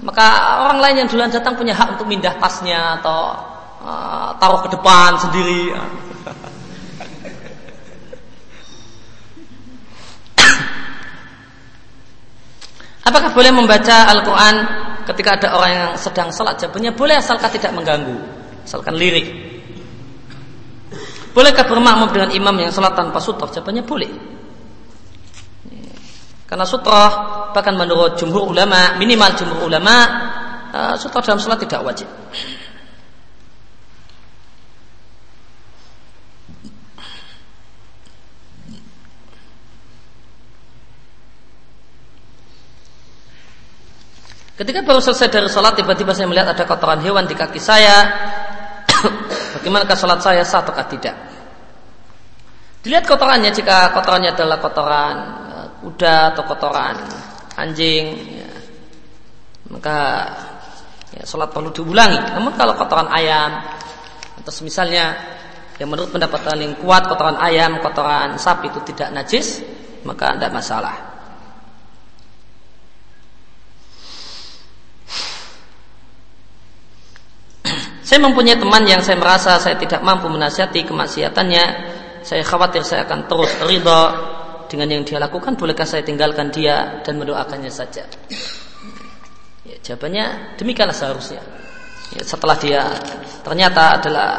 [0.00, 3.34] Maka orang lain yang duluan datang punya hak untuk mindah tasnya atau
[3.82, 5.74] uh, taruh ke depan sendiri.
[13.10, 14.54] Apakah boleh membaca Al-Quran
[15.10, 16.62] ketika ada orang yang sedang sholat?
[16.62, 18.14] Jawabannya boleh asalkan tidak mengganggu,
[18.64, 19.26] asalkan lirik.
[21.34, 23.50] Bolehkah bermakmum dengan imam yang sholat tanpa sutra?
[23.50, 24.38] Jawabannya boleh.
[26.50, 27.10] Karena sutrah
[27.54, 29.96] bahkan menurut jumhur ulama, minimal jumhur ulama,
[30.74, 32.10] uh, sutrah dalam sholat tidak wajib.
[44.58, 48.10] Ketika baru selesai dari sholat, tiba-tiba saya melihat ada kotoran hewan di kaki saya.
[49.54, 51.14] Bagaimanakah sholat saya sah atau tidak?
[52.82, 55.16] Dilihat kotorannya, jika kotorannya adalah kotoran
[55.80, 56.96] kuda atau kotoran
[57.56, 58.04] anjing
[58.40, 58.50] ya,
[59.72, 59.98] maka
[61.16, 62.20] ya, sholat perlu diulangi.
[62.36, 63.64] Namun kalau kotoran ayam
[64.40, 65.16] atau misalnya
[65.80, 69.64] yang menurut pendapat paling kuat kotoran ayam kotoran sapi itu tidak najis
[70.04, 70.96] maka tidak masalah.
[78.10, 81.64] Saya mempunyai teman yang saya merasa saya tidak mampu menasihati kemaksiatannya.
[82.26, 84.02] Saya khawatir saya akan terus ridho
[84.70, 88.06] dengan yang dia lakukan bolehkah saya tinggalkan dia dan mendoakannya saja?
[89.66, 91.42] Ya, jawabannya demikianlah seharusnya.
[92.14, 92.86] Ya, setelah dia
[93.42, 94.30] ternyata adalah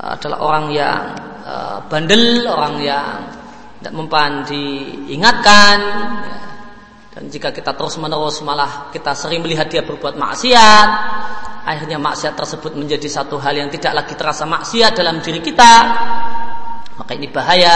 [0.00, 1.00] adalah orang yang
[1.44, 3.08] uh, bandel orang yang
[3.80, 5.78] tidak mempan diingatkan
[6.24, 6.38] ya.
[7.16, 10.88] dan jika kita terus menerus malah kita sering melihat dia berbuat maksiat
[11.64, 15.72] akhirnya maksiat tersebut menjadi satu hal yang tidak lagi terasa maksiat dalam diri kita
[16.96, 17.74] maka ini bahaya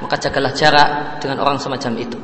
[0.00, 2.18] maka jagalah jarak dengan orang semacam itu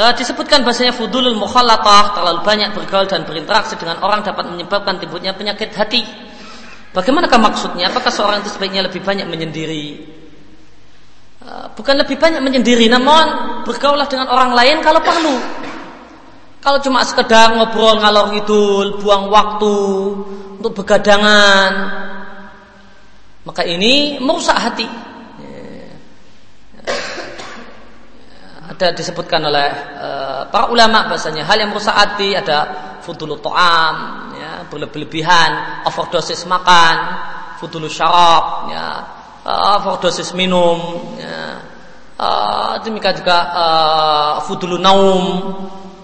[0.00, 5.36] Uh, disebutkan bahasanya fudulul mukhallatah terlalu banyak bergaul dan berinteraksi dengan orang dapat menyebabkan timbulnya
[5.36, 6.08] penyakit hati.
[6.96, 7.92] Bagaimanakah maksudnya?
[7.92, 10.29] Apakah seorang itu sebaiknya lebih banyak menyendiri Eh,
[11.72, 13.26] bukan lebih banyak menyendiri namun
[13.64, 15.36] bergaulah dengan orang lain kalau perlu.
[16.60, 19.76] Kalau cuma sekedar ngobrol ngalor ngidul buang waktu
[20.60, 21.72] untuk begadangan
[23.48, 24.84] maka ini merusak hati.
[28.70, 29.68] Ada disebutkan oleh
[30.00, 32.64] uh, para ulama bahasanya hal yang merusak hati ada
[33.04, 33.96] fudulu to'am
[34.36, 36.96] ya, berlebihan overdosis makan
[37.60, 38.86] fudulu syarab ya,
[39.46, 40.78] uh, overdosis minum
[41.20, 41.60] ya,
[42.20, 45.22] uh, demikian juga uh, fudulu naum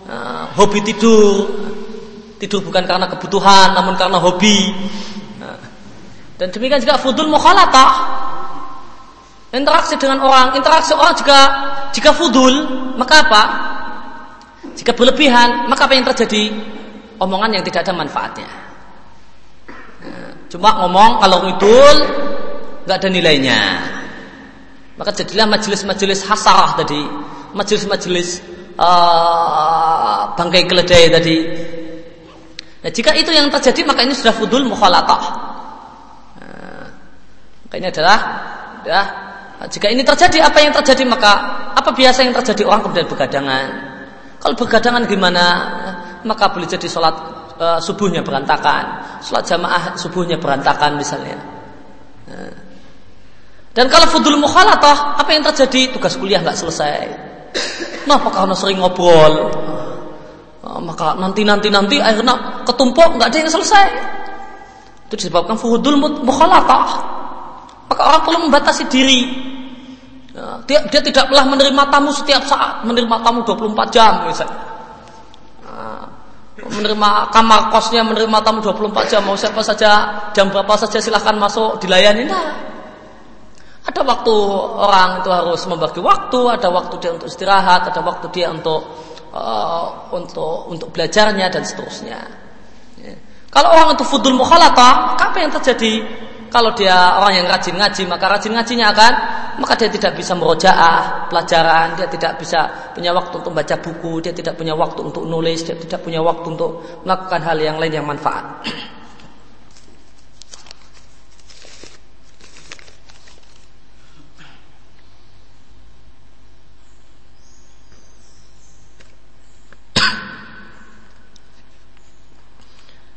[0.08, 1.50] uh, hobi tidur
[2.36, 4.72] tidur bukan karena kebutuhan namun karena hobi
[5.40, 5.60] uh,
[6.36, 8.16] dan demikian juga fudul mukhalatah
[9.56, 11.38] interaksi dengan orang, interaksi orang jika
[11.96, 12.54] jika fudul,
[13.00, 13.42] maka apa?
[14.76, 16.52] Jika berlebihan, maka apa yang terjadi?
[17.16, 18.48] Omongan yang tidak ada manfaatnya.
[20.52, 21.96] Cuma ngomong kalau ngidul
[22.86, 23.60] nggak ada nilainya.
[24.96, 27.02] Maka jadilah majelis-majelis hasarah tadi,
[27.52, 28.40] majelis-majelis
[28.78, 31.36] uh, bangkai keledai tadi.
[32.80, 35.22] Nah, jika itu yang terjadi maka ini sudah fudul mukhalatah.
[37.66, 38.18] Nah, ini adalah
[38.86, 39.02] ya,
[39.68, 41.32] jika ini terjadi, apa yang terjadi maka
[41.74, 43.68] apa biasa yang terjadi orang kemudian begadangan.
[44.40, 45.44] Kalau begadangan gimana?
[46.24, 47.14] Maka boleh jadi sholat
[47.58, 51.55] uh, subuhnya berantakan, sholat jamaah subuhnya berantakan misalnya.
[53.76, 53.84] Nah.
[53.84, 55.92] Dan kalau fudul mukhalatah, apa yang terjadi?
[55.92, 57.04] Tugas kuliah nggak selesai.
[58.08, 59.52] Nah, apakah karena sering ngobrol?
[60.64, 63.86] Nah, maka nanti nanti nanti akhirnya ketumpuk nggak ada yang selesai.
[65.12, 66.86] Itu disebabkan fudul mukhalatah.
[67.92, 69.20] Maka orang perlu membatasi diri.
[70.32, 74.60] Ya, dia, dia tidak telah menerima tamu setiap saat, menerima tamu 24 jam misalnya.
[75.64, 76.04] Nah,
[76.64, 79.90] menerima kamar kosnya, menerima tamu 24 jam, mau siapa saja,
[80.32, 82.28] jam berapa saja silahkan masuk, dilayani.
[82.28, 82.75] Nah,
[83.86, 84.34] ada waktu
[84.82, 88.82] orang itu harus membagi waktu, ada waktu dia untuk istirahat, ada waktu dia untuk
[89.30, 92.18] uh, untuk untuk belajarnya dan seterusnya.
[92.98, 93.14] Ya.
[93.46, 96.02] Kalau orang itu fudul mukhalatah, apa yang terjadi?
[96.50, 99.14] Kalau dia orang yang rajin ngaji, maka rajin ngajinya akan
[99.56, 104.32] maka dia tidak bisa merojaah pelajaran, dia tidak bisa punya waktu untuk baca buku, dia
[104.36, 108.06] tidak punya waktu untuk nulis, dia tidak punya waktu untuk melakukan hal yang lain yang
[108.06, 108.66] manfaat.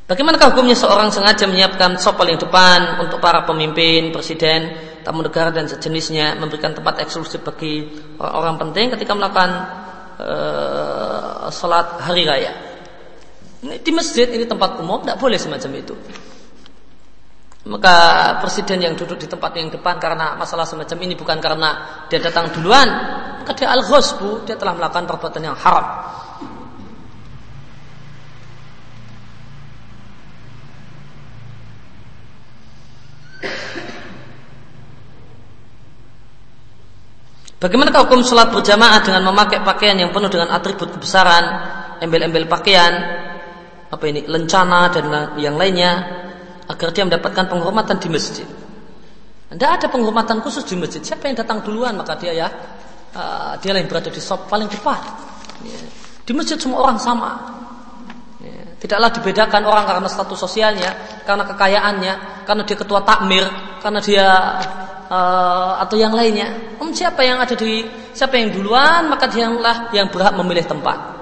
[0.09, 4.73] Bagaimana hukumnya seorang sengaja menyiapkan sop paling depan untuk para pemimpin, presiden,
[5.05, 7.85] tamu negara dan sejenisnya, memberikan tempat eksklusif bagi
[8.17, 9.49] orang-orang penting ketika melakukan
[10.17, 12.57] uh, sholat hari raya.
[13.61, 15.93] Ini di masjid ini tempat umum, tidak boleh semacam itu.
[17.69, 17.95] Maka
[18.41, 22.49] presiden yang duduk di tempat yang depan karena masalah semacam ini bukan karena dia datang
[22.49, 22.89] duluan,
[23.45, 25.85] maka dia al-ghasbu, dia telah melakukan perbuatan yang haram.
[37.59, 41.43] Bagaimana hukum sholat berjamaah dengan memakai pakaian yang penuh dengan atribut kebesaran,
[41.99, 42.93] embel-embel pakaian,
[43.91, 45.91] apa ini, lencana dan yang lainnya,
[46.71, 48.47] agar dia mendapatkan penghormatan di masjid.
[49.51, 51.03] Tidak ada penghormatan khusus di masjid.
[51.03, 52.47] Siapa yang datang duluan maka dia ya,
[53.11, 55.01] uh, dia yang berada di sop paling depan.
[55.67, 55.83] Ya.
[56.23, 57.59] Di masjid semua orang sama.
[58.39, 58.71] Ya.
[58.79, 60.95] Tidaklah dibedakan orang karena status sosialnya,
[61.27, 62.13] karena kekayaannya,
[62.47, 63.43] karena dia ketua takmir,
[63.83, 64.27] karena dia
[65.09, 66.77] uh, atau yang lainnya.
[66.79, 67.83] Um, siapa yang ada di
[68.13, 71.19] siapa yang duluan maka dialah yang berhak memilih tempat.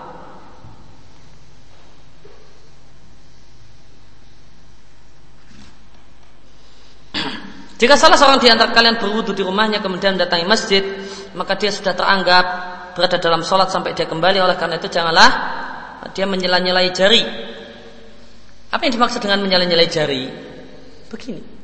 [7.78, 10.82] Jika salah seorang di antara kalian berwudu di rumahnya kemudian mendatangi masjid,
[11.38, 12.46] maka dia sudah teranggap
[12.98, 14.42] berada dalam sholat sampai dia kembali.
[14.42, 15.30] Oleh karena itu janganlah
[16.10, 17.22] dia menyela-nyelai jari.
[18.74, 20.26] Apa yang dimaksud dengan menyela-nyelai jari?
[21.06, 21.57] Begini.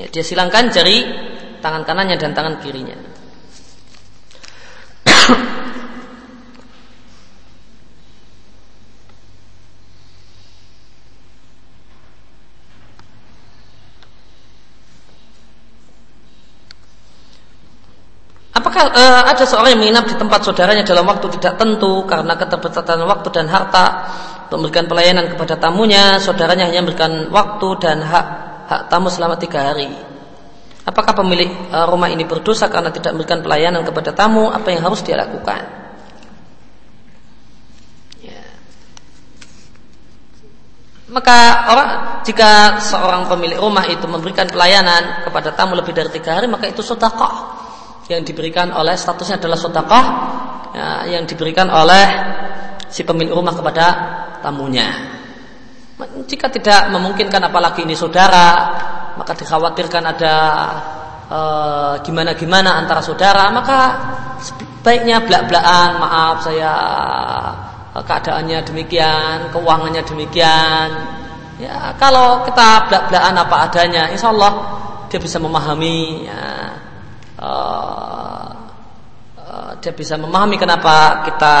[0.00, 1.06] Ya, dia silangkan jari
[1.60, 3.16] tangan kanannya dan tangan kirinya.
[18.56, 23.04] Apakah uh, ada seorang yang menginap di tempat saudaranya dalam waktu tidak tentu karena keterbatasan
[23.04, 23.84] waktu dan harta
[24.46, 28.26] untuk memberikan pelayanan kepada tamunya, saudaranya hanya memberikan waktu dan hak
[28.70, 29.90] hak tamu selama tiga hari.
[30.86, 34.46] Apakah pemilik uh, rumah ini berdosa karena tidak memberikan pelayanan kepada tamu?
[34.54, 35.66] Apa yang harus dia lakukan?
[38.22, 38.42] Ya.
[41.10, 41.38] Maka
[41.74, 41.88] orang
[42.22, 46.86] jika seorang pemilik rumah itu memberikan pelayanan kepada tamu lebih dari tiga hari, maka itu
[46.86, 47.58] sodakoh
[48.06, 50.04] yang diberikan oleh statusnya adalah sodakoh
[50.70, 52.06] ya, yang diberikan oleh
[52.90, 53.86] si pemilik rumah kepada
[54.40, 54.88] tamunya.
[56.28, 58.48] Jika tidak memungkinkan apalagi ini saudara,
[59.16, 60.34] maka dikhawatirkan ada
[61.32, 63.80] uh, gimana-gimana antara saudara, maka
[64.84, 66.74] baiknya belak-belakan, maaf saya
[67.96, 70.88] keadaannya demikian, keuangannya demikian.
[71.56, 74.52] Ya, kalau kita belak-belakan apa adanya, insya Allah
[75.08, 76.28] dia bisa memahami.
[76.28, 76.44] Ya,
[77.40, 78.66] uh,
[79.80, 81.56] dia bisa memahami kenapa kita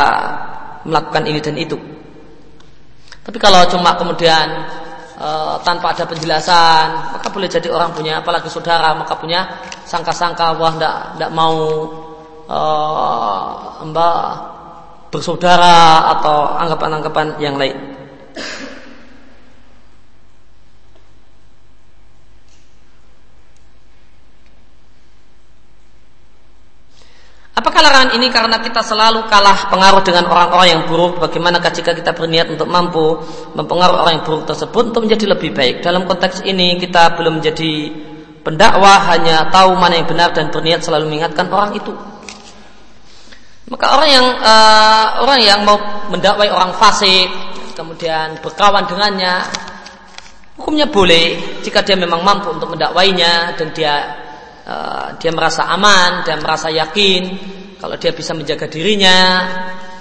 [0.86, 1.76] melakukan ini dan itu.
[3.26, 4.46] Tapi kalau cuma kemudian
[5.18, 5.28] e,
[5.66, 9.50] tanpa ada penjelasan, maka boleh jadi orang punya apalagi saudara, maka punya
[9.82, 11.58] sangka-sangka wah ndak ndak mau
[12.46, 12.60] e,
[13.90, 14.18] mbak
[15.10, 17.74] bersaudara atau anggapan-anggapan yang lain.
[27.56, 31.16] Apakah larangan ini karena kita selalu kalah pengaruh dengan orang-orang yang buruk?
[31.16, 33.16] Bagaimana jika kita berniat untuk mampu
[33.56, 35.80] mempengaruhi orang yang buruk tersebut untuk menjadi lebih baik?
[35.80, 37.72] Dalam konteks ini kita belum menjadi
[38.44, 41.96] pendakwah hanya tahu mana yang benar dan berniat selalu mengingatkan orang itu.
[43.72, 45.80] Maka orang yang uh, orang yang mau
[46.12, 47.32] mendakwai orang fasik
[47.72, 49.42] kemudian berkawan dengannya
[50.60, 54.25] hukumnya boleh jika dia memang mampu untuk mendakwainya dan dia
[54.66, 57.22] uh, dia merasa aman dan merasa yakin
[57.78, 59.46] kalau dia bisa menjaga dirinya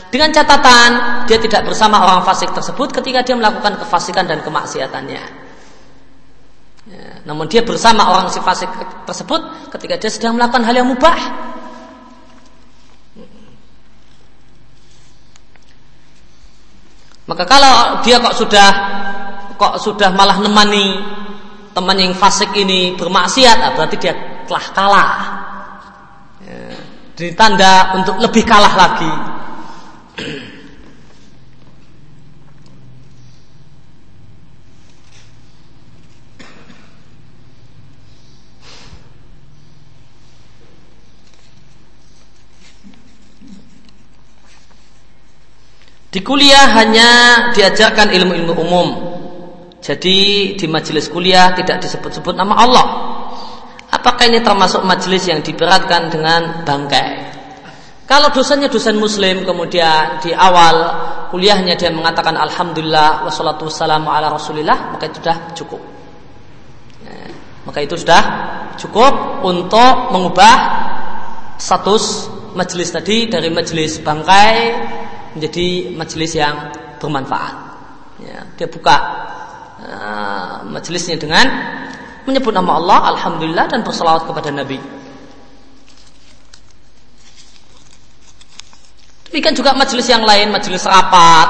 [0.09, 0.91] dengan catatan
[1.29, 5.23] dia tidak bersama orang fasik tersebut ketika dia melakukan kefasikan dan kemaksiatannya.
[6.85, 8.69] Ya, namun dia bersama orang si fasik
[9.09, 9.41] tersebut
[9.73, 11.17] ketika dia sedang melakukan hal yang mubah
[17.25, 18.69] Maka kalau dia kok sudah
[19.57, 21.01] kok sudah malah nemani
[21.75, 24.15] teman yang fasik ini bermaksiat, ah, berarti dia
[24.47, 25.11] telah kalah.
[26.39, 26.71] Ya,
[27.19, 29.11] jadi tanda untuk lebih kalah lagi.
[46.15, 47.11] Di kuliah hanya
[47.51, 49.14] diajarkan ilmu-ilmu umum.
[49.85, 50.17] Jadi
[50.57, 52.85] di majelis kuliah tidak disebut-sebut nama Allah.
[53.93, 57.37] Apakah ini termasuk majelis yang diberatkan dengan bangkai?
[58.09, 60.75] Kalau dosennya dosen muslim kemudian di awal
[61.29, 65.81] kuliahnya dia mengatakan alhamdulillah wassalatu wassalamu ala rasulillah maka itu sudah cukup.
[67.05, 67.29] Ya,
[67.69, 68.23] maka itu sudah
[68.81, 70.53] cukup untuk mengubah
[71.61, 74.57] status majelis tadi dari majelis bangkai
[75.37, 77.55] menjadi majelis yang bermanfaat.
[78.21, 78.97] Ya, dia buka
[79.85, 81.45] uh, majelisnya dengan
[82.25, 84.81] menyebut nama Allah, Alhamdulillah dan bersalawat kepada Nabi.
[89.29, 91.47] Demikian juga majelis yang lain, majelis rapat,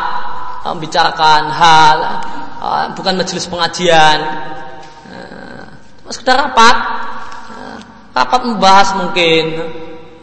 [0.67, 1.97] uh, membicarakan hal,
[2.59, 4.19] uh, bukan majelis pengajian,
[5.11, 5.63] uh,
[6.11, 6.75] sekedar rapat,
[8.15, 9.43] rapat membahas mungkin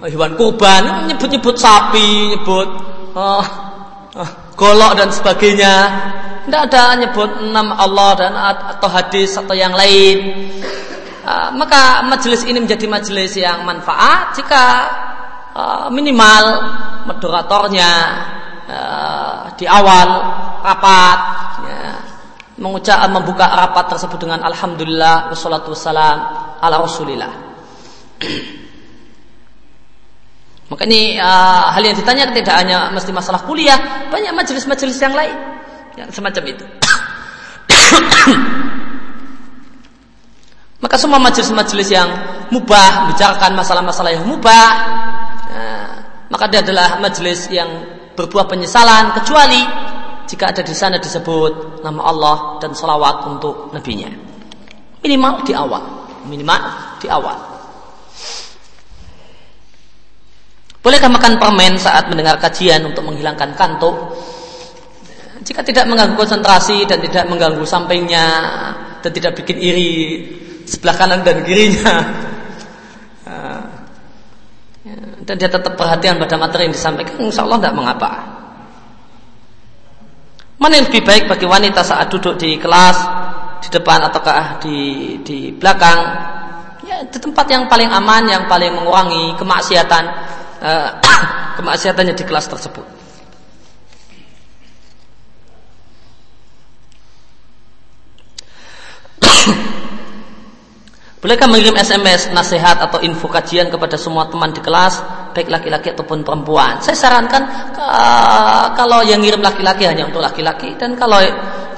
[0.02, 2.68] hewan kurban, nyebut-nyebut sapi, nyebut
[4.56, 5.74] golok dan sebagainya.
[6.42, 10.50] Tidak ada nyebut nama Allah dan atau hadis atau yang lain.
[11.22, 14.64] Uh, maka majelis ini menjadi majelis yang manfaat jika
[15.54, 16.44] uh, minimal
[17.06, 17.90] moderatornya
[18.66, 20.18] uh, di awal
[20.66, 21.18] rapat
[21.62, 21.94] ya,
[22.58, 26.18] mengucap membuka rapat tersebut dengan alhamdulillah wassalatu wassalam
[26.58, 27.54] ala rasulillah
[30.74, 35.61] Maka ini uh, hal yang ditanya tidak hanya mesti masalah kuliah, banyak majelis-majelis yang lain
[35.96, 36.64] yang semacam itu.
[40.82, 42.10] Maka semua majelis-majelis yang
[42.50, 44.68] mubah, bicarakan masalah-masalah yang mubah,
[45.46, 45.88] uh,
[46.26, 47.70] maka dia adalah majelis yang
[48.18, 49.62] berbuah penyesalan kecuali
[50.26, 54.10] jika ada di sana disebut nama Allah dan salawat untuk nabinya.
[55.06, 55.82] Minimal di awal,
[56.26, 56.62] minimal
[56.98, 57.38] di awal.
[60.82, 63.94] Bolehkah makan permen saat mendengar kajian untuk menghilangkan kantuk?
[65.42, 68.26] Jika tidak mengganggu konsentrasi dan tidak mengganggu sampingnya
[69.02, 69.90] dan tidak bikin iri
[70.66, 71.94] sebelah kanan dan kirinya.
[75.22, 78.10] Dan dia tetap perhatian pada materi yang disampaikan, insya Allah tidak mengapa.
[80.58, 82.98] Mana yang lebih baik bagi wanita saat duduk di kelas,
[83.62, 84.76] di depan ataukah di
[85.22, 85.98] di belakang?
[86.82, 90.04] Ya, di tempat yang paling aman, yang paling mengurangi kemaksiatan
[90.58, 90.88] uh,
[91.58, 93.01] kemaksiatannya di kelas tersebut.
[101.22, 104.98] Bolehkah mengirim SMS nasihat atau info kajian kepada semua teman di kelas,
[105.30, 106.82] baik laki-laki ataupun perempuan?
[106.82, 107.46] Saya sarankan
[108.74, 111.22] kalau yang ngirim laki-laki hanya untuk laki-laki dan kalau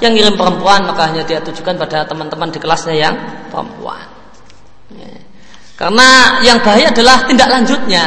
[0.01, 3.13] yang ngirim perempuan maka hanya dia tujukan pada teman-teman di kelasnya yang
[3.53, 4.01] perempuan.
[4.97, 5.13] Ya.
[5.77, 8.05] Karena yang bahaya adalah tindak lanjutnya.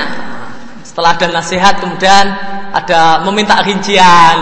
[0.83, 2.27] Setelah ada nasihat kemudian
[2.75, 4.37] ada meminta rincian.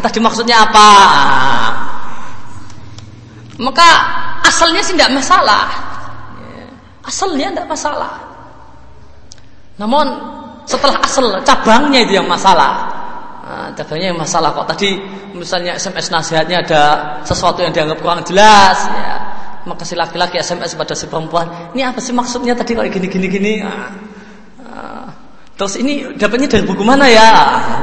[0.00, 0.90] Entah dimaksudnya apa.
[3.58, 3.88] Maka
[4.42, 5.70] asalnya sih tidak masalah.
[7.04, 8.12] Asalnya tidak masalah.
[9.78, 10.06] Namun
[10.64, 12.88] setelah asal cabangnya itu yang masalah.
[13.44, 14.96] Nah, cabangnya yang masalah kok tadi
[15.36, 16.82] misalnya SMS nasihatnya ada
[17.28, 19.14] sesuatu yang dianggap kurang jelas ya
[19.68, 23.26] maka si laki-laki SMS pada si perempuan ini apa sih maksudnya tadi kayak gini gini
[23.28, 23.92] gini ah,
[24.64, 25.08] ah.
[25.56, 27.28] terus ini dapatnya dari buku mana ya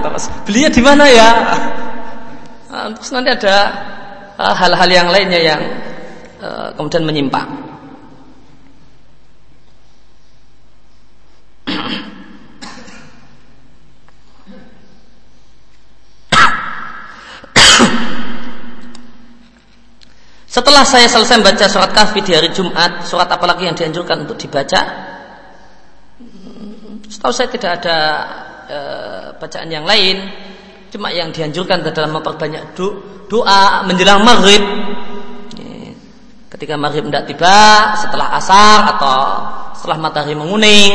[0.02, 1.30] terus belinya di mana ya
[2.70, 3.56] ah, terus nanti ada
[4.58, 5.62] hal-hal yang lainnya yang
[6.42, 7.72] uh, kemudian menyimpang
[20.52, 24.36] Setelah saya selesai membaca surat kahfi di hari Jumat, surat apa lagi yang dianjurkan untuk
[24.36, 24.84] dibaca?
[27.08, 27.98] Setahu saya tidak ada
[28.68, 28.80] e,
[29.40, 30.20] bacaan yang lain,
[30.92, 33.00] cuma yang dianjurkan adalah memperbanyak do,
[33.32, 34.62] doa menjelang maghrib.
[36.52, 37.58] Ketika maghrib tidak tiba,
[37.96, 39.18] setelah asar atau
[39.72, 40.94] setelah matahari menguning,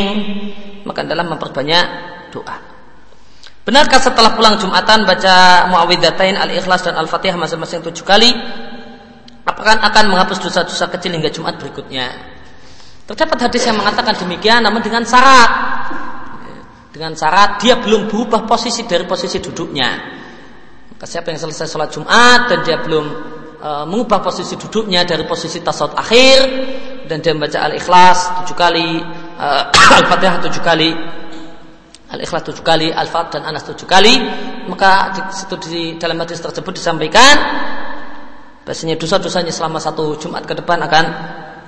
[0.85, 1.87] maka dalam memperbanyak
[2.31, 2.57] doa.
[3.67, 8.31] Benarkah setelah pulang Jumatan baca Muawwidzatain, Al-Ikhlas dan Al-Fatihah masing-masing tujuh kali
[9.43, 12.15] apakah akan menghapus dosa-dosa kecil hingga Jumat berikutnya.
[13.07, 15.51] Terdapat hadis yang mengatakan demikian namun dengan syarat
[16.97, 20.17] dengan syarat dia belum berubah posisi dari posisi duduknya.
[20.97, 23.05] Maka siapa yang selesai sholat Jumat dan dia belum
[23.61, 26.39] e, mengubah posisi duduknya dari posisi tasawuf akhir
[27.05, 29.05] dan dia membaca al-ikhlas tujuh kali,
[29.37, 29.47] e,
[30.01, 30.89] al-fatihah tujuh kali,
[32.17, 34.17] al-ikhlas tujuh kali, al-fat dan anas tujuh kali,
[34.73, 37.37] maka di situ di dalam hadis tersebut disampaikan
[38.67, 41.05] Bahasanya dosa-dosanya selama satu Jumat ke depan akan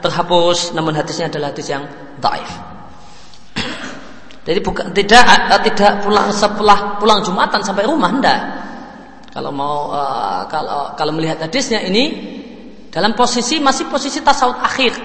[0.03, 1.87] terhapus, namun hadisnya adalah hadis yang
[2.19, 2.78] daif.
[4.49, 8.41] Jadi bukan tidak uh, tidak pulang setelah pulang Jumatan sampai rumah ndak.
[9.29, 12.17] Kalau mau uh, kalau kalau melihat hadisnya ini
[12.89, 14.97] dalam posisi masih posisi tasawuf akhir.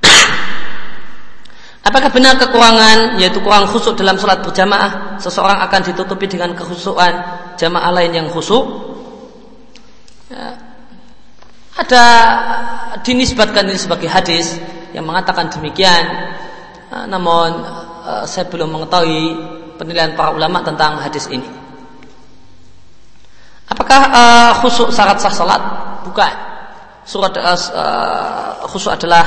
[1.92, 7.20] Apakah benar kekurangan yaitu kurang khusuk dalam sholat berjamaah seseorang akan ditutupi dengan kekhusuan
[7.60, 8.64] jamaah lain yang khusuk?
[10.32, 10.56] Ya,
[11.76, 12.04] ada
[13.04, 14.56] dinisbatkan ini sebagai hadis
[14.96, 16.04] yang mengatakan demikian.
[16.88, 17.60] Ah, namun
[18.08, 19.24] ah, saya belum mengetahui
[19.76, 21.44] penilaian para ulama tentang hadis ini.
[23.68, 25.60] Apakah uh, khusuk syarat sah salat?
[26.08, 26.32] Bukan.
[27.04, 29.24] Surat uh, khusuk adalah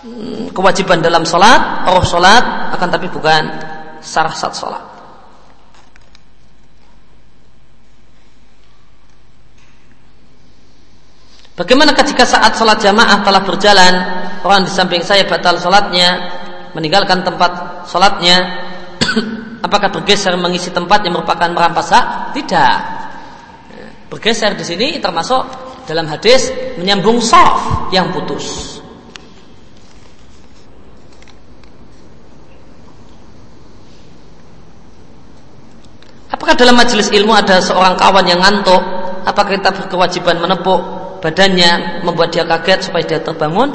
[0.00, 3.52] um, kewajiban dalam salat, roh salat, akan tapi bukan
[4.00, 4.84] syarat sah salat.
[11.52, 13.92] Bagaimana ketika saat sholat jamaah telah berjalan
[14.40, 16.39] Orang di samping saya batal sholatnya
[16.76, 18.36] Meninggalkan tempat sholatnya
[19.66, 22.06] Apakah bergeser mengisi tempat yang merupakan merampas hak?
[22.36, 22.76] Tidak
[24.10, 25.46] Bergeser di sini termasuk
[25.86, 28.78] dalam hadis menyambung soft yang putus
[36.30, 38.80] Apakah dalam majelis ilmu ada seorang kawan yang ngantuk?
[39.28, 40.80] Apakah kita berkewajiban menepuk
[41.20, 43.70] badannya membuat dia kaget supaya dia terbangun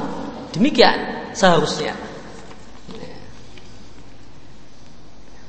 [0.51, 0.97] demikian
[1.31, 1.93] seharusnya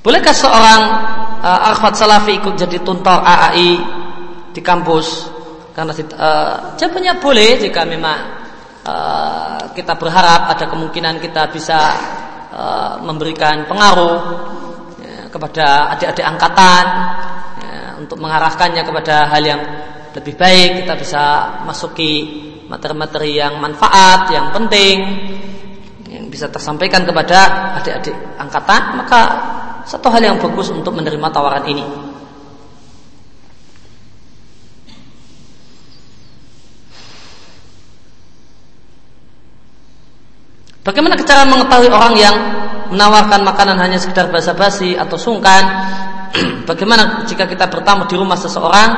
[0.06, 0.82] bolehkah seorang
[1.42, 3.70] uh, Arfad Salafi ikut jadi tuntor AAI
[4.54, 5.26] di kampus?
[5.74, 8.18] Karena uh, jawabannya boleh jika memang
[8.86, 11.78] uh, kita berharap ada kemungkinan kita bisa
[12.54, 14.18] uh, memberikan pengaruh
[15.02, 16.84] ya, kepada adik-adik angkatan
[17.66, 19.62] ya, untuk mengarahkannya kepada hal yang
[20.14, 20.86] lebih baik.
[20.86, 21.22] Kita bisa
[21.66, 24.96] masuki materi-materi yang manfaat, yang penting
[26.06, 29.22] yang bisa tersampaikan kepada adik-adik angkatan, maka
[29.86, 31.86] satu hal yang bagus untuk menerima tawaran ini.
[40.82, 42.36] Bagaimana cara mengetahui orang yang
[42.94, 45.62] menawarkan makanan hanya sekedar basa-basi atau sungkan?
[46.70, 48.90] Bagaimana jika kita bertamu di rumah seseorang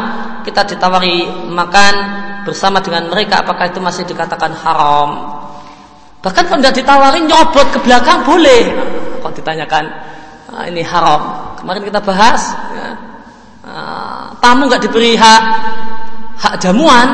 [0.49, 1.95] kita ditawari makan
[2.49, 5.37] bersama dengan mereka apakah itu masih dikatakan haram
[6.25, 8.73] bahkan kalau tidak ditawari nyobot ke belakang boleh
[9.21, 9.85] kalau ditanyakan
[10.69, 11.53] ini haram.
[11.61, 12.89] Kemarin kita bahas ya,
[13.69, 15.43] ah, tamu nggak diberi hak
[16.41, 17.09] hak jamuan.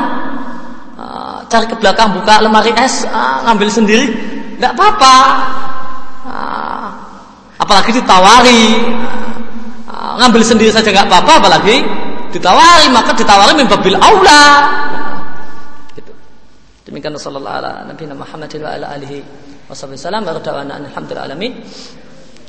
[0.95, 4.07] Ah, cari ke belakang buka lemari es ah, ngambil sendiri.
[4.55, 5.15] Nggak apa-apa.
[6.23, 6.89] Ah,
[7.59, 8.65] apalagi ditawari.
[9.91, 11.83] Ah, ngambil sendiri saja nggak apa-apa apalagi
[12.31, 12.87] ditawari.
[12.87, 14.43] Maka ditawari mimbabil aula.
[15.91, 16.11] Gitu.
[16.87, 19.19] demikian sallallahu ala nabi Muhammad wa ala alihi
[19.65, 22.04] Wassalamualaikum warahmatullahi wabarakatuh.